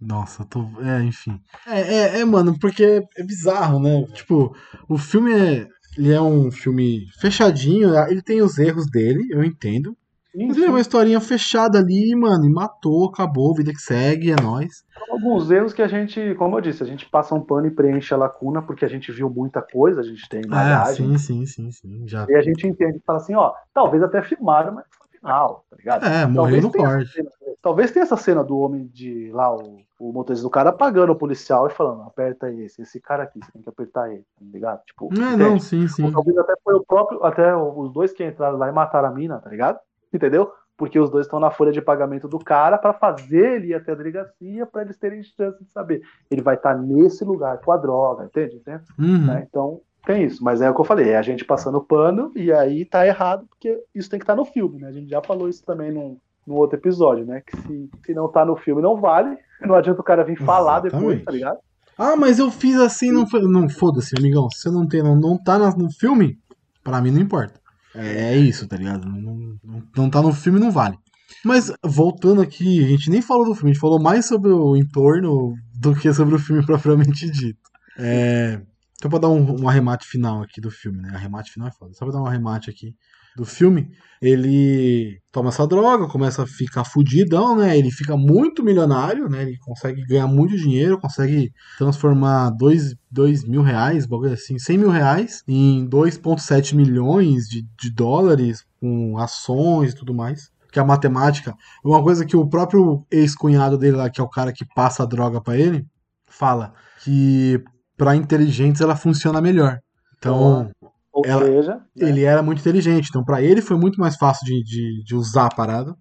Nossa, 0.00 0.42
eu 0.42 0.46
tô. 0.46 0.60
É, 0.80 1.02
enfim. 1.02 1.40
É, 1.66 1.80
é, 1.80 2.20
é, 2.20 2.24
mano, 2.24 2.58
porque 2.58 3.02
é 3.16 3.22
bizarro, 3.22 3.80
né? 3.80 4.04
Tipo, 4.12 4.54
o 4.88 4.96
filme 4.98 5.32
é. 5.32 5.68
Ele 5.96 6.12
é 6.12 6.20
um 6.20 6.50
filme 6.50 7.06
fechadinho, 7.20 7.96
ele 8.08 8.20
tem 8.20 8.42
os 8.42 8.58
erros 8.58 8.90
dele, 8.90 9.28
eu 9.30 9.44
entendo. 9.44 9.96
Mas 10.36 10.58
é 10.58 10.68
uma 10.68 10.80
historinha 10.80 11.20
fechada 11.20 11.78
ali, 11.78 12.14
mano, 12.14 12.44
e 12.44 12.50
matou, 12.50 13.06
acabou, 13.06 13.54
vida 13.54 13.72
que 13.72 13.80
segue, 13.80 14.30
é 14.30 14.36
nóis. 14.36 14.84
alguns 15.10 15.50
erros 15.50 15.72
que 15.72 15.82
a 15.82 15.88
gente, 15.88 16.34
como 16.36 16.56
eu 16.56 16.60
disse, 16.60 16.82
a 16.82 16.86
gente 16.86 17.08
passa 17.08 17.34
um 17.34 17.40
pano 17.40 17.66
e 17.66 17.70
preenche 17.70 18.12
a 18.14 18.16
lacuna, 18.16 18.62
porque 18.62 18.84
a 18.84 18.88
gente 18.88 19.12
viu 19.12 19.30
muita 19.30 19.62
coisa, 19.62 20.00
a 20.00 20.04
gente 20.04 20.28
tem 20.28 20.42
Ah, 20.50 20.84
bagagem. 20.84 21.06
sim, 21.06 21.18
sim, 21.18 21.46
sim, 21.46 21.70
sim. 21.70 22.08
Já. 22.08 22.26
E 22.28 22.34
a 22.34 22.42
gente 22.42 22.66
entende 22.66 22.98
e 22.98 23.02
fala 23.02 23.18
assim, 23.18 23.34
ó, 23.34 23.52
talvez 23.72 24.02
até 24.02 24.22
filmaram, 24.22 24.72
mas 24.74 24.84
foi 24.98 25.18
final, 25.18 25.64
tá 25.70 25.76
ligado? 25.76 26.02
É, 26.04 26.26
morreu 26.26 26.62
no 26.62 26.72
corte. 26.72 27.12
cena- 27.12 27.30
talvez 27.62 27.90
tenha 27.90 28.02
essa 28.02 28.16
cena 28.16 28.42
do 28.42 28.58
homem 28.58 28.86
de 28.88 29.30
lá, 29.32 29.54
o, 29.54 29.78
o 29.98 30.12
motorista 30.12 30.42
do 30.46 30.50
cara 30.50 30.70
apagando 30.70 31.12
o 31.12 31.16
policial 31.16 31.66
e 31.66 31.70
falando, 31.70 32.02
aperta 32.02 32.50
esse, 32.52 32.82
esse 32.82 33.00
cara 33.00 33.24
aqui, 33.24 33.40
você 33.42 33.52
tem 33.52 33.62
que 33.62 33.68
apertar 33.68 34.10
ele, 34.10 34.22
tá 34.22 34.44
ligado? 34.52 34.82
Tipo, 34.84 35.10
É, 35.12 35.36
não, 35.36 35.58
sim, 35.60 35.86
sim. 35.88 36.10
Talvez 36.12 36.36
até 36.38 36.54
foi 36.62 36.74
o 36.74 36.84
próprio, 36.84 37.22
até 37.24 37.54
os 37.56 37.92
dois 37.92 38.12
que 38.12 38.24
entraram 38.24 38.58
lá 38.58 38.68
e 38.68 38.72
mataram 38.72 39.08
a 39.08 39.12
mina, 39.12 39.40
tá 39.40 39.48
ligado? 39.50 39.78
Entendeu? 40.14 40.50
Porque 40.76 40.98
os 40.98 41.10
dois 41.10 41.26
estão 41.26 41.38
na 41.38 41.50
folha 41.50 41.72
de 41.72 41.80
pagamento 41.80 42.26
do 42.28 42.38
cara 42.38 42.78
pra 42.78 42.92
fazer 42.92 43.56
ele 43.56 43.68
ir 43.68 43.74
até 43.74 43.92
a 43.92 43.94
delegacia 43.94 44.66
pra 44.66 44.82
eles 44.82 44.96
terem 44.98 45.22
chance 45.22 45.62
de 45.62 45.70
saber. 45.70 46.02
Ele 46.30 46.42
vai 46.42 46.56
estar 46.56 46.76
nesse 46.76 47.24
lugar 47.24 47.58
com 47.58 47.70
a 47.72 47.76
droga, 47.76 48.24
entende? 48.24 48.56
Entende? 48.56 48.82
Uhum. 48.98 49.26
Né? 49.26 49.46
Então, 49.48 49.80
tem 50.04 50.24
isso. 50.24 50.42
Mas 50.42 50.60
é 50.60 50.70
o 50.70 50.74
que 50.74 50.80
eu 50.80 50.84
falei, 50.84 51.10
é 51.10 51.16
a 51.16 51.22
gente 51.22 51.44
passando 51.44 51.80
pano 51.80 52.32
e 52.34 52.52
aí 52.52 52.84
tá 52.84 53.06
errado, 53.06 53.46
porque 53.48 53.80
isso 53.94 54.10
tem 54.10 54.18
que 54.18 54.24
estar 54.24 54.34
no 54.34 54.44
filme, 54.44 54.80
né? 54.80 54.88
A 54.88 54.92
gente 54.92 55.08
já 55.08 55.22
falou 55.22 55.48
isso 55.48 55.64
também 55.64 55.92
num, 55.92 56.18
num 56.46 56.56
outro 56.56 56.78
episódio, 56.78 57.24
né? 57.24 57.40
Que 57.46 57.56
se, 57.56 57.90
se 58.04 58.14
não 58.14 58.28
tá 58.28 58.44
no 58.44 58.56
filme, 58.56 58.82
não 58.82 58.96
vale. 58.96 59.36
Não 59.64 59.76
adianta 59.76 60.00
o 60.00 60.04
cara 60.04 60.24
vir 60.24 60.36
falar 60.36 60.80
depois, 60.80 61.02
Exatamente. 61.02 61.24
tá 61.24 61.32
ligado? 61.32 61.58
Ah, 61.96 62.16
mas 62.16 62.38
eu 62.38 62.50
fiz 62.50 62.76
assim, 62.78 63.10
não 63.10 63.26
foi. 63.26 63.40
Não, 63.42 63.66
foda-se, 63.66 64.14
amigão. 64.18 64.50
Se 64.50 64.62
você 64.62 64.70
não 64.70 64.86
tem, 64.86 65.02
não, 65.02 65.16
não 65.16 65.38
tá 65.42 65.58
no 65.58 65.90
filme, 65.90 66.38
pra 66.82 67.00
mim 67.00 67.10
não 67.10 67.20
importa. 67.20 67.58
É, 67.94 68.34
é 68.34 68.36
isso, 68.36 68.66
tá 68.66 68.76
ligado? 68.76 69.06
Não, 69.06 69.58
não, 69.62 69.82
não 69.96 70.10
tá 70.10 70.20
no 70.20 70.32
filme, 70.32 70.58
não 70.58 70.70
vale. 70.70 70.96
Mas 71.44 71.72
voltando 71.82 72.40
aqui, 72.40 72.82
a 72.84 72.88
gente 72.88 73.10
nem 73.10 73.22
falou 73.22 73.44
do 73.44 73.54
filme, 73.54 73.70
a 73.70 73.74
gente 73.74 73.80
falou 73.80 74.00
mais 74.00 74.26
sobre 74.26 74.50
o 74.50 74.76
entorno 74.76 75.54
do 75.74 75.94
que 75.94 76.12
sobre 76.12 76.34
o 76.34 76.38
filme 76.38 76.64
propriamente 76.66 77.30
dito. 77.30 77.58
É, 77.98 78.60
só 79.00 79.08
pra 79.08 79.18
dar 79.18 79.28
um, 79.28 79.62
um 79.62 79.68
arremate 79.68 80.06
final 80.06 80.42
aqui 80.42 80.60
do 80.60 80.70
filme, 80.70 81.00
né? 81.00 81.10
Arremate 81.14 81.50
final 81.50 81.68
é 81.68 81.72
foda. 81.72 81.92
Só 81.94 82.04
pra 82.04 82.14
dar 82.14 82.22
um 82.22 82.26
arremate 82.26 82.70
aqui 82.70 82.94
do 83.36 83.44
filme, 83.44 83.90
ele 84.22 85.20
toma 85.32 85.48
essa 85.48 85.66
droga, 85.66 86.06
começa 86.06 86.44
a 86.44 86.46
ficar 86.46 86.84
fudidão, 86.84 87.56
né? 87.56 87.76
Ele 87.76 87.90
fica 87.90 88.16
muito 88.16 88.62
milionário, 88.62 89.28
né? 89.28 89.42
Ele 89.42 89.58
consegue 89.58 90.04
ganhar 90.06 90.28
muito 90.28 90.56
dinheiro, 90.56 91.00
consegue 91.00 91.52
transformar 91.76 92.50
2 92.50 93.44
mil 93.44 93.62
reais, 93.62 94.06
bagulho 94.06 94.32
assim, 94.32 94.58
100 94.58 94.78
mil 94.78 94.90
reais 94.90 95.42
em 95.48 95.88
2,7 95.88 96.74
milhões 96.74 97.48
de, 97.48 97.66
de 97.80 97.90
dólares 97.92 98.64
com 98.80 99.18
ações 99.18 99.92
e 99.92 99.96
tudo 99.96 100.14
mais. 100.14 100.52
Que 100.70 100.78
a 100.78 100.84
matemática 100.84 101.50
é 101.84 101.88
uma 101.88 102.02
coisa 102.02 102.24
que 102.24 102.36
o 102.36 102.48
próprio 102.48 103.04
ex-cunhado 103.10 103.76
dele 103.76 103.96
lá, 103.96 104.08
que 104.08 104.20
é 104.20 104.24
o 104.24 104.28
cara 104.28 104.52
que 104.52 104.64
passa 104.74 105.02
a 105.02 105.06
droga 105.06 105.40
pra 105.40 105.56
ele, 105.56 105.86
fala 106.26 106.72
que 107.02 107.62
pra 107.96 108.16
inteligentes 108.16 108.80
ela 108.80 108.96
funciona 108.96 109.40
melhor. 109.40 109.78
Então, 110.18 110.70
Ou 111.12 111.22
Ela- 111.24 111.44
seja, 111.44 111.74
né? 111.76 112.08
ele 112.08 112.24
era 112.24 112.42
muito 112.42 112.58
inteligente. 112.60 113.08
Então, 113.08 113.24
pra 113.24 113.40
ele 113.40 113.62
foi 113.62 113.76
muito 113.76 114.00
mais 114.00 114.16
fácil 114.16 114.44
de, 114.46 114.62
de, 114.64 115.04
de 115.04 115.14
usar 115.14 115.46
a 115.46 115.54
parada. 115.54 115.94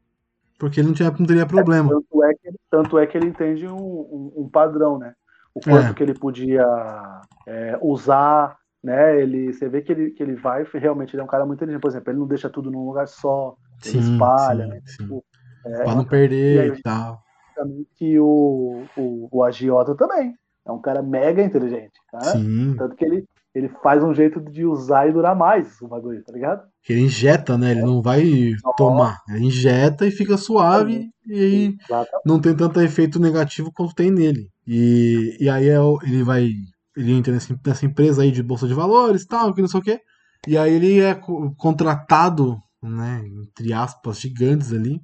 Porque 0.58 0.80
ele 0.80 0.88
não, 0.88 0.96
tinha, 0.96 1.12
não 1.12 1.26
teria 1.26 1.46
problema. 1.46 1.90
Tanto 1.90 2.24
é 2.24 2.34
que, 2.34 2.50
tanto 2.70 2.98
é 2.98 3.06
que 3.08 3.18
ele 3.18 3.28
entende 3.28 3.68
um, 3.68 3.76
um- 3.78 4.34
um 4.38 4.50
padrão, 4.50 4.98
né? 4.98 5.14
O 5.54 5.60
quanto 5.60 5.92
É. 5.92 5.94
que 5.94 6.02
ele 6.02 6.14
podia 6.16 6.66
é, 7.46 7.78
usar, 7.82 8.58
né? 8.84 9.22
Ele, 9.22 9.54
você 9.54 9.68
vê 9.70 9.82
que 9.82 9.92
ele, 9.92 10.12
que 10.12 10.24
ele 10.24 10.36
vai, 10.36 10.64
realmente, 10.74 11.14
ele 11.14 11.22
é 11.22 11.24
um 11.24 11.28
cara 11.28 11.46
muito 11.46 11.58
inteligente. 11.60 11.82
Por 11.82 11.90
exemplo, 11.90 12.12
ele 12.12 12.20
não 12.20 12.28
deixa 12.28 12.50
tudo 12.50 12.72
num 12.72 12.86
lugar 12.86 13.08
só, 13.08 13.56
ele 13.86 14.00
Sim, 14.02 14.14
espalha, 14.14 14.64
sim, 14.64 14.70
né? 14.72 14.82
sim. 14.86 15.04
Tipo, 15.04 15.26
é, 15.66 15.84
Pra 15.84 15.96
não 15.96 16.04
E 16.04 16.08
perder 16.08 16.72
aí, 16.72 16.78
e 16.80 16.82
tal. 16.82 17.22
também 17.54 17.86
que 17.96 18.20
o, 18.20 18.86
o, 18.96 19.28
o 19.32 19.44
agiota 19.44 19.94
também 19.96 20.34
é 20.66 20.72
um 20.72 20.80
cara 20.82 21.02
mega 21.02 21.44
inteligente, 21.44 21.94
tá? 22.12 22.22
Sim. 22.22 22.76
Tanto 22.78 22.96
que 22.96 23.04
ele, 23.06 23.26
ele 23.54 23.70
faz 23.82 24.04
um 24.04 24.14
jeito 24.14 24.40
de 24.40 24.66
usar 24.66 25.08
e 25.08 25.14
durar 25.14 25.36
mais 25.36 25.80
o 25.82 25.88
bagulho, 25.88 26.24
tá 26.24 26.32
ligado? 26.32 26.64
Ele 26.88 27.02
injeta, 27.02 27.58
né? 27.58 27.72
Ele 27.72 27.82
não 27.82 28.02
vai 28.02 28.52
tomar. 28.78 29.22
Ele 29.30 29.46
injeta 29.46 30.06
e 30.06 30.12
fica 30.12 30.38
suave. 30.38 31.10
E 31.28 31.40
aí 31.40 31.78
Exatamente. 31.80 32.24
não 32.26 32.40
tem 32.40 32.56
tanto 32.56 32.82
efeito 32.82 33.20
negativo 33.20 33.72
quanto 33.74 33.96
tem 33.96 34.12
nele. 34.12 34.50
E, 34.68 35.38
e 35.40 35.50
aí 35.50 35.70
é 35.70 35.78
ele 36.04 36.24
vai. 36.24 36.50
Ele 36.96 37.12
entra 37.12 37.34
nessa, 37.34 37.86
empresa 37.86 38.22
aí 38.22 38.32
de 38.32 38.44
bolsa 38.44 38.68
de 38.68 38.74
valores 38.74 39.24
e 39.24 39.28
tal, 39.28 39.54
que 39.54 39.62
não 39.62 39.68
sei 39.68 39.80
o 39.80 39.84
quê. 39.84 40.00
E 40.48 40.58
aí 40.58 40.74
ele 40.74 41.00
é 41.00 41.16
co- 41.16 41.54
contratado, 41.58 42.58
né? 42.82 43.24
Entre 43.26 43.74
aspas, 43.74 44.20
gigantes 44.20 44.72
ali, 44.72 45.00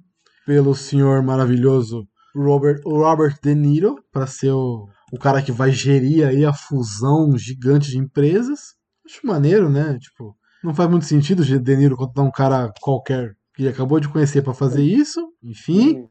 pelo 0.46 0.76
senhor 0.76 1.24
maravilhoso 1.24 2.08
Robert, 2.36 2.82
Robert 2.86 3.40
De 3.42 3.56
Niro, 3.56 3.96
para 4.12 4.28
ser 4.28 4.52
o, 4.52 4.88
o 5.12 5.18
cara 5.18 5.42
que 5.42 5.52
vai 5.52 5.72
gerir 5.72 6.28
aí 6.28 6.46
a 6.46 6.54
fusão 6.54 7.38
gigante 7.38 7.90
de 7.90 7.98
empresas. 7.98 8.76
Acho 9.06 9.26
maneiro, 9.26 9.70
né? 9.70 9.98
Tipo, 10.00 10.36
não 10.64 10.74
faz 10.74 10.90
muito 10.90 11.06
sentido 11.06 11.42
o 11.42 11.60
De 11.60 11.76
Niro 11.76 11.98
contratar 11.98 12.26
um 12.26 12.32
cara 12.32 12.74
qualquer 12.82 13.36
que 13.56 13.64
ele 13.64 13.70
acabou 13.70 14.00
de 14.00 14.10
conhecer 14.10 14.42
para 14.42 14.54
fazer 14.54 14.84
isso. 14.84 15.20
Enfim. 15.44 16.08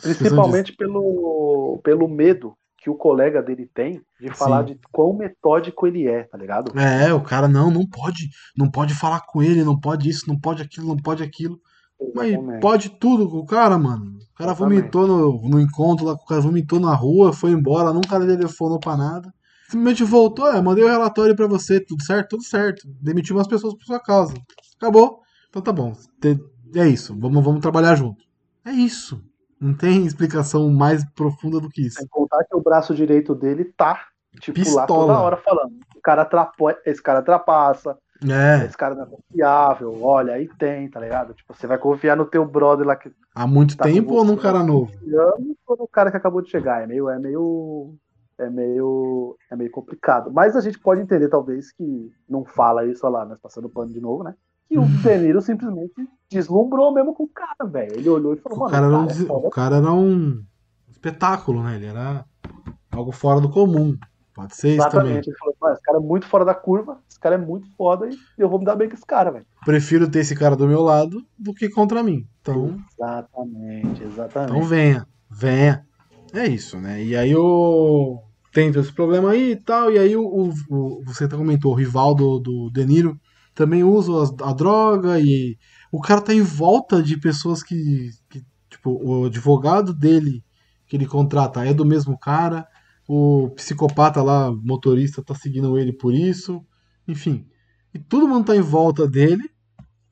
Principalmente 0.00 0.74
pelo, 0.76 1.80
pelo 1.82 2.06
medo 2.06 2.54
que 2.82 2.90
o 2.90 2.96
colega 2.96 3.40
dele 3.40 3.70
tem 3.72 4.02
de 4.20 4.28
falar 4.34 4.66
Sim. 4.66 4.74
de 4.74 4.80
quão 4.90 5.16
metódico 5.16 5.86
ele 5.86 6.08
é, 6.08 6.24
tá 6.24 6.36
ligado? 6.36 6.76
É, 6.78 7.14
o 7.14 7.22
cara 7.22 7.46
não, 7.46 7.70
não 7.70 7.86
pode, 7.88 8.28
não 8.56 8.68
pode 8.68 8.92
falar 8.92 9.20
com 9.20 9.40
ele, 9.40 9.62
não 9.62 9.78
pode 9.78 10.08
isso, 10.08 10.28
não 10.28 10.38
pode 10.38 10.62
aquilo, 10.62 10.88
não 10.88 10.96
pode 10.96 11.22
aquilo. 11.22 11.60
Mas 12.14 12.60
pode 12.60 12.90
tudo 12.90 13.28
com 13.28 13.38
o 13.38 13.46
cara, 13.46 13.78
mano. 13.78 14.18
O 14.32 14.34
cara 14.34 14.52
vomitou 14.54 15.06
no, 15.06 15.48
no 15.48 15.60
encontro 15.60 16.06
lá, 16.06 16.12
o 16.14 16.24
cara 16.24 16.40
vomitou 16.40 16.80
na 16.80 16.94
rua, 16.94 17.32
foi 17.32 17.50
embora, 17.50 17.92
nunca 17.92 18.18
telefonou 18.18 18.78
pra 18.78 18.96
nada. 18.96 19.32
Simplesmente 19.68 20.04
voltou, 20.04 20.48
é, 20.48 20.60
mandei 20.60 20.84
o 20.84 20.88
relatório 20.88 21.34
pra 21.34 21.46
você, 21.46 21.80
tudo 21.80 22.02
certo? 22.02 22.30
Tudo 22.30 22.42
certo. 22.42 22.86
Demitiu 23.00 23.36
umas 23.36 23.46
pessoas 23.46 23.74
por 23.74 23.84
sua 23.84 24.00
causa. 24.00 24.34
Acabou. 24.76 25.20
Então 25.48 25.62
tá 25.62 25.72
bom. 25.72 25.92
É 26.74 26.86
isso, 26.88 27.18
vamos, 27.18 27.44
vamos 27.44 27.60
trabalhar 27.60 27.94
junto. 27.94 28.24
É 28.64 28.70
isso. 28.70 29.22
Não 29.60 29.74
tem 29.74 30.04
explicação 30.04 30.70
mais 30.70 31.04
profunda 31.12 31.60
do 31.60 31.68
que 31.68 31.86
isso. 31.86 31.98
Sem 31.98 32.08
contar 32.08 32.44
que 32.44 32.56
o 32.56 32.60
braço 32.60 32.94
direito 32.94 33.34
dele 33.34 33.64
tá, 33.64 34.06
tipo, 34.40 34.58
lá 34.58 34.64
Pistola. 34.64 34.86
toda 34.86 35.20
hora 35.20 35.36
falando. 35.36 35.72
O 35.96 36.00
cara 36.02 36.22
atrapo... 36.22 36.70
Esse 36.84 37.02
cara 37.02 37.22
trapassa, 37.22 37.96
É, 38.30 38.64
esse 38.64 38.76
cara 38.76 38.94
não 38.94 39.04
é 39.04 39.06
confiável, 39.06 40.02
olha, 40.02 40.34
aí 40.34 40.48
tem, 40.58 40.88
tá 40.88 41.00
ligado? 41.00 41.34
Tipo, 41.34 41.54
você 41.54 41.66
vai 41.66 41.78
confiar 41.78 42.16
no 42.16 42.24
teu 42.26 42.44
brother 42.46 42.86
lá 42.86 42.94
que 42.96 43.10
há 43.34 43.46
muito 43.46 43.76
Tá 43.76 43.84
tempo 43.84 44.14
ou 44.14 44.24
num 44.24 44.36
cara 44.36 44.62
novo? 44.62 44.92
anos 45.04 45.56
ou 45.66 45.76
no 45.76 45.88
cara 45.88 46.10
que 46.10 46.16
acabou 46.16 46.40
de 46.42 46.50
chegar. 46.50 46.82
É 46.82 46.86
meio, 46.86 47.08
é 47.08 47.18
meio. 47.18 47.94
É 48.38 48.48
meio. 48.48 49.36
É 49.50 49.56
meio 49.56 49.70
complicado. 49.70 50.30
Mas 50.32 50.56
a 50.56 50.60
gente 50.60 50.78
pode 50.78 51.00
entender, 51.00 51.28
talvez, 51.28 51.72
que 51.72 52.10
não 52.28 52.44
fala 52.44 52.86
isso, 52.86 53.06
olha 53.06 53.18
lá, 53.18 53.24
nós 53.24 53.38
passando 53.40 53.68
pano 53.68 53.92
de 53.92 54.00
novo, 54.00 54.22
né? 54.24 54.34
Que 54.68 54.78
o 54.78 54.82
Uhum. 54.82 54.96
De 55.02 55.18
Niro 55.18 55.40
simplesmente 55.42 55.92
deslumbrou 56.30 56.92
mesmo 56.92 57.14
com 57.14 57.24
o 57.24 57.28
cara, 57.28 57.64
velho. 57.70 57.94
Ele 57.96 58.08
olhou 58.08 58.34
e 58.34 58.38
falou, 58.38 58.58
O 58.58 58.60
mano, 58.62 58.72
cara, 58.72 58.86
um, 58.88 59.06
cara 59.06 59.12
é 59.20 59.46
o 59.46 59.50
cara 59.50 59.76
era 59.76 59.92
um 59.92 60.42
espetáculo, 60.90 61.62
né? 61.62 61.76
Ele 61.76 61.86
era 61.86 62.24
algo 62.90 63.12
fora 63.12 63.40
do 63.40 63.50
comum. 63.50 63.96
Pode 64.34 64.56
ser 64.56 64.76
isso 64.76 64.88
também. 64.88 65.18
Exatamente. 65.18 65.28
Ele 65.28 65.36
falou, 65.38 65.74
esse 65.74 65.82
cara 65.82 65.98
é 65.98 66.00
muito 66.00 66.26
fora 66.26 66.44
da 66.44 66.54
curva, 66.54 66.98
esse 67.08 67.20
cara 67.20 67.34
é 67.34 67.38
muito 67.38 67.66
foda 67.76 68.08
e 68.08 68.16
eu 68.38 68.48
vou 68.48 68.58
me 68.58 68.64
dar 68.64 68.76
bem 68.76 68.88
com 68.88 68.94
esse 68.94 69.04
cara, 69.06 69.30
velho. 69.30 69.44
Prefiro 69.64 70.10
ter 70.10 70.20
esse 70.20 70.34
cara 70.34 70.56
do 70.56 70.66
meu 70.66 70.80
lado 70.82 71.22
do 71.38 71.52
que 71.52 71.68
contra 71.68 72.02
mim. 72.02 72.26
Então, 72.40 72.76
Exatamente, 72.98 74.02
exatamente. 74.02 74.52
então 74.52 74.62
venha, 74.66 75.06
venha. 75.30 75.84
É 76.32 76.46
isso, 76.46 76.78
né? 76.78 77.04
E 77.04 77.14
aí 77.14 77.30
eu 77.30 78.18
tento 78.52 78.78
esse 78.78 78.92
problema 78.92 79.32
aí 79.32 79.52
e 79.52 79.56
tal. 79.56 79.92
E 79.92 79.98
aí 79.98 80.16
o, 80.16 80.24
o- 80.24 80.50
o- 80.70 81.02
você 81.04 81.24
até 81.24 81.36
comentou, 81.36 81.72
o 81.72 81.76
rival 81.76 82.14
do, 82.14 82.38
do 82.38 82.70
De 82.70 82.84
Niro 82.86 83.20
também 83.54 83.84
usa 83.84 84.22
as- 84.22 84.34
a, 84.42 84.52
droga 84.54 85.20
e 85.20 85.56
o 85.92 86.00
cara 86.00 86.22
tá 86.22 86.32
em 86.32 86.40
volta 86.40 87.02
de 87.02 87.18
pessoas 87.20 87.62
que, 87.62 88.08
que, 88.30 88.42
tipo, 88.70 88.90
o 89.04 89.26
advogado 89.26 89.92
dele 89.92 90.42
que 90.86 90.96
ele 90.96 91.06
contrata 91.06 91.64
é 91.66 91.74
do 91.74 91.84
mesmo 91.84 92.18
cara. 92.18 92.66
O 93.08 93.50
psicopata 93.56 94.22
lá, 94.22 94.50
motorista, 94.52 95.22
tá 95.22 95.34
seguindo 95.34 95.78
ele 95.78 95.92
por 95.92 96.14
isso. 96.14 96.64
Enfim. 97.06 97.46
E 97.94 97.98
todo 97.98 98.28
mundo 98.28 98.46
tá 98.46 98.56
em 98.56 98.60
volta 98.60 99.06
dele. 99.08 99.50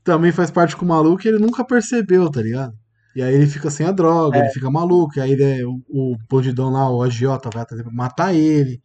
Também 0.04 0.32
faz 0.32 0.50
parte 0.50 0.76
com 0.76 0.84
o 0.84 0.88
maluco 0.88 1.24
e 1.24 1.28
ele 1.28 1.38
nunca 1.38 1.64
percebeu, 1.64 2.30
tá 2.30 2.42
ligado? 2.42 2.74
E 3.14 3.22
aí 3.22 3.34
ele 3.34 3.46
fica 3.46 3.70
sem 3.70 3.86
a 3.86 3.90
droga, 3.92 4.38
É. 4.38 4.40
ele 4.40 4.50
fica 4.50 4.70
maluco, 4.70 5.18
e 5.18 5.20
aí 5.20 5.32
ele 5.32 5.42
é- 5.42 5.66
o, 5.66 5.80
o 5.88 6.16
bandidão 6.30 6.70
lá, 6.70 6.88
o 6.90 7.02
agiota, 7.02 7.50
vai 7.52 7.62
até 7.62 7.74
matar 7.90 8.34
ele. 8.34 8.80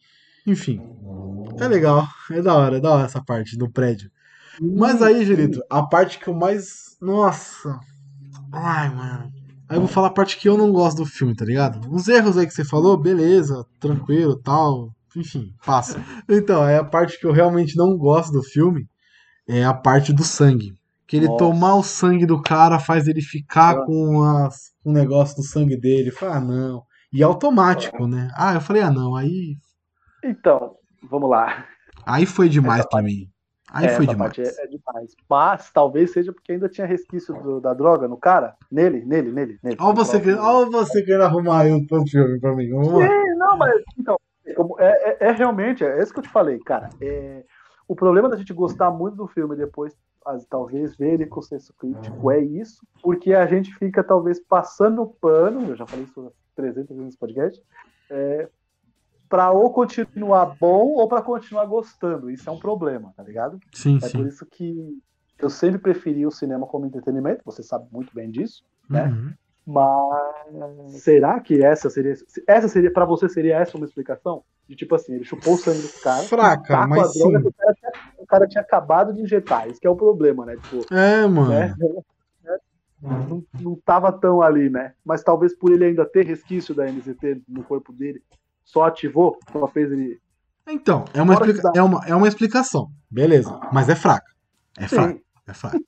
Enfim. 0.47 0.81
É 1.59 1.67
legal, 1.67 2.07
é 2.31 2.41
da 2.41 2.53
hora, 2.55 2.77
é 2.77 2.79
da 2.79 2.91
hora 2.91 3.05
essa 3.05 3.23
parte 3.23 3.57
do 3.57 3.69
prédio. 3.69 4.09
Mas 4.61 5.01
aí, 5.01 5.25
Julito, 5.25 5.61
a 5.69 5.83
parte 5.83 6.17
que 6.19 6.27
eu 6.27 6.33
mais. 6.33 6.97
Nossa. 7.01 7.79
Ai, 8.51 8.89
mano. 8.93 9.31
Aí 9.67 9.77
eu 9.77 9.81
vou 9.81 9.89
falar 9.89 10.07
a 10.07 10.13
parte 10.13 10.37
que 10.37 10.47
eu 10.47 10.57
não 10.57 10.71
gosto 10.71 10.97
do 10.97 11.05
filme, 11.05 11.35
tá 11.35 11.43
ligado? 11.45 11.79
Os 11.91 12.07
erros 12.07 12.37
aí 12.37 12.45
que 12.45 12.53
você 12.53 12.63
falou, 12.63 12.97
beleza, 12.97 13.65
tranquilo, 13.79 14.35
tal. 14.35 14.91
Enfim, 15.15 15.53
passa. 15.65 15.99
Então, 16.29 16.67
é 16.67 16.77
a 16.77 16.83
parte 16.83 17.19
que 17.19 17.25
eu 17.25 17.31
realmente 17.31 17.75
não 17.77 17.97
gosto 17.97 18.31
do 18.33 18.43
filme. 18.43 18.87
É 19.47 19.63
a 19.63 19.73
parte 19.73 20.11
do 20.13 20.23
sangue. 20.23 20.73
Que 21.07 21.17
ele 21.17 21.27
Nossa. 21.27 21.37
tomar 21.37 21.75
o 21.75 21.83
sangue 21.83 22.25
do 22.25 22.41
cara 22.41 22.79
faz 22.79 23.07
ele 23.07 23.21
ficar 23.21 23.77
Ah. 23.77 23.85
com 23.85 24.23
as, 24.23 24.71
o 24.83 24.91
negócio 24.91 25.35
do 25.37 25.43
sangue 25.43 25.77
dele. 25.79 26.11
Falei, 26.11 26.35
ah, 26.35 26.39
não. 26.41 26.83
E 27.13 27.23
automático, 27.23 28.07
né? 28.07 28.29
Ah, 28.35 28.53
eu 28.55 28.61
falei, 28.61 28.81
ah, 28.81 28.91
não. 28.91 29.15
Aí, 29.15 29.55
Então, 30.23 30.73
vamos 31.09 31.29
lá. 31.29 31.65
aí 32.05 32.25
foi 32.25 32.49
demais 32.49 32.85
pra 32.89 33.01
mim. 33.01 33.27
Aí 33.75 33.87
É, 33.87 33.89
foi 33.97 34.07
demais. 34.07 34.37
é, 34.37 34.63
é 34.63 34.67
demais. 34.67 35.15
Mas 35.29 35.69
talvez 35.71 36.11
seja 36.13 36.31
porque 36.31 36.53
ainda 36.53 36.69
tinha 36.69 36.87
resquício 36.87 37.33
do- 37.41 37.59
da 37.59 37.73
droga 37.73 38.07
no 38.07 38.15
cara. 38.17 38.55
Nele, 38.71 39.03
nele, 39.05 39.31
nele, 39.31 39.59
nele. 39.61 39.77
Olha 39.79 39.93
você, 39.95 40.17
No 40.19 40.41
olha 40.41 40.69
você 40.71 41.03
querendo 41.03 41.23
arrumar 41.23 41.61
aí 41.63 41.73
um 41.73 41.85
filme 42.07 42.39
pra 42.39 42.55
mim. 42.55 42.67
Sim, 42.67 43.35
não, 43.37 43.57
mas 43.57 43.81
então, 43.99 44.17
é, 44.79 45.25
é- 45.25 45.27
é 45.27 45.31
realmente, 45.31 45.83
é 45.83 46.01
isso 46.01 46.13
que 46.13 46.19
eu 46.19 46.23
te 46.23 46.29
falei, 46.29 46.57
cara. 46.59 46.89
É, 47.01 47.43
o 47.87 47.95
problema 47.95 48.29
da 48.29 48.37
gente 48.37 48.53
gostar 48.53 48.89
muito 48.91 49.17
do 49.17 49.27
filme 49.27 49.55
e 49.55 49.57
depois 49.57 49.93
talvez 50.49 50.95
ver 50.95 51.13
ele 51.15 51.25
com 51.27 51.41
senso 51.41 51.71
crítico 51.77 52.31
é 52.31 52.39
isso, 52.39 52.81
porque 53.03 53.33
a 53.33 53.45
gente 53.45 53.71
fica 53.75 54.03
talvez 54.03 54.39
passando 54.39 55.01
o 55.03 55.07
pano, 55.21 55.69
eu 55.69 55.75
já 55.75 55.85
falei 55.85 56.05
isso 56.05 56.31
300 56.55 56.89
vezes 56.89 57.03
nesse 57.05 57.17
podcast, 57.19 57.61
pra 59.29 59.51
ou 59.51 59.71
continuar 59.71 60.55
bom 60.59 60.87
ou 60.93 61.07
pra 61.07 61.21
continuar 61.21 61.65
gostando. 61.65 62.29
Isso 62.29 62.49
é 62.49 62.51
um 62.51 62.59
problema, 62.59 63.13
tá 63.15 63.23
ligado? 63.23 63.59
Sim, 63.73 63.97
É 63.97 64.01
por 64.01 64.09
sim. 64.09 64.27
isso 64.27 64.45
que 64.45 64.97
eu 65.39 65.49
sempre 65.49 65.79
preferi 65.79 66.25
o 66.25 66.31
cinema 66.31 66.65
como 66.65 66.85
entretenimento, 66.85 67.41
você 67.43 67.61
sabe 67.63 67.87
muito 67.91 68.13
bem 68.13 68.29
disso. 68.31 68.63
né? 68.89 69.05
Uhum. 69.07 69.33
Mas 69.67 71.01
será 71.01 71.39
que 71.39 71.63
essa 71.63 71.89
seria 71.89 72.13
essa 72.47 72.67
seria 72.67 72.93
para 72.93 73.03
você 73.03 73.27
seria 73.27 73.57
essa 73.57 73.75
uma 73.77 73.85
explicação? 73.85 74.43
De 74.69 74.75
tipo 74.75 74.93
assim, 74.95 75.13
ele 75.13 75.23
chupou 75.23 75.53
o 75.55 75.57
sangue 75.57 75.81
do 75.81 76.01
cara, 76.01 76.23
Fraca, 76.23 76.87
mas 76.87 77.13
droga 77.13 77.39
sim. 77.39 77.47
o 77.47 77.53
cara, 77.53 77.73
tinha, 77.73 77.91
o 78.19 78.25
cara 78.25 78.47
tinha 78.47 78.61
acabado 78.61 79.13
de 79.13 79.21
injetar. 79.21 79.67
Isso 79.69 79.79
que 79.79 79.85
é 79.87 79.89
o 79.89 79.95
problema, 79.95 80.45
né? 80.45 80.55
Tipo, 80.57 80.93
É, 80.93 81.25
mano. 81.27 81.49
né? 81.49 81.75
Não, 83.01 83.43
não 83.59 83.75
tava 83.85 84.11
tão 84.11 84.41
ali, 84.41 84.69
né? 84.69 84.93
Mas 85.03 85.23
talvez 85.23 85.55
por 85.55 85.71
ele 85.71 85.85
ainda 85.85 86.05
ter 86.05 86.25
resquício 86.25 86.73
da 86.73 86.87
MZT 86.87 87.41
no 87.47 87.63
corpo 87.63 87.93
dele, 87.93 88.23
só 88.65 88.83
ativou, 88.83 89.37
só 89.51 89.67
fez 89.67 89.89
ele. 89.91 90.19
Então, 90.67 91.05
é 91.13 91.21
uma, 91.21 91.35
explica- 91.35 91.71
é, 91.75 91.81
uma, 91.81 92.01
é 92.05 92.15
uma 92.15 92.27
explicação. 92.27 92.89
Beleza. 93.09 93.57
Mas 93.71 93.87
é 93.87 93.95
fraca. 93.95 94.25
É 94.77 94.87
fraca. 94.87 95.13
Sim, 95.13 95.21
É 95.47 95.53
fraca. 95.53 95.79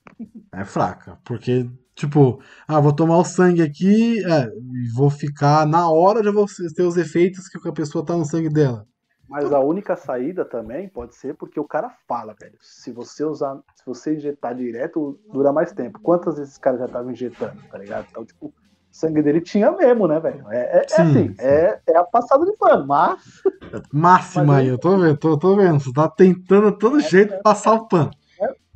É 0.54 0.64
fraca. 0.64 1.18
Porque, 1.24 1.68
tipo, 1.94 2.40
ah, 2.66 2.80
vou 2.80 2.92
tomar 2.94 3.18
o 3.18 3.24
sangue 3.24 3.60
aqui, 3.60 4.24
é, 4.24 4.48
vou 4.94 5.10
ficar 5.10 5.66
na 5.66 5.90
hora 5.90 6.22
já 6.22 6.30
vou 6.30 6.46
ter 6.76 6.84
os 6.84 6.96
efeitos 6.96 7.48
que 7.48 7.68
a 7.68 7.72
pessoa 7.72 8.04
tá 8.04 8.16
no 8.16 8.24
sangue 8.24 8.48
dela. 8.48 8.86
mas 9.28 9.52
a 9.52 9.58
única 9.60 9.94
saída 9.96 10.44
também 10.44 10.88
pode 10.88 11.14
ser 11.16 11.34
porque 11.34 11.58
o 11.60 11.64
cara 11.66 11.90
fala, 12.06 12.34
velho. 12.40 12.56
Se 12.62 12.92
você 12.92 13.24
usar, 13.24 13.56
se 13.74 13.84
você 13.84 14.14
injetar 14.14 14.54
direto, 14.54 15.18
dura 15.32 15.52
mais 15.52 15.72
tempo. 15.72 15.98
Quantas 16.00 16.36
vezes 16.36 16.52
esse 16.52 16.60
cara 16.60 16.78
já 16.78 16.86
tava 16.88 17.10
injetando, 17.12 17.60
tá 17.68 17.76
ligado? 17.78 18.06
Então, 18.10 18.24
tipo, 18.24 18.54
sangue 18.98 19.22
dele 19.22 19.40
tinha 19.40 19.70
mesmo, 19.72 20.08
né, 20.08 20.18
velho? 20.18 20.44
É, 20.50 20.78
é, 20.78 20.82
é 20.84 20.88
Sim, 20.88 21.02
assim, 21.02 21.28
sim. 21.28 21.34
é, 21.38 21.80
é 21.88 21.96
a 21.96 22.04
passada 22.04 22.44
de 22.44 22.56
pano, 22.56 22.86
mas 22.86 23.20
Máxima 23.92 24.44
Mas 24.44 24.58
aí, 24.58 24.68
eu 24.68 24.78
tô 24.78 24.96
vendo, 24.96 25.16
tô, 25.16 25.38
tô 25.38 25.56
vendo. 25.56 25.80
Você 25.80 25.92
tá 25.92 26.08
tentando 26.08 26.72
todo 26.72 27.00
jeito 27.00 27.40
passar 27.42 27.74
o 27.74 27.86
pano. 27.86 28.10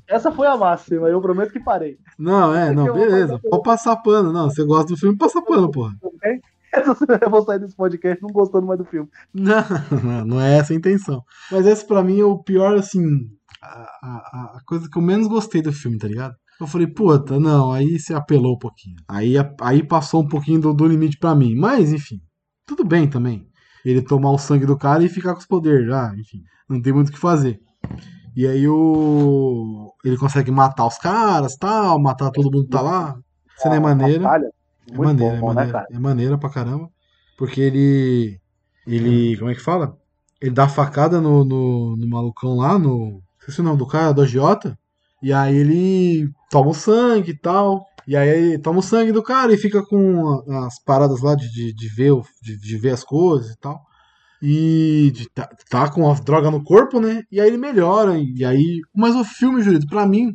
essa 0.06 0.30
foi 0.30 0.46
a 0.46 0.56
máxima, 0.56 1.08
eu 1.08 1.20
prometo 1.20 1.52
que 1.52 1.60
parei. 1.60 1.98
Não, 2.18 2.54
é, 2.54 2.72
não, 2.72 2.92
beleza. 2.92 3.40
Pode 3.50 3.62
passar 3.62 3.96
pano. 3.96 4.32
Não, 4.32 4.48
você 4.48 4.64
gosta 4.64 4.92
do 4.92 4.96
filme, 4.96 5.16
passa 5.16 5.42
pano, 5.42 5.70
porra. 5.70 5.92
Bem? 6.22 6.40
Eu 7.20 7.30
vou 7.30 7.44
sair 7.44 7.58
desse 7.58 7.76
podcast 7.76 8.22
não 8.22 8.30
gostando 8.30 8.66
mais 8.66 8.78
do 8.78 8.86
filme. 8.86 9.06
Não, 9.34 10.24
não 10.24 10.40
é 10.40 10.56
essa 10.56 10.72
a 10.72 10.76
intenção. 10.76 11.22
Mas 11.50 11.66
esse 11.66 11.86
pra 11.86 12.02
mim 12.02 12.18
é 12.18 12.24
o 12.24 12.42
pior, 12.42 12.74
assim, 12.76 13.28
a, 13.62 13.68
a, 14.02 14.56
a 14.56 14.60
coisa 14.66 14.88
que 14.90 14.96
eu 14.96 15.02
menos 15.02 15.26
gostei 15.26 15.60
do 15.60 15.70
filme, 15.70 15.98
tá 15.98 16.08
ligado? 16.08 16.34
Eu 16.62 16.66
falei, 16.68 16.86
puta, 16.86 17.40
não, 17.40 17.72
aí 17.72 17.98
você 17.98 18.14
apelou 18.14 18.54
um 18.54 18.58
pouquinho. 18.58 18.94
Aí, 19.08 19.34
aí 19.60 19.82
passou 19.82 20.22
um 20.22 20.28
pouquinho 20.28 20.60
do, 20.60 20.72
do 20.72 20.86
limite 20.86 21.18
pra 21.18 21.34
mim. 21.34 21.56
Mas, 21.56 21.92
enfim, 21.92 22.20
tudo 22.64 22.84
bem 22.84 23.10
também. 23.10 23.48
Ele 23.84 24.00
tomar 24.00 24.30
o 24.30 24.38
sangue 24.38 24.64
do 24.64 24.78
cara 24.78 25.02
e 25.02 25.08
ficar 25.08 25.32
com 25.32 25.40
os 25.40 25.46
poderes. 25.46 25.90
Ah, 25.90 26.14
enfim, 26.16 26.40
não 26.68 26.80
tem 26.80 26.92
muito 26.92 27.08
o 27.08 27.12
que 27.12 27.18
fazer. 27.18 27.58
E 28.36 28.46
aí 28.46 28.68
o. 28.68 29.92
Ele 30.04 30.16
consegue 30.16 30.52
matar 30.52 30.86
os 30.86 30.98
caras, 30.98 31.56
tal, 31.56 32.00
matar 32.00 32.30
todo 32.30 32.44
mundo 32.44 32.64
que 32.64 32.70
tá 32.70 32.80
lá. 32.80 33.16
Cena 33.56 33.74
é 33.74 33.80
maneira. 33.80 34.22
Batalha, 34.22 34.50
É 34.88 34.96
maneira, 34.96 35.40
bom, 35.40 35.50
é 35.50 35.54
né, 35.54 35.54
maneira. 35.54 35.86
É 35.90 35.98
maneira 35.98 36.38
pra 36.38 36.48
caramba. 36.48 36.88
Porque 37.36 37.60
ele. 37.60 38.38
Ele. 38.86 39.36
Como 39.36 39.50
é 39.50 39.54
que 39.54 39.60
fala? 39.60 39.96
Ele 40.40 40.52
dá 40.52 40.68
facada 40.68 41.20
no, 41.20 41.44
no, 41.44 41.96
no 41.96 42.08
malucão 42.08 42.54
lá, 42.54 42.78
no. 42.78 43.20
Esqueci 43.40 43.60
o 43.60 43.64
nome 43.64 43.78
do 43.78 43.86
cara, 43.86 44.14
do 44.14 44.22
agiota. 44.22 44.78
E 45.22 45.32
aí 45.32 45.56
ele 45.56 46.30
toma 46.50 46.70
o 46.70 46.74
sangue 46.74 47.30
e 47.32 47.38
tal. 47.38 47.84
E 48.06 48.16
aí 48.16 48.58
toma 48.58 48.80
o 48.80 48.82
sangue 48.82 49.12
do 49.12 49.22
cara 49.22 49.52
e 49.52 49.56
fica 49.58 49.84
com 49.86 50.42
as 50.66 50.82
paradas 50.82 51.20
lá 51.22 51.34
de, 51.36 51.48
de, 51.52 51.72
de 51.72 51.88
ver, 51.88 52.12
de, 52.42 52.58
de 52.58 52.76
ver 52.78 52.90
as 52.90 53.04
coisas 53.04 53.52
e 53.52 53.58
tal. 53.60 53.80
E 54.42 55.12
de, 55.14 55.28
tá, 55.30 55.48
tá 55.70 55.88
com 55.90 56.10
a 56.10 56.14
droga 56.14 56.50
no 56.50 56.64
corpo, 56.64 56.98
né? 57.00 57.22
E 57.30 57.40
aí 57.40 57.46
ele 57.48 57.56
melhora. 57.58 58.18
E 58.18 58.44
aí. 58.44 58.80
Mas 58.94 59.14
o 59.14 59.24
filme, 59.24 59.62
Jurito, 59.62 59.86
pra 59.86 60.06
mim, 60.06 60.34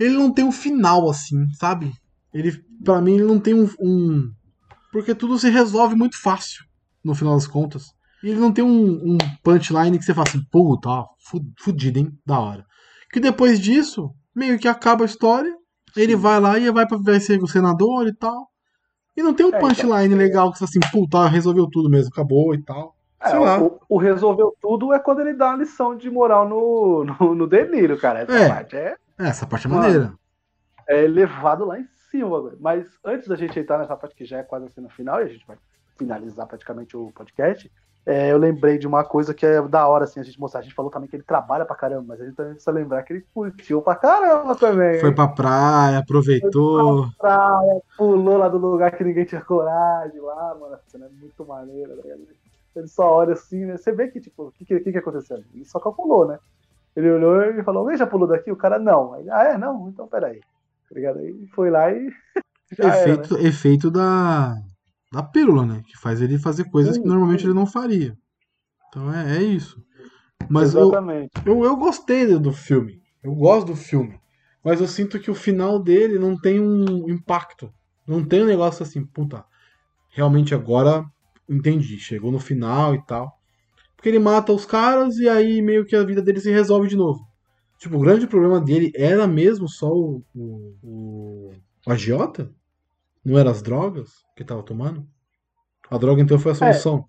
ele 0.00 0.14
não 0.14 0.32
tem 0.32 0.44
um 0.44 0.52
final 0.52 1.10
assim, 1.10 1.46
sabe? 1.58 1.92
Ele, 2.32 2.52
pra 2.84 3.00
mim, 3.02 3.14
ele 3.14 3.24
não 3.24 3.38
tem 3.38 3.54
um, 3.54 3.68
um- 3.80 4.30
Porque 4.92 5.14
tudo 5.14 5.38
se 5.38 5.50
resolve 5.50 5.94
muito 5.94 6.20
fácil, 6.22 6.64
no 7.04 7.14
final 7.14 7.34
das 7.34 7.46
contas. 7.46 7.84
E 8.22 8.28
ele 8.30 8.40
não 8.40 8.52
tem 8.52 8.64
um, 8.64 9.14
um 9.14 9.18
punchline 9.42 9.98
que 9.98 10.04
você 10.04 10.14
fala 10.14 10.28
assim, 10.28 10.42
puta, 10.50 10.88
ó, 10.88 11.06
fu- 11.28 11.44
fudido, 11.60 11.98
hein? 11.98 12.10
Da 12.26 12.40
hora. 12.40 12.64
Que 13.14 13.20
depois 13.20 13.60
disso, 13.60 14.10
meio 14.34 14.58
que 14.58 14.66
acaba 14.66 15.04
a 15.04 15.06
história. 15.06 15.56
Ele 15.96 16.14
Sim. 16.14 16.18
vai 16.18 16.40
lá 16.40 16.58
e 16.58 16.68
vai, 16.72 16.84
pra, 16.84 16.98
vai 16.98 17.20
ser 17.20 17.40
o 17.40 17.46
senador 17.46 18.08
e 18.08 18.12
tal. 18.12 18.48
E 19.16 19.22
não 19.22 19.32
tem 19.32 19.46
um 19.46 19.50
É, 19.54 19.56
então, 19.56 19.68
punchline 19.68 20.12
legal 20.16 20.50
que 20.50 20.58
você 20.58 20.64
assim, 20.64 20.80
puta, 20.90 21.24
resolveu 21.28 21.68
tudo 21.70 21.88
mesmo, 21.88 22.10
acabou 22.12 22.52
e 22.56 22.60
tal. 22.64 22.96
É, 23.20 23.38
o, 23.38 23.78
o 23.88 23.96
resolveu 23.98 24.52
tudo 24.60 24.92
é 24.92 24.98
quando 24.98 25.20
ele 25.20 25.32
dá 25.34 25.50
uma 25.50 25.58
lição 25.58 25.96
de 25.96 26.10
moral 26.10 26.48
no, 26.48 27.04
no, 27.20 27.34
no 27.36 27.46
Deniro, 27.46 27.96
cara. 27.96 28.22
Essa 28.22 28.32
É. 28.32 28.48
parte 28.48 28.76
é, 28.76 28.96
É, 29.20 29.28
essa 29.28 29.46
parte 29.46 29.68
é 29.68 29.70
maneira. 29.70 30.12
é 30.88 31.04
elevado 31.04 31.64
lá 31.64 31.78
em 31.78 31.86
cima. 32.10 32.52
Mas 32.58 32.88
antes 33.04 33.28
da 33.28 33.36
gente 33.36 33.56
entrar 33.60 33.78
nessa 33.78 33.96
parte 33.96 34.16
que 34.16 34.24
já 34.24 34.38
é 34.38 34.42
quase 34.42 34.66
assim 34.66 34.80
no 34.80 34.90
final, 34.90 35.20
e 35.20 35.22
a 35.22 35.28
gente 35.28 35.46
vai 35.46 35.56
finalizar 35.96 36.48
praticamente 36.48 36.96
o 36.96 37.12
podcast, 37.12 37.70
é, 38.06 38.30
eu 38.30 38.36
lembrei 38.36 38.76
de 38.76 38.86
uma 38.86 39.02
coisa 39.02 39.32
que 39.32 39.46
é 39.46 39.62
da 39.62 39.88
hora 39.88 40.04
assim, 40.04 40.20
a 40.20 40.22
gente 40.22 40.38
mostrar. 40.38 40.60
A 40.60 40.62
gente 40.62 40.74
falou 40.74 40.90
também 40.90 41.08
que 41.08 41.16
ele 41.16 41.22
trabalha 41.22 41.64
pra 41.64 41.74
caramba, 41.74 42.04
mas 42.08 42.20
a 42.20 42.24
gente 42.26 42.36
também 42.36 42.52
precisa 42.52 42.70
lembrar 42.70 43.02
que 43.02 43.14
ele 43.14 43.26
curtiu 43.32 43.80
pra 43.80 43.94
caramba 43.94 44.54
também. 44.54 45.00
Foi 45.00 45.14
pra 45.14 45.28
praia, 45.28 45.98
aproveitou. 45.98 47.08
praia, 47.18 47.80
pulou 47.96 48.36
lá 48.36 48.48
do 48.48 48.58
lugar 48.58 48.90
que 48.94 49.02
ninguém 49.02 49.24
tinha 49.24 49.40
coragem 49.40 50.20
lá, 50.20 50.54
mano. 50.54 50.76
Cena 50.86 51.06
é 51.06 51.08
muito 51.08 51.44
tá 51.44 51.62
ligado? 51.62 52.26
Ele 52.76 52.88
só 52.88 53.10
olha 53.10 53.32
assim, 53.32 53.64
né? 53.64 53.76
Você 53.76 53.92
vê 53.92 54.08
que, 54.08 54.20
tipo, 54.20 54.48
o 54.48 54.52
que, 54.52 54.64
que, 54.64 54.92
que 54.92 54.98
aconteceu? 54.98 55.42
Ele 55.54 55.64
só 55.64 55.78
calculou, 55.78 56.26
né? 56.26 56.38
Ele 56.94 57.10
olhou 57.10 57.42
e 57.42 57.62
falou, 57.62 57.96
já 57.96 58.06
pulou 58.06 58.28
daqui? 58.28 58.50
O 58.50 58.56
cara, 58.56 58.78
não. 58.78 59.14
Aí, 59.14 59.30
ah, 59.30 59.44
é? 59.44 59.58
Não? 59.58 59.88
Então, 59.88 60.06
peraí. 60.06 60.40
Tá 60.88 60.94
ligado? 60.94 61.20
Aí 61.20 61.46
foi 61.54 61.70
lá 61.70 61.90
e 61.90 62.10
já 62.76 62.84
era, 62.84 62.94
né? 62.94 63.02
efeito, 63.02 63.38
efeito 63.38 63.90
da, 63.90 64.56
da 65.14 65.22
pílula, 65.22 65.64
né? 65.64 65.82
Que 65.86 65.96
faz 65.96 66.20
ele 66.20 66.38
fazer 66.38 66.64
coisas 66.64 66.98
que 66.98 67.06
normalmente 67.06 67.44
ele 67.44 67.54
não 67.54 67.66
faria. 67.66 68.18
Então 68.88 69.12
é, 69.12 69.38
é 69.38 69.42
isso. 69.42 69.80
Mas 70.50 70.74
eu, 70.74 70.92
eu, 71.46 71.64
eu 71.64 71.76
gostei 71.76 72.26
do 72.38 72.52
filme. 72.52 73.00
Eu 73.22 73.34
gosto 73.34 73.68
do 73.68 73.76
filme. 73.76 74.20
Mas 74.62 74.80
eu 74.80 74.88
sinto 74.88 75.20
que 75.20 75.30
o 75.30 75.34
final 75.34 75.78
dele 75.78 76.18
não 76.18 76.36
tem 76.38 76.60
um 76.60 77.08
impacto. 77.08 77.72
Não 78.06 78.24
tem 78.24 78.42
um 78.42 78.46
negócio 78.46 78.82
assim, 78.82 79.04
puta. 79.06 79.44
Realmente 80.10 80.54
agora 80.54 81.04
entendi. 81.48 81.98
Chegou 81.98 82.32
no 82.32 82.40
final 82.40 82.94
e 82.94 83.04
tal. 83.06 83.38
Porque 83.94 84.08
ele 84.08 84.18
mata 84.18 84.52
os 84.52 84.66
caras 84.66 85.16
e 85.16 85.28
aí 85.28 85.62
meio 85.62 85.86
que 85.86 85.94
a 85.94 86.04
vida 86.04 86.20
dele 86.20 86.40
se 86.40 86.50
resolve 86.50 86.88
de 86.88 86.96
novo. 86.96 87.24
Tipo, 87.78 87.96
o 87.96 88.00
grande 88.00 88.26
problema 88.26 88.60
dele 88.60 88.90
era 88.94 89.26
mesmo 89.26 89.68
só 89.68 89.90
o, 89.92 90.22
o, 90.34 90.76
o, 90.82 91.50
o 91.86 91.90
agiota? 91.92 92.50
Não 93.24 93.38
eram 93.38 93.50
as 93.50 93.62
drogas 93.62 94.10
que 94.36 94.44
tava 94.44 94.62
tomando? 94.62 95.06
A 95.90 95.96
droga 95.98 96.20
então 96.22 96.38
foi 96.38 96.52
a 96.52 96.54
solução. 96.54 97.04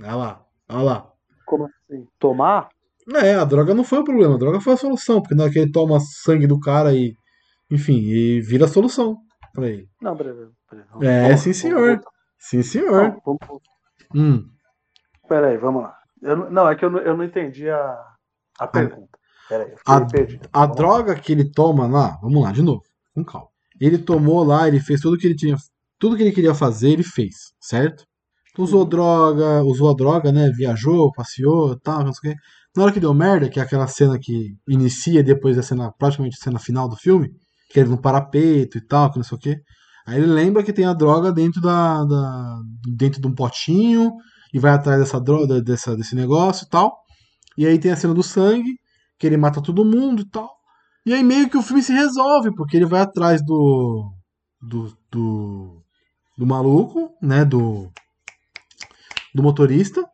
Olha 0.00 0.14
lá. 0.14 0.46
Olha 0.68 0.82
lá. 0.82 1.12
Como 1.44 1.64
assim? 1.64 2.06
Tomar? 2.18 2.68
É, 3.14 3.34
a 3.36 3.44
droga 3.44 3.72
não 3.74 3.84
foi 3.84 4.00
o 4.00 4.04
problema, 4.04 4.34
a 4.34 4.38
droga 4.38 4.60
foi 4.60 4.72
a 4.72 4.76
solução, 4.76 5.20
porque 5.22 5.34
na 5.34 5.44
hora 5.44 5.52
que 5.52 5.58
ele 5.60 5.70
toma 5.70 6.00
sangue 6.00 6.46
do 6.46 6.58
cara 6.58 6.92
e. 6.92 7.14
Enfim, 7.70 7.98
e 7.98 8.40
vira 8.40 8.64
a 8.64 8.68
solução 8.68 9.16
pra 9.52 9.68
ele. 9.68 9.88
Não, 10.00 10.16
peraí. 10.16 10.34
peraí. 10.68 10.84
É, 11.02 11.22
Vamos- 11.28 11.40
sim, 11.40 11.50
vamos 11.50 11.56
senhor. 11.58 11.86
voltar. 11.94 12.10
Sim, 12.38 12.62
senhor. 12.62 13.02
Não, 13.08 13.22
vamos- 13.24 13.62
Hum. 14.14 14.48
Peraí, 15.28 15.56
vamos 15.56 15.82
lá. 15.82 15.96
Eu 16.22 16.50
não- 16.50 16.68
é 16.68 16.74
que 16.76 16.84
eu 16.84 16.90
não, 16.90 16.98
eu 17.00 17.16
não 17.16 17.24
entendi 17.24 17.68
a, 17.68 18.04
a 18.58 18.66
pergunta. 18.66 19.18
Peraí, 19.48 19.74
A- 19.86 20.04
perdido. 20.04 20.48
A 20.52 20.60
Vamos 20.62 20.76
droga 20.76 21.14
que 21.14 21.30
ele 21.32 21.50
toma 21.50 21.86
lá, 21.86 22.18
vamos 22.22 22.42
lá, 22.42 22.50
de 22.52 22.62
novo, 22.62 22.82
com 23.14 23.24
calma. 23.24 23.48
Ele 23.80 23.98
tomou 23.98 24.42
lá, 24.44 24.68
ele 24.68 24.80
fez 24.80 25.00
tudo 25.00 25.16
que 25.18 25.26
ele 25.26 25.36
tinha, 25.36 25.56
tudo 25.98 26.16
que 26.16 26.22
ele 26.22 26.32
queria 26.32 26.54
fazer, 26.54 26.90
ele 26.90 27.02
fez, 27.02 27.34
certo? 27.60 28.04
Usou 28.58 28.82
Uhum. 28.82 28.88
droga, 28.88 29.62
usou 29.64 29.90
a 29.90 29.94
droga, 29.94 30.32
né? 30.32 30.50
Viajou, 30.50 31.12
passeou, 31.12 31.78
tal, 31.80 32.04
não 32.04 32.12
sei 32.12 32.32
o 32.32 32.34
quê. 32.34 32.40
Na 32.74 32.84
hora 32.84 32.92
que 32.92 33.00
deu 33.00 33.12
merda, 33.14 33.48
que 33.48 33.60
é 33.60 33.62
aquela 33.62 33.86
cena 33.86 34.18
que 34.18 34.54
inicia 34.68 35.22
depois 35.22 35.56
da 35.56 35.62
cena, 35.62 35.92
praticamente 35.98 36.36
a 36.40 36.44
cena 36.44 36.58
final 36.58 36.88
do 36.88 36.96
filme, 36.96 37.30
que 37.70 37.80
ele 37.80 37.88
no 37.90 38.00
parapeito 38.00 38.78
e 38.78 38.80
tal, 38.86 39.10
que 39.10 39.18
não 39.18 39.24
sei 39.24 39.36
o 39.36 39.40
quê. 39.40 39.56
Aí 40.06 40.18
ele 40.18 40.26
lembra 40.26 40.62
que 40.62 40.72
tem 40.72 40.84
a 40.86 40.92
droga 40.94 41.32
dentro 41.32 41.60
da, 41.60 42.04
da- 42.04 42.58
dentro 42.96 43.20
de 43.20 43.26
um 43.26 43.34
potinho 43.34 44.12
e 44.54 44.58
vai 44.58 44.72
atrás 44.72 45.00
dessa 45.00 45.20
droga, 45.20 45.60
dessa, 45.60 45.96
desse 45.96 46.14
negócio 46.14 46.64
e 46.66 46.68
tal. 46.68 46.96
E 47.58 47.66
aí 47.66 47.78
tem 47.78 47.90
a 47.92 47.96
cena 47.96 48.14
do 48.14 48.22
sangue, 48.22 48.74
que 49.18 49.26
ele 49.26 49.36
mata 49.36 49.60
todo 49.62 49.84
mundo 49.84 50.22
e 50.22 50.30
tal. 50.30 50.50
E 51.06 51.14
aí 51.14 51.22
meio 51.22 51.48
que 51.48 51.56
o 51.56 51.62
filme 51.62 51.80
se 51.80 51.92
resolve, 51.92 52.52
porque 52.52 52.76
ele 52.76 52.84
vai 52.84 53.00
atrás 53.00 53.40
do. 53.40 54.12
do. 54.60 54.92
do, 55.08 55.82
do 56.36 56.46
maluco, 56.46 57.16
né? 57.22 57.44
Do. 57.44 57.88
do 59.32 59.42
motorista. 59.42 60.04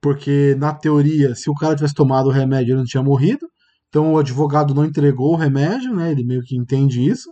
Porque 0.00 0.56
na 0.58 0.74
teoria, 0.74 1.34
se 1.34 1.50
o 1.50 1.54
cara 1.54 1.76
tivesse 1.76 1.94
tomado 1.94 2.26
o 2.26 2.32
remédio, 2.32 2.72
ele 2.72 2.78
não 2.78 2.84
tinha 2.84 3.02
morrido. 3.02 3.46
Então 3.88 4.14
o 4.14 4.18
advogado 4.18 4.74
não 4.74 4.86
entregou 4.86 5.34
o 5.34 5.36
remédio, 5.36 5.94
né? 5.94 6.10
Ele 6.10 6.24
meio 6.24 6.42
que 6.42 6.56
entende 6.56 7.06
isso. 7.06 7.30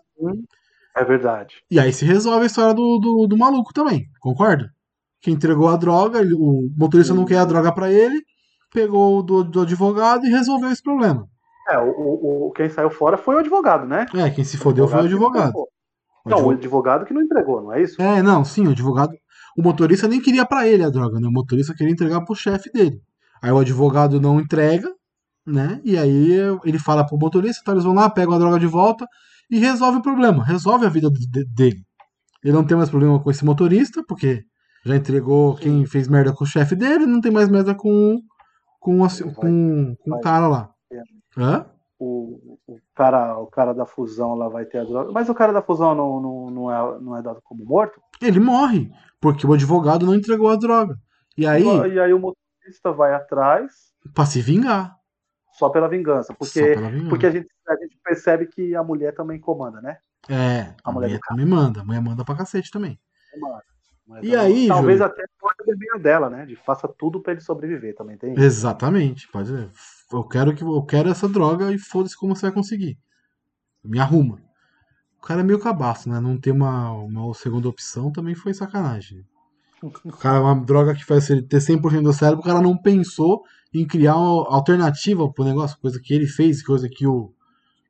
É 0.95 1.03
verdade. 1.03 1.55
E 1.71 1.81
aí 1.81 1.93
se 1.93 2.05
resolve 2.05 2.43
a 2.43 2.47
história 2.47 2.75
do, 2.75 2.99
do, 2.99 3.27
do 3.27 3.39
maluco 3.39 3.73
também, 3.73 4.05
concorda? 4.21 4.71
Que 5.23 5.31
entregou 5.31 5.69
a 5.69 5.77
droga, 5.77 6.21
o 6.21 6.69
motorista 6.77 7.15
não 7.15 7.25
quer 7.25 7.39
a 7.39 7.45
droga 7.47 7.73
pra 7.73 7.91
ele, 7.91 8.21
pegou 8.71 9.19
o 9.19 9.23
do, 9.23 9.43
do 9.43 9.63
advogado 9.63 10.27
e 10.27 10.31
resolveu 10.31 10.71
esse 10.71 10.83
problema. 10.83 11.27
É, 11.69 11.79
o, 11.79 12.47
o, 12.49 12.53
quem 12.53 12.69
saiu 12.69 12.91
fora 12.91 13.17
foi 13.17 13.37
o 13.37 13.39
advogado, 13.39 13.87
né? 13.87 14.07
É, 14.15 14.31
quem 14.31 14.45
se 14.45 14.57
fodeu 14.57 14.89
foi 14.89 15.03
o 15.03 15.05
advogado. 15.05 15.49
entregou. 15.49 15.69
O 16.25 16.29
Não, 16.31 16.37
o 16.37 16.41
advo- 16.41 16.51
advogado 16.53 17.05
que 17.05 17.15
não 17.15 17.23
entregou, 17.23 17.63
não 17.63 17.73
é 17.73 17.83
isso? 17.83 18.01
É, 18.01 18.23
não, 18.23 18.45
sim, 18.45 18.67
o 18.67 18.71
advogado. 18.71 19.13
O 19.57 19.63
motorista 19.63 20.07
nem 20.09 20.21
queria 20.21 20.45
pra 20.45 20.67
ele 20.67 20.83
a 20.85 20.91
droga, 20.91 21.19
né? 21.21 21.29
O 21.29 21.33
motorista 21.33 21.75
queria 21.75 21.93
entregar 21.93 22.21
pro 22.25 22.35
chefe 22.35 22.71
dele. 22.73 23.01
Aí 23.43 23.51
o 23.51 23.59
advogado 23.59 24.21
não 24.21 24.39
entrega, 24.41 24.89
né? 25.47 25.81
E 25.85 25.97
aí 25.97 26.33
ele 26.65 26.79
fala 26.79 27.05
pro 27.07 27.17
motorista, 27.19 27.63
tá, 27.65 27.73
eles 27.73 27.85
vão 27.85 27.95
lá, 27.95 28.09
pegam 28.11 28.35
a 28.35 28.39
droga 28.39 28.59
de 28.59 28.67
volta 28.67 29.07
e 29.51 29.59
resolve 29.59 29.99
o 29.99 30.03
problema, 30.03 30.45
resolve 30.45 30.87
a 30.87 30.89
vida 30.89 31.11
de- 31.11 31.45
dele. 31.47 31.81
Ele 32.45 32.53
não 32.53 32.65
tem 32.65 32.77
mais 32.77 32.89
problema 32.91 33.19
com 33.21 33.31
esse 33.31 33.45
motorista, 33.45 34.03
porque 34.07 34.43
já 34.85 34.97
entregou 34.97 35.57
quem 35.57 35.85
fez 35.87 36.07
merda 36.09 36.33
com 36.33 36.45
o 36.45 36.47
chefe 36.47 36.75
dele, 36.77 37.07
não 37.07 37.21
tem 37.21 37.31
mais 37.33 37.49
merda 37.49 37.75
com 37.75 38.19
com, 38.79 39.05
a- 39.05 39.09
com, 39.37 39.95
com 39.97 40.11
o 40.15 40.21
cara 40.21 40.49
lá. 40.49 40.71
Hã? 41.37 41.67
O, 41.99 42.59
o, 42.67 42.79
cara, 42.95 43.39
o 43.39 43.47
cara 43.47 43.75
da 43.75 43.85
fusão 43.85 44.35
lá 44.35 44.49
vai 44.49 44.65
ter 44.65 44.79
a 44.79 44.85
droga. 44.85 45.13
Mas 45.13 45.29
o 45.29 45.35
cara 45.35 45.53
da 45.53 45.61
fusão 45.61 45.95
não, 45.95 46.21
não, 46.21 46.51
não, 46.51 46.73
é, 46.73 47.01
não 47.01 47.17
é 47.17 47.23
dado 47.23 47.41
como 47.45 47.65
morto? 47.65 48.01
Ele 48.23 48.41
morre, 48.41 48.91
porque 49.21 49.47
o 49.47 49.53
advogado 49.53 50.07
não 50.07 50.15
entregou 50.15 50.49
a 50.49 50.57
droga. 50.57 50.99
E 51.37 51.47
aí, 51.47 51.63
E 51.63 52.01
aí 52.01 52.13
o 52.13 52.19
motorista 52.19 52.91
vai 52.93 53.13
atrás 53.13 53.93
pra 54.15 54.25
se 54.25 54.41
vingar. 54.41 54.97
só 55.53 55.69
pela 55.69 55.89
vingança. 55.89 56.33
Porque, 56.35 56.75
pela 56.75 56.89
vingança. 56.89 57.11
porque 57.11 57.27
a, 57.27 57.31
gente, 57.31 57.49
a 57.69 57.77
gente 57.77 57.99
percebe 58.03 58.47
que 58.47 58.75
a 58.75 58.83
mulher 58.83 59.15
também 59.15 59.39
comanda, 59.39 59.81
né? 59.83 59.99
É, 60.29 60.75
a 60.83 60.91
A 60.91 60.93
mulher 60.93 61.09
mulher 61.09 61.21
também 61.29 61.47
manda. 61.47 61.81
A 61.81 61.85
mulher 61.85 62.01
manda 62.01 62.25
pra 62.25 62.35
cacete 62.37 62.71
também. 62.71 62.99
Comanda. 63.33 63.63
Mas 64.07 64.25
E 64.25 64.35
aí, 64.35 64.67
Talvez 64.69 64.99
Júlio? 64.99 65.13
até 65.13 65.25
pode 65.39 65.55
a 65.95 65.99
dela, 65.99 66.29
né? 66.29 66.45
De 66.47 66.57
faça 66.57 66.89
tudo 66.89 67.21
pra 67.21 67.33
ele 67.33 67.41
sobreviver 67.41 67.95
também. 67.95 68.17
Tem. 68.17 68.39
Exatamente. 68.39 69.29
Pode 69.29 69.49
ser. 69.49 69.71
Eu 70.13 70.25
quero 70.25 70.55
que 70.55 70.63
eu 70.63 70.83
quero 70.85 71.09
essa 71.11 71.29
droga 71.29 71.73
e 71.73 71.79
foda-se 71.79 72.17
como 72.17 72.35
você 72.35 72.43
vai 72.47 72.53
conseguir. 72.53 72.99
Me 73.85 73.99
arruma. 74.01 74.41
O 75.19 75.23
cara 75.27 75.41
é 75.43 75.45
meio 75.45 75.61
cabaço, 75.61 76.09
né? 76.09 76.21
Não 76.21 76.39
ter 76.39 76.53
uma, 76.53 76.93
uma 76.93 77.35
segunda 77.35 77.69
opção 77.69 78.13
também 78.13 78.35
foi 78.35 78.55
sacanagem. 78.55 79.25
O 80.05 80.13
cara, 80.13 80.43
uma 80.43 80.57
droga 80.65 80.95
que 80.95 81.05
faz 81.05 81.31
ele 81.31 81.43
ter 81.43 81.61
100% 81.61 82.05
do 82.05 82.13
cérebro, 82.13 82.41
o 82.43 82.45
cara 82.45 82.61
não 82.63 82.77
pensou 82.77 83.43
em 83.75 83.87
criar 83.87 84.17
uma 84.17 84.49
alternativa 84.55 85.31
pro 85.33 85.45
negócio, 85.45 85.79
coisa 85.81 86.01
que 86.03 86.15
ele 86.15 86.27
fez, 86.27 86.63
coisa 86.63 86.89
que 86.89 87.07
o, 87.07 87.33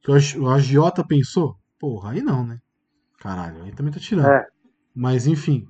que 0.02 0.10
o 0.10 0.14
agi- 0.14 0.38
o 0.40 0.48
agiota 0.50 1.04
pensou. 1.06 1.56
Porra, 1.78 2.12
aí 2.12 2.22
não, 2.22 2.46
né? 2.46 2.58
Caralho, 3.20 3.64
aí 3.64 3.72
também 3.72 3.92
tá 3.92 4.00
tirando. 4.00 4.28
É. 4.28 4.46
Mas 4.94 5.26
enfim. 5.26 5.66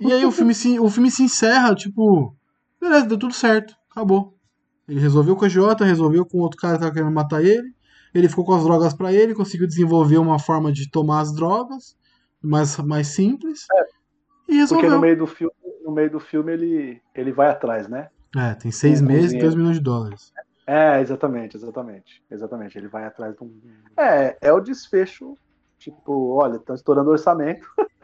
E 0.00 0.12
aí 0.12 0.24
o 0.24 0.32
filme 0.32 0.54
se, 0.54 0.78
o 0.80 0.88
filme 0.90 1.10
se 1.10 1.22
encerra, 1.22 1.74
tipo, 1.74 2.34
beleza, 2.80 3.06
deu 3.06 3.18
tudo 3.18 3.34
certo, 3.34 3.74
acabou. 3.90 4.37
Ele 4.88 5.00
resolveu 5.00 5.36
com 5.36 5.44
a 5.44 5.48
Jota, 5.48 5.84
resolveu 5.84 6.24
com 6.24 6.38
outro 6.38 6.58
cara 6.58 6.74
que 6.74 6.80
tava 6.80 6.92
querendo 6.94 7.12
matar 7.12 7.44
ele. 7.44 7.74
Ele 8.14 8.28
ficou 8.28 8.44
com 8.44 8.54
as 8.54 8.64
drogas 8.64 8.94
pra 8.94 9.12
ele, 9.12 9.34
conseguiu 9.34 9.66
desenvolver 9.66 10.16
uma 10.18 10.38
forma 10.38 10.72
de 10.72 10.90
tomar 10.90 11.20
as 11.20 11.34
drogas 11.34 11.96
mais, 12.42 12.76
mais 12.78 13.08
simples. 13.08 13.66
e 13.68 13.74
Porque 14.46 14.52
no 14.52 14.58
resolveu. 14.58 15.00
meio 15.00 15.18
do 15.18 15.26
filme, 15.26 15.52
no 15.84 15.92
meio 15.92 16.10
do 16.10 16.18
filme 16.20 16.52
ele, 16.52 17.02
ele 17.14 17.32
vai 17.32 17.48
atrás, 17.50 17.86
né? 17.86 18.08
É, 18.36 18.54
tem 18.54 18.70
seis 18.70 19.00
Com 19.00 19.08
meses 19.08 19.32
e 19.32 19.38
dois 19.38 19.54
milhões 19.54 19.76
de 19.76 19.82
dólares. 19.82 20.32
É, 20.66 21.00
exatamente, 21.00 21.56
exatamente. 21.56 22.22
Exatamente. 22.30 22.76
Ele 22.76 22.88
vai 22.88 23.04
atrás 23.04 23.34
de 23.34 23.42
um. 23.42 23.60
É, 23.96 24.36
é 24.40 24.52
o 24.52 24.60
desfecho. 24.60 25.34
Tipo, 25.78 26.34
olha, 26.34 26.56
estão 26.56 26.74
estourando 26.74 27.10
orçamento. 27.10 27.66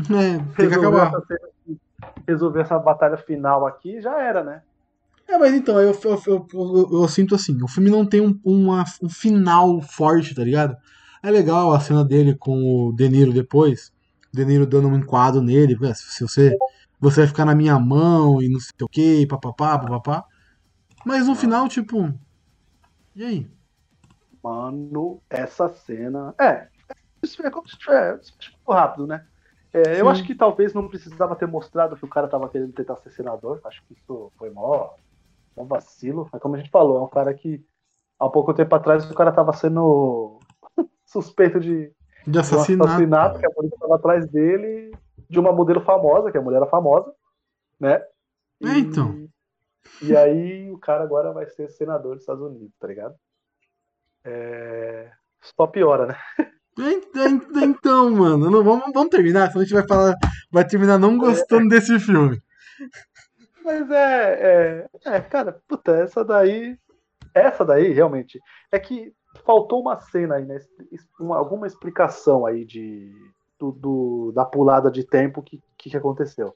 É, 0.00 0.38
tem 0.56 0.68
que 0.68 0.74
acabar. 0.74 1.08
essa, 1.08 1.22
resolver 2.26 2.62
essa 2.62 2.78
batalha 2.78 3.18
final 3.18 3.66
aqui 3.66 4.00
já 4.00 4.18
era, 4.20 4.42
né? 4.42 4.62
É, 5.30 5.38
mas 5.38 5.54
então, 5.54 5.80
eu, 5.80 5.92
eu, 6.04 6.46
eu, 6.52 6.88
eu- 7.02 7.08
sinto 7.08 7.34
assim, 7.36 7.56
o 7.62 7.68
filme 7.68 7.90
não 7.90 8.04
tem 8.06 8.20
um, 8.20 8.38
uma- 8.44 8.84
um 9.02 9.08
final 9.08 9.80
forte, 9.82 10.34
tá 10.34 10.42
ligado? 10.44 10.76
É 11.22 11.30
legal 11.30 11.72
a 11.72 11.80
cena 11.80 12.04
dele 12.04 12.34
com 12.36 12.88
o 12.88 12.92
De 12.94 13.08
Niro 13.08 13.32
depois, 13.32 13.90
o 14.34 14.36
De 14.36 14.44
Niro 14.44 14.66
dando 14.66 14.88
um 14.88 14.96
enquadro 14.98 15.40
nele, 15.42 15.76
"Ué, 15.80 15.94
se 15.94 16.22
você, 16.26 16.56
você 16.98 17.20
vai 17.22 17.28
ficar 17.28 17.44
na 17.44 17.54
minha 17.54 17.78
mão 17.78 18.42
e 18.42 18.48
não 18.48 18.58
sei 18.60 18.72
o 18.82 18.88
que, 18.88 19.26
papapá, 19.28 19.78
papapá. 19.78 20.24
Mas 21.06 21.26
no 21.28 21.34
final, 21.36 21.68
tipo, 21.68 22.12
e 23.14 23.24
aí? 23.24 23.50
Mano, 24.42 25.22
essa 25.28 25.68
cena. 25.68 26.34
É, 26.40 26.68
isso 27.24 27.44
é 27.46 27.50
como 27.50 27.68
se 27.68 27.78
tiver 27.78 28.18
desfecho 28.18 28.52
rápido, 28.68 29.06
né? 29.08 29.26
É, 29.72 30.00
eu 30.00 30.08
acho 30.08 30.24
que 30.24 30.34
talvez 30.34 30.74
não 30.74 30.88
precisava 30.88 31.36
ter 31.36 31.46
mostrado 31.46 31.96
que 31.96 32.04
o 32.04 32.08
cara 32.10 32.28
tava 32.28 32.48
querendo 32.50 32.72
tentar 32.74 32.96
ser 32.98 33.10
senador. 33.10 33.60
Acho 33.64 33.82
que 33.86 33.94
isso 33.94 34.32
foi 34.38 34.50
mó, 34.50 34.90
mó 35.56 35.64
vacilo. 35.64 36.28
É 36.32 36.38
como 36.38 36.54
a 36.54 36.58
gente 36.58 36.70
falou, 36.70 36.98
é 36.98 37.02
um 37.02 37.08
cara 37.08 37.32
que 37.34 37.64
há 38.18 38.28
pouco 38.28 38.54
tempo 38.54 38.74
atrás 38.74 39.10
o 39.10 39.14
cara 39.14 39.32
tava 39.32 39.52
sendo 39.52 40.38
suspeito 41.06 41.58
de, 41.58 41.92
De 42.26 42.30
de 42.32 42.38
um 42.38 42.40
assassinato. 42.40 42.90
assassinato, 42.90 43.38
que 43.38 43.46
a 43.46 43.50
polícia 43.50 43.78
tava 43.78 43.96
atrás 43.96 44.28
dele, 44.28 44.92
de 45.28 45.38
uma 45.38 45.52
modelo 45.52 45.80
famosa, 45.80 46.30
que 46.30 46.38
a 46.38 46.42
mulher 46.42 46.58
era 46.58 46.66
famosa, 46.66 47.12
né? 47.78 48.02
E, 48.60 48.68
É, 48.68 48.78
então. 48.78 49.28
E 50.02 50.16
aí 50.16 50.70
o 50.70 50.78
cara 50.78 51.02
agora 51.02 51.32
vai 51.32 51.46
ser 51.46 51.68
senador 51.70 52.14
dos 52.14 52.22
Estados 52.22 52.42
Unidos, 52.42 52.72
tá 52.78 52.86
ligado? 52.86 53.14
É... 54.24 55.10
Só 55.40 55.66
piora, 55.66 56.06
né? 56.06 56.16
É, 56.78 57.60
é, 57.62 57.64
Então, 57.64 58.10
mano, 58.10 58.50
não, 58.50 58.62
vamos, 58.62 58.92
vamos 58.92 59.10
terminar, 59.10 59.48
senão 59.48 59.62
a 59.62 59.64
gente 59.64 59.74
vai 59.74 59.86
falar, 59.86 60.14
vai 60.50 60.66
terminar 60.66 60.98
não 60.98 61.18
gostando 61.18 61.68
desse 61.68 61.98
filme. 61.98 62.40
Mas 63.64 63.90
é, 63.90 64.86
é, 65.04 65.16
é, 65.16 65.20
cara, 65.20 65.60
puta, 65.68 65.92
essa 65.92 66.24
daí, 66.24 66.78
essa 67.34 67.64
daí 67.64 67.92
realmente 67.92 68.40
é 68.72 68.78
que 68.78 69.12
faltou 69.44 69.80
uma 69.80 69.98
cena 70.00 70.36
aí, 70.36 70.44
né? 70.44 70.58
uma- 71.18 71.36
alguma 71.36 71.66
explicação 71.66 72.46
aí 72.46 72.64
de 72.64 73.12
do, 73.58 73.72
do- 73.72 74.32
da 74.32 74.44
pulada 74.44 74.90
de 74.90 75.04
tempo 75.04 75.42
que, 75.42 75.60
que 75.76 75.94
aconteceu. 75.96 76.54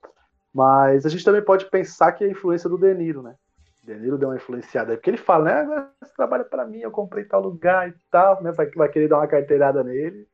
Mas 0.53 1.05
a 1.05 1.09
gente 1.11 1.25
também 1.25 1.45
pode 1.45 1.67
pensar 1.69 2.13
que 2.13 2.25
é 2.25 2.27
a 2.27 2.31
influência 2.31 2.69
do 2.71 2.79
De 2.79 2.95
Niro, 2.95 3.23
né? 3.23 3.35
De 3.83 3.95
Niro 3.95 4.17
deu 4.17 4.31
uma 4.31 4.37
influenciada 4.37 4.93
aí, 4.93 4.97
porque 4.97 5.11
ele 5.11 5.19
fala, 5.19 5.45
né? 5.45 5.53
Agora 5.61 5.91
você 6.03 6.15
trabalha 6.15 6.45
pra 6.45 6.65
mim, 6.65 6.79
eu 6.79 6.91
comprei 6.91 7.25
tal 7.25 7.43
lugar 7.43 7.89
e 7.89 7.95
tal, 8.11 8.43
né? 8.43 8.53
Vai, 8.53 8.71
vai 8.71 8.89
querer 8.89 9.09
dar 9.09 9.19
uma 9.19 9.27
carteirada 9.27 9.85
nele. 9.85 10.27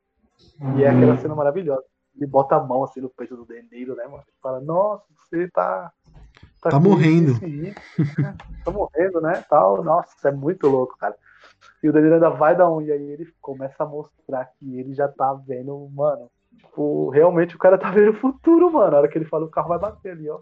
E 0.77 0.85
é 0.85 0.91
aquela 0.91 1.17
cena 1.17 1.35
maravilhosa. 1.35 1.83
Ele 2.15 2.27
bota 2.27 2.55
a 2.57 2.61
mão 2.63 2.85
assim 2.85 3.01
no 3.01 3.11
peito 3.11 3.37
do 3.37 3.45
De 3.47 3.61
Niro, 3.73 3.97
né, 3.97 4.05
mano? 4.05 4.23
Ele 4.27 4.37
fala, 4.41 4.61
nossa, 4.61 5.05
você 5.29 5.49
tá. 5.49 5.91
Tá 6.63 6.71
com 6.71 6.81
morrendo. 6.81 7.33
né? 7.41 7.75
tá 8.65 8.71
morrendo, 8.71 9.21
né? 9.21 9.43
Tal. 9.49 9.83
Nossa, 9.83 10.15
isso 10.17 10.29
é 10.29 10.33
muito 10.33 10.67
louco, 10.69 10.97
cara. 10.99 11.15
E 11.83 11.89
o 11.89 11.93
De 11.93 12.01
Niro 12.01 12.15
ainda 12.15 12.31
vai 12.31 12.55
dar 12.57 12.71
um, 12.71 12.83
e 12.83 12.93
aí 12.93 13.03
ele 13.03 13.27
começa 13.41 13.83
a 13.83 13.87
mostrar 13.87 14.45
que 14.59 14.79
ele 14.79 14.93
já 14.95 15.09
tá 15.09 15.33
vendo, 15.47 15.89
mano. 15.95 16.29
Tipo, 16.59 17.09
realmente 17.11 17.57
o 17.57 17.59
cara 17.59 17.79
tá 17.79 17.91
vendo 17.91 18.11
o 18.11 18.21
futuro, 18.21 18.71
mano. 18.73 18.91
Na 18.91 18.99
hora 18.99 19.09
que 19.09 19.17
ele 19.17 19.25
fala, 19.25 19.47
o 19.47 19.51
carro 19.51 19.69
vai 19.69 19.79
bater 19.79 20.13
ali, 20.13 20.29
ó. 20.29 20.39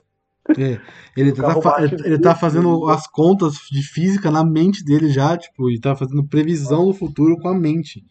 É, 0.51 0.81
ele, 1.17 1.33
tá, 1.35 1.77
ele, 1.83 2.19
tá 2.19 2.35
fazendo 2.35 2.89
as 2.89 3.07
contas 3.07 3.55
de 3.71 3.83
física 3.83 4.31
na 4.31 4.43
mente 4.43 4.83
dele 4.85 5.11
já, 5.11 5.37
tipo, 5.37 5.71
e 5.71 5.79
tá 5.81 5.95
fazendo 5.95 6.27
previsão 6.27 6.87
do 6.87 6.95
futuro 6.95 7.37
com 7.39 7.49
a 7.49 7.55
mente. 7.55 8.05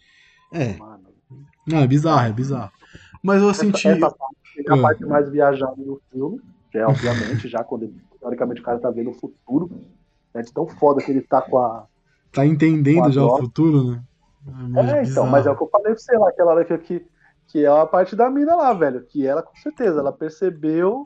É, 0.53 0.77
Mano, 0.77 1.09
não, 1.67 1.79
é 1.79 1.87
bizarro, 1.87 2.27
é 2.27 2.31
bizarro. 2.31 2.71
Mas 3.21 3.41
eu 3.41 3.53
senti. 3.53 3.87
essa 3.87 4.09
parte 4.11 4.37
é 4.65 4.71
a 4.71 4.75
Ah. 4.75 4.81
parte 4.81 5.05
mais 5.05 5.29
viajada 5.29 5.75
do 5.75 5.99
filme, 6.11 6.39
que 6.71 6.77
é 6.77 6.85
obviamente 6.85 7.47
já 7.47 7.63
quando 7.63 7.91
teoricamente 8.19 8.61
o 8.61 8.63
cara 8.63 8.79
tá 8.79 8.89
vendo 8.91 9.11
o 9.11 9.13
futuro. 9.13 9.69
É 10.33 10.41
de 10.41 10.51
tão 10.53 10.67
foda 10.67 11.01
que 11.03 11.09
ele 11.11 11.21
tá 11.21 11.41
com 11.41 11.57
a. 11.57 11.85
Tá 12.31 12.45
entendendo 12.45 13.05
a 13.05 13.09
já 13.11 13.23
o 13.23 13.37
futuro, 13.37 13.91
né? 13.91 14.03
mais 14.45 14.89
É, 14.89 15.03
então, 15.03 15.25
mas 15.25 15.45
é 15.45 15.51
o 15.51 15.55
que 15.55 15.63
eu 15.63 15.69
falei 15.69 15.93
pra 15.93 15.97
você 15.97 16.17
lá, 16.17 16.29
aquela 16.29 16.51
hora 16.53 16.65
que, 16.65 16.77
que, 16.77 17.05
que 17.47 17.65
é 17.65 17.67
a 17.67 17.85
parte 17.85 18.15
da 18.15 18.29
mina 18.29 18.55
lá, 18.55 18.73
velho. 18.73 19.03
Que 19.03 19.25
ela, 19.25 19.41
com 19.41 19.55
certeza, 19.55 19.99
ela 19.99 20.11
percebeu 20.13 21.03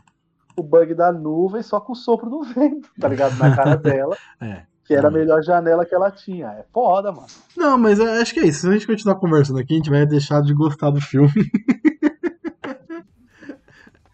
o 0.57 0.64
bug 0.64 0.93
da 0.93 1.12
nuvem 1.12 1.64
só 1.64 1.80
com 1.80 1.93
o 1.93 1.95
sopro 1.95 2.30
do 2.30 2.41
vento, 2.53 2.89
tá 2.99 3.07
ligado? 3.07 3.38
Na 3.38 3.55
cara 3.55 3.78
dela, 3.78 4.18
É. 4.41 4.64
que 4.86 4.93
era 4.93 5.07
a 5.07 5.12
melhor 5.12 5.41
janela 5.43 5.86
que 5.86 5.95
ela 5.95 6.12
tinha. 6.12 6.47
É 6.47 6.66
foda, 6.74 7.12
mano. 7.12 7.28
Não, 7.55 7.78
mas 7.78 7.99
eu 7.99 8.05
acho 8.22 8.34
que 8.34 8.41
é 8.41 8.47
isso. 8.47 8.62
Se 8.62 8.68
a 8.68 8.72
gente 8.74 8.88
continuar 8.88 9.16
conversando 9.16 9.59
aqui, 9.59 9.74
a 9.74 9.78
gente 9.78 9.89
vai 9.89 10.05
deixar 10.05 10.41
de 10.41 10.53
gostar 10.53 10.89
do 10.91 10.99
filme. 10.99 11.32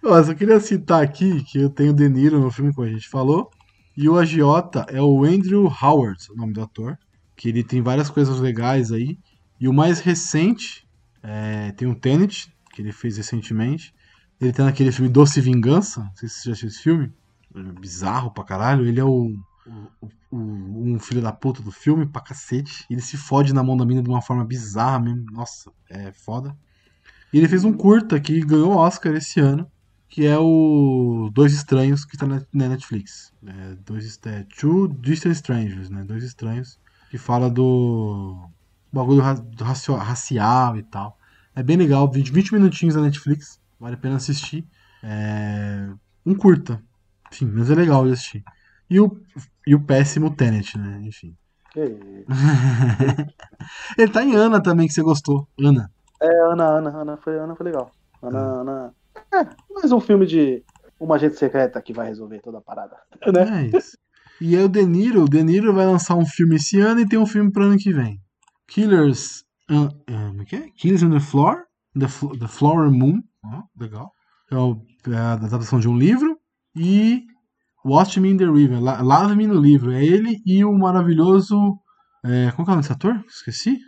Ó, 0.04 0.24
só 0.24 0.34
queria 0.34 0.60
citar 0.60 1.04
aqui 1.04 1.44
que 1.44 1.58
eu 1.60 1.70
tenho 1.70 1.92
o 1.92 1.96
De 1.96 2.08
Niro 2.08 2.40
no 2.40 2.52
filme, 2.52 2.74
como 2.74 2.88
a 2.88 2.92
gente 2.92 3.10
falou. 3.10 3.50
E 3.96 4.08
o 4.08 4.18
agiota 4.18 4.86
é 4.90 5.02
o 5.02 5.24
Andrew 5.24 5.66
Howard, 5.82 6.18
o 6.32 6.36
nome 6.36 6.54
do 6.54 6.62
ator. 6.62 6.98
Que 7.36 7.50
ele 7.50 7.64
tem 7.64 7.82
várias 7.82 8.10
coisas 8.10 8.40
legais 8.40 8.92
aí. 8.92 9.18
E 9.60 9.68
o 9.68 9.74
mais 9.74 10.00
recente 10.00 10.88
é, 11.24 11.72
tem 11.74 11.88
o 11.88 11.96
Tenet, 11.96 12.48
que 12.74 12.82
ele 12.82 12.92
fez 12.92 13.18
recentemente. 13.18 13.94
Ele 14.40 14.54
tá 14.54 14.64
naquele 14.66 14.92
filme 14.92 15.10
Doce 15.10 15.42
Vingança. 15.42 16.02
Não 16.02 16.16
sei 16.16 16.30
se 16.30 16.36
você 16.42 16.50
já 16.50 16.52
assistiu 16.54 16.68
esse 16.70 16.82
filme. 16.84 17.12
Bizarro 17.80 18.32
pra 18.32 18.44
caralho. 18.44 18.86
Ele 18.86 19.00
é 19.00 19.04
o, 19.04 19.34
o- 20.02 20.08
o- 20.32 20.38
um 20.94 21.00
filho 21.00 21.22
da 21.22 21.34
puta 21.34 21.62
do 21.62 21.72
filme 21.72 22.06
pra 22.06 22.22
cacete. 22.22 22.86
Ele 22.90 23.02
se 23.02 23.18
fode 23.18 23.52
na 23.54 23.64
mão 23.64 23.76
da 23.76 23.86
mina 23.86 24.04
de 24.04 24.10
uma 24.10 24.22
forma 24.22 24.46
bizarra 24.46 25.00
mesmo. 25.00 25.26
Nossa, 25.32 25.72
é 25.90 26.12
foda. 26.12 26.56
E 27.34 27.38
ele 27.38 27.48
fez 27.48 27.64
um 27.64 27.74
curta 27.74 28.20
que 28.20 28.40
ganhou 28.42 28.76
Oscar 28.76 29.16
esse 29.16 29.40
ano. 29.40 29.68
Que 30.10 30.26
é 30.26 30.38
o 30.38 31.30
Dois 31.34 31.54
Estranhos, 31.54 32.06
que 32.06 32.18
tá 32.18 32.26
na 32.26 32.42
na 32.54 32.70
Netflix. 32.70 33.34
É, 33.46 33.76
dois, 33.86 34.20
é, 34.26 34.46
Two 34.58 34.88
Distant 34.88 35.34
Strangers, 35.36 35.90
né? 35.90 36.04
Dois 36.04 36.24
Estranhos. 36.24 36.80
Que 37.10 37.18
fala 37.18 37.50
do 37.50 38.50
bagulho 38.92 39.22
ra- 39.22 39.44
racial 40.04 40.78
e 40.78 40.84
tal. 40.84 41.18
É 41.56 41.62
bem 41.64 41.78
legal, 41.78 42.10
20, 42.10 42.32
20 42.32 42.54
minutinhos 42.54 42.96
na 42.96 43.02
Netflix. 43.02 43.60
Vale 43.80 43.96
a 43.96 43.98
pena 43.98 44.16
assistir. 44.16 44.66
É 45.04 45.90
um 46.26 46.36
curta. 46.36 46.82
Enfim, 47.32 47.46
mas 47.54 47.70
é 47.70 47.76
legal 47.76 48.06
de 48.06 48.14
assistir. 48.14 48.44
E 48.90 49.00
o, 49.00 49.20
e 49.66 49.76
o 49.76 49.82
péssimo 49.82 50.34
Tenet, 50.34 50.78
né? 50.78 51.02
Enfim. 51.04 51.36
Ele 53.98 54.12
tá 54.12 54.24
em 54.24 54.36
Ana 54.36 54.62
também, 54.62 54.88
que 54.88 54.94
você 54.94 55.02
gostou. 55.04 55.48
Ana. 55.60 55.92
É, 56.22 56.28
Ana, 56.52 56.66
Ana, 56.66 56.90
Ana 57.02 57.18
foi, 57.18 57.38
Ana 57.38 57.56
foi 57.56 57.66
legal. 57.66 57.92
Ana, 58.22 58.40
Ana. 58.40 58.94
É, 59.34 59.46
mais 59.74 59.92
um 59.92 60.00
filme 60.00 60.26
de 60.26 60.64
uma 61.00 61.16
agente 61.16 61.36
secreta 61.38 61.82
que 61.82 61.94
vai 61.94 62.08
resolver 62.08 62.40
toda 62.42 62.58
a 62.60 62.62
parada. 62.62 62.96
Né? 63.34 63.72
É 63.74 63.78
isso. 63.78 63.98
E 64.40 64.56
aí 64.56 64.64
o 64.64 64.70
De 64.70 64.86
Niro, 64.86 65.24
o 65.24 65.30
De 65.30 65.44
Niro 65.44 65.74
vai 65.74 65.86
lançar 65.86 66.16
um 66.16 66.26
filme 66.26 66.56
esse 66.56 66.80
ano 66.80 67.00
e 67.02 67.08
tem 67.08 67.18
um 67.20 67.26
filme 67.26 67.52
pro 67.52 67.64
ano 67.64 67.78
que 67.78 67.92
vem. 67.92 68.20
Killers. 68.68 69.44
é 69.70 70.46
que 70.46 70.56
é? 70.56 70.70
Killers 70.78 71.04
on 71.04 71.10
the 71.10 71.20
Floor? 71.20 71.64
The, 72.00 72.08
Flo- 72.08 72.38
the 72.38 72.48
Flower 72.48 72.92
Moon. 72.92 73.22
Ó, 73.44 73.64
legal. 73.80 74.12
É, 74.52 74.56
o- 74.56 74.82
é 75.10 75.16
a 75.18 75.34
adaptação 75.34 75.80
de 75.80 75.90
um 75.90 75.98
livro. 75.98 76.38
E 76.76 77.24
Watch 77.84 78.20
Me 78.20 78.30
in 78.30 78.38
the 78.38 78.46
River. 78.46 78.80
La- 78.82 79.02
Lave-me 79.02 79.48
no 79.48 79.60
livro. 79.60 79.92
É 79.92 80.04
ele 80.06 80.38
e 80.46 80.64
o 80.64 80.72
maravilhoso. 80.78 81.58
É, 82.24 82.52
como 82.52 82.66
que 82.66 82.70
é 82.70 82.74
o 82.74 82.76
nome 82.76 82.82
desse 82.82 82.94
ator? 82.94 83.24
Esqueci. 83.28 83.80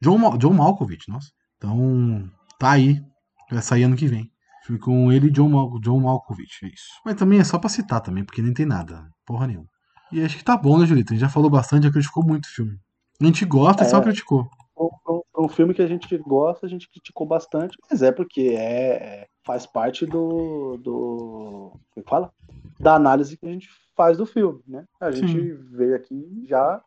John, 0.00 0.16
Ma- 0.18 0.36
John 0.38 0.54
Malkovich, 0.54 1.10
nossa. 1.10 1.28
Então, 1.58 2.30
tá 2.58 2.70
aí. 2.72 3.02
Vai 3.50 3.60
sair 3.62 3.82
ano 3.82 3.96
que 3.96 4.06
vem. 4.06 4.30
Filme 4.68 4.78
com 4.82 5.10
ele 5.10 5.28
e 5.28 5.30
John, 5.30 5.48
Mal 5.48 5.78
John 5.80 5.98
Malkovich, 5.98 6.62
é 6.62 6.68
isso. 6.68 6.88
Mas 7.02 7.14
também 7.14 7.38
é 7.38 7.44
só 7.44 7.58
pra 7.58 7.70
citar 7.70 8.02
também, 8.02 8.22
porque 8.22 8.42
nem 8.42 8.52
tem 8.52 8.66
nada. 8.66 9.08
Porra 9.24 9.46
nenhuma. 9.46 9.66
E 10.12 10.22
acho 10.22 10.36
que 10.36 10.44
tá 10.44 10.58
bom, 10.58 10.78
né, 10.78 10.84
Julito? 10.84 11.10
A 11.12 11.16
gente 11.16 11.22
já 11.22 11.28
falou 11.30 11.48
bastante, 11.48 11.84
já 11.84 11.90
criticou 11.90 12.22
muito 12.22 12.44
o 12.44 12.48
filme. 12.50 12.76
A 13.18 13.24
gente 13.24 13.46
gosta 13.46 13.82
e 13.82 13.86
É. 13.86 13.88
só 13.88 13.98
criticou. 14.02 14.46
Um, 14.78 14.90
um- 15.08 15.44
um 15.44 15.48
filme 15.48 15.72
que 15.72 15.80
a 15.80 15.86
gente 15.86 16.14
gosta, 16.18 16.66
a 16.66 16.68
gente 16.68 16.86
criticou 16.90 17.26
bastante, 17.26 17.78
mas 17.90 18.02
é 18.02 18.12
porque 18.12 18.42
é, 18.58 18.90
é- 19.22 19.26
faz 19.42 19.64
parte 19.66 20.04
do. 20.04 20.76
do 20.82 21.70
como 21.72 21.80
é 21.96 22.02
que 22.02 22.10
fala? 22.10 22.30
Da 22.78 22.94
análise 22.94 23.38
que 23.38 23.46
a 23.46 23.50
gente 23.50 23.68
faz 23.96 24.18
do 24.18 24.26
filme, 24.26 24.60
né? 24.68 24.84
A 25.00 25.10
gente 25.10 25.32
Sim. 25.32 25.54
veio 25.76 25.96
aqui 25.96 26.44
já, 26.46 26.80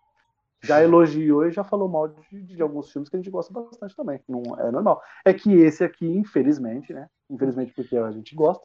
já 0.63 0.83
elogiou 0.83 1.45
e 1.45 1.51
já 1.51 1.63
falou 1.63 1.89
mal 1.89 2.07
de, 2.07 2.41
de 2.43 2.61
alguns 2.61 2.91
filmes 2.91 3.09
que 3.09 3.15
a 3.15 3.19
gente 3.19 3.31
gosta 3.31 3.51
bastante 3.53 3.95
também. 3.95 4.19
Não, 4.27 4.41
é 4.59 4.71
normal. 4.71 5.01
É 5.25 5.33
que 5.33 5.53
esse 5.53 5.83
aqui, 5.83 6.05
infelizmente, 6.07 6.93
né? 6.93 7.07
Infelizmente 7.29 7.73
porque 7.73 7.97
a 7.97 8.11
gente 8.11 8.35
gosta, 8.35 8.63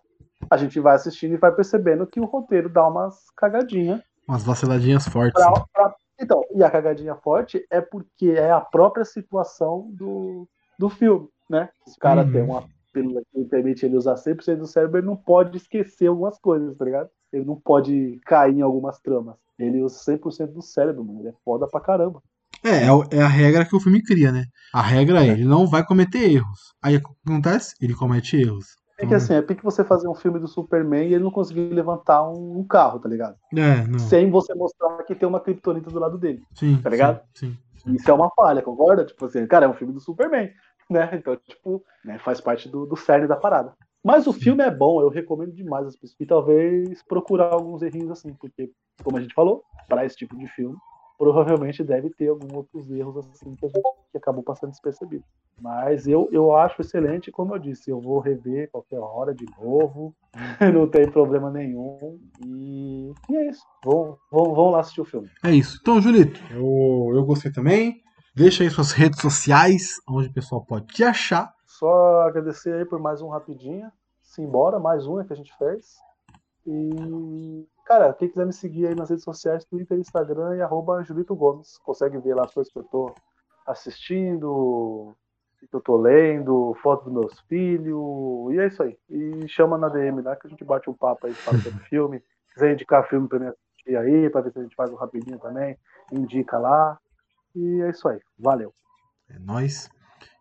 a 0.51 0.57
gente 0.57 0.79
vai 0.81 0.95
assistindo 0.97 1.35
e 1.35 1.39
vai 1.39 1.53
percebendo 1.53 2.07
que 2.07 2.21
o 2.21 2.25
roteiro 2.25 2.69
dá 2.69 2.87
umas 2.87 3.31
cagadinhas 3.37 4.01
Umas 4.29 4.43
vaciladinhas 4.43 5.07
fortes. 5.07 5.41
Pra- 5.41 5.65
pra- 5.73 5.95
então, 6.21 6.43
e 6.53 6.65
a 6.65 6.71
cagadinha 6.71 7.15
forte 7.15 7.65
é 7.71 7.81
porque 7.81 8.31
é 8.31 8.51
a 8.51 8.61
própria 8.61 9.05
situação 9.05 9.89
do, 9.93 10.49
do 10.79 10.89
filme, 10.89 11.29
né? 11.49 11.69
O 11.87 12.01
cara 12.01 12.23
Uhum. 12.25 12.33
tem 12.33 12.43
uma 12.43 12.65
pílula 12.93 13.21
que 13.33 13.45
permite 13.45 13.87
ele 13.87 13.97
usar 13.97 14.17
100% 14.17 14.57
do 14.59 14.67
cérebro, 14.67 14.99
ele 14.99 15.07
não 15.07 15.15
pode 15.17 15.59
esquecer 15.59 16.09
algumas 16.09 16.39
coisas, 16.41 16.77
tá 16.77 16.85
ligado? 16.85 17.09
Ele 17.33 17.45
não 17.45 17.57
pode 17.57 18.21
cair 18.25 18.57
em 18.57 18.63
algumas 18.63 18.99
tramas. 19.01 19.37
Ele 19.59 19.83
usa 19.83 19.99
100% 19.99 20.53
do 20.53 20.63
cérebro, 20.63 21.05
mano. 21.05 21.21
Ele 21.21 21.29
é 21.29 21.35
foda 21.45 21.67
pra 21.67 21.81
caramba. 21.81 22.23
É, 22.65 22.85
é, 22.85 23.19
é 23.19 23.23
a 23.23 23.29
regra 23.29 23.65
que 23.65 23.77
o 23.77 23.81
filme 23.81 24.03
cria, 24.03 24.33
né? 24.33 24.45
A 24.73 24.83
regra 24.83 25.25
é, 25.25 25.29
ele 25.29 25.45
não 25.45 25.67
vai 25.67 25.85
cometer 25.85 26.31
erros. 26.31 26.75
Aí 26.83 26.97
o 26.97 27.03
que 27.03 27.09
acontece? 27.27 27.75
Ele 27.81 27.95
comete 27.95 28.37
erros. 28.37 28.77
É 28.99 29.01
que 29.01 29.07
Então, 29.07 29.19
assim, 29.19 29.35
é 29.35 29.43
pique 29.43 29.63
você 29.63 29.85
fazer 29.85 30.09
um 30.09 30.15
filme 30.15 30.39
do 30.39 30.49
Superman 30.49 31.07
e 31.07 31.15
ele 31.15 31.25
não 31.25 31.31
conseguir 31.31 31.69
levantar 31.69 32.27
um, 32.31 32.59
um 32.59 32.67
carro, 32.67 32.99
tá 32.99 33.09
ligado? 33.09 33.37
É, 33.55 33.87
não. 33.87 33.99
Sem 33.99 34.31
você 34.31 34.55
mostrar 34.55 35.03
que 35.05 35.15
tem 35.15 35.29
uma 35.29 35.41
criptonita 35.41 35.91
do 35.91 35.99
lado 35.99 36.17
dele. 36.17 36.41
Sim, 36.55 36.81
tá 36.83 36.89
ligado? 36.89 37.21
Sim, 37.35 37.57
sim. 37.77 37.95
Isso 37.95 38.11
é 38.11 38.15
uma 38.15 38.31
falha, 38.35 38.63
concorda? 38.63 39.05
Tipo 39.05 39.27
assim, 39.27 39.47
cara, 39.47 39.67
é 39.67 39.69
um 39.69 39.75
filme 39.75 39.93
do 39.93 40.01
Superman, 40.01 40.51
né? 40.89 41.11
Então, 41.13 41.37
tipo, 41.37 41.85
né, 42.05 42.19
faz 42.19 42.41
parte 42.41 42.69
do, 42.71 42.87
do 42.87 42.97
cerne 42.97 43.27
da 43.27 43.37
parada. 43.37 43.75
Mas 44.07 44.29
o 44.29 44.33
filme 44.33 44.63
é 44.63 44.71
bom, 44.71 45.01
eu 45.01 45.09
recomendo 45.09 45.53
demais 45.53 45.85
as 45.85 45.97
pessoas. 45.97 46.17
E 46.21 46.25
talvez 46.25 47.03
procurar 47.03 47.53
alguns 47.53 47.83
errinhos 47.83 48.13
assim, 48.13 48.33
porque, 48.35 48.71
como 49.03 49.17
a 49.17 49.21
gente 49.21 49.35
falou, 49.35 49.65
para 49.89 50.07
esse 50.07 50.17
tipo 50.17 50.39
de 50.39 50.47
filme, 50.47 50.77
provavelmente 51.19 51.83
deve 51.83 52.11
ter 52.11 52.29
alguns 52.29 52.53
outros 52.53 52.89
erros 52.89 53.17
assim 53.17 53.57
que 53.57 53.67
a 53.67 53.69
gente 53.69 53.83
que 54.13 54.19
acabou 54.19 54.45
passando 54.45 54.71
despercebido. 54.71 55.25
Mas 55.61 56.07
eu, 56.07 56.29
eu 56.31 56.55
acho 56.55 56.83
excelente, 56.83 57.33
como 57.33 57.53
eu 57.53 57.59
disse, 57.59 57.91
eu 57.91 58.01
vou 58.01 58.21
rever 58.21 58.71
qualquer 58.71 59.01
hora 59.01 59.35
de 59.35 59.45
novo, 59.61 60.15
não 60.73 60.89
tem 60.89 61.11
problema 61.11 61.51
nenhum. 61.51 62.21
E, 62.45 63.11
e 63.29 63.37
é 63.37 63.49
isso. 63.49 63.65
Vão, 63.83 64.17
vão, 64.31 64.55
vão 64.55 64.71
lá 64.71 64.81
assistir 64.83 65.01
o 65.01 65.05
filme. 65.05 65.29
É 65.45 65.51
isso. 65.51 65.79
Então, 65.83 66.01
Julito, 66.01 66.41
eu, 66.53 67.13
eu 67.13 67.25
gostei 67.25 67.51
também. 67.51 67.97
Deixa 68.37 68.63
aí 68.63 68.71
suas 68.71 68.93
redes 68.93 69.21
sociais, 69.21 69.95
onde 70.09 70.29
o 70.29 70.33
pessoal 70.33 70.65
pode 70.65 70.87
te 70.87 71.03
achar. 71.03 71.56
Só 71.79 72.23
agradecer 72.23 72.73
aí 72.73 72.87
por 72.87 72.99
mais 72.99 73.21
um 73.21 73.29
rapidinho. 73.29 73.93
Simbora, 74.23 74.79
mais 74.79 75.07
um 75.07 75.21
é 75.21 75.25
que 75.25 75.33
a 75.35 75.37
gente 75.37 75.55
fez. 75.59 75.97
E, 76.67 77.69
cara, 77.85 78.15
quem 78.15 78.31
quiser 78.31 78.47
me 78.47 78.53
seguir 78.53 78.87
aí 78.87 78.95
nas 78.95 79.11
redes 79.11 79.25
sociais, 79.25 79.67
Twitter, 79.67 79.99
Instagram 79.99 80.57
e 80.57 80.63
arroba 80.63 81.03
Julito 81.03 81.37
Gomes. 81.37 81.77
Consegue 81.79 82.17
ver 82.17 82.35
lá 82.35 82.45
as 82.45 82.55
coisas 82.55 82.73
que 82.73 82.79
eu 82.79 82.85
tô 82.85 83.15
assistindo, 83.67 85.15
que 85.59 85.77
eu 85.77 85.81
tô 85.83 85.99
lendo, 85.99 86.75
fotos 86.83 87.05
dos 87.05 87.13
meus 87.13 87.41
filhos. 87.41 88.55
E 88.55 88.59
é 88.59 88.69
isso 88.69 88.83
aí. 88.83 88.99
E 89.11 89.47
chama 89.47 89.77
na 89.77 89.91
DM 89.91 90.23
lá 90.23 90.35
que 90.35 90.47
a 90.47 90.51
gente 90.51 90.65
bate 90.65 90.89
um 90.89 90.95
papo 90.95 91.27
aí, 91.27 91.35
fala 91.35 91.59
sobre 91.59 91.79
filme. 91.91 92.21
Se 92.21 92.55
quiser 92.55 92.73
indicar 92.73 93.07
filme 93.07 93.29
pra 93.29 93.39
mim 93.39 93.49
assistir 93.49 93.97
aí, 93.99 94.31
pra 94.31 94.41
ver 94.41 94.51
se 94.51 94.59
a 94.59 94.63
gente 94.63 94.75
faz 94.75 94.91
um 94.91 94.97
rapidinho 94.97 95.39
também, 95.39 95.77
indica 96.11 96.57
lá. 96.57 96.99
E 97.55 97.83
é 97.83 97.91
isso 97.91 98.09
aí. 98.09 98.19
Valeu. 98.39 98.73
É 99.29 99.39
nóis. 99.39 99.91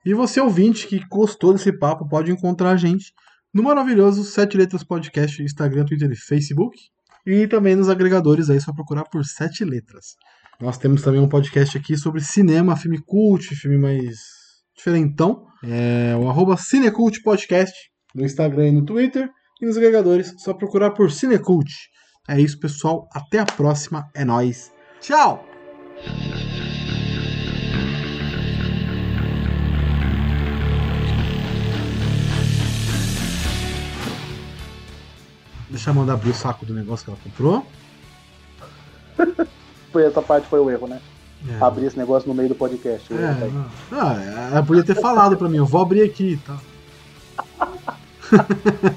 E 0.06 0.14
você, 0.14 0.40
ouvinte, 0.40 0.88
que 0.88 1.00
gostou 1.10 1.52
desse 1.52 1.72
papo, 1.78 2.08
pode 2.08 2.32
encontrar 2.32 2.72
a 2.72 2.78
gente 2.78 3.12
no 3.54 3.64
maravilhoso 3.64 4.24
Sete 4.24 4.58
Letras 4.58 4.84
Podcast, 4.84 5.42
Instagram, 5.42 5.86
Twitter 5.86 6.12
e 6.12 6.16
Facebook. 6.16 6.78
E 7.26 7.48
também 7.48 7.76
nos 7.76 7.90
agregadores 7.90 8.50
aí, 8.50 8.62
só 8.62 8.72
procurar 8.72 9.06
por 9.06 9.26
Sete 9.26 9.66
Letras. 9.66 10.16
Nós 10.62 10.78
temos 10.78 11.02
também 11.02 11.20
um 11.20 11.28
podcast 11.28 11.78
aqui 11.78 11.98
sobre 11.98 12.22
cinema, 12.22 12.78
filme 12.78 13.02
cult, 13.04 13.56
filme 13.56 13.78
mais 13.78 14.16
diferentão. 14.76 15.48
É 15.64 16.16
o 16.16 16.30
arroba 16.30 16.56
Cinecult 16.56 17.22
Podcast 17.24 17.74
no 18.14 18.24
Instagram 18.24 18.68
e 18.68 18.72
no 18.72 18.86
Twitter. 18.86 19.30
E 19.62 19.66
nos 19.66 19.78
agregadores, 19.78 20.34
só 20.38 20.54
procurar 20.54 20.92
por 20.92 21.12
Cinecult. 21.12 21.72
É 22.28 22.40
isso, 22.40 22.60
pessoal. 22.60 23.08
Até 23.14 23.40
a 23.40 23.46
próxima. 23.46 24.10
É 24.14 24.24
nóis. 24.24 24.72
Tchau! 25.00 25.46
Deixa 35.76 35.90
a 35.90 35.92
Amanda 35.92 36.14
abrir 36.14 36.30
o 36.30 36.34
saco 36.34 36.66
do 36.66 36.74
negócio 36.74 37.04
que 37.04 37.12
ela 37.12 37.20
comprou. 37.22 37.68
Foi 39.92 40.06
essa 40.06 40.22
parte 40.22 40.48
foi 40.48 40.62
o 40.62 40.70
erro, 40.70 40.88
né? 40.88 41.02
É. 41.50 41.62
Abrir 41.62 41.88
esse 41.88 41.98
negócio 41.98 42.30
no 42.30 42.34
meio 42.34 42.48
do 42.48 42.56
podcast. 42.56 43.14
É, 43.14 43.50
não. 43.52 43.66
Ah, 43.92 44.50
ela 44.54 44.64
podia 44.64 44.86
ter 44.86 44.96
falado 44.96 45.36
pra 45.36 45.50
mim, 45.50 45.58
eu 45.58 45.66
vou 45.66 45.82
abrir 45.82 46.04
aqui, 46.04 46.40
tá? 46.46 46.58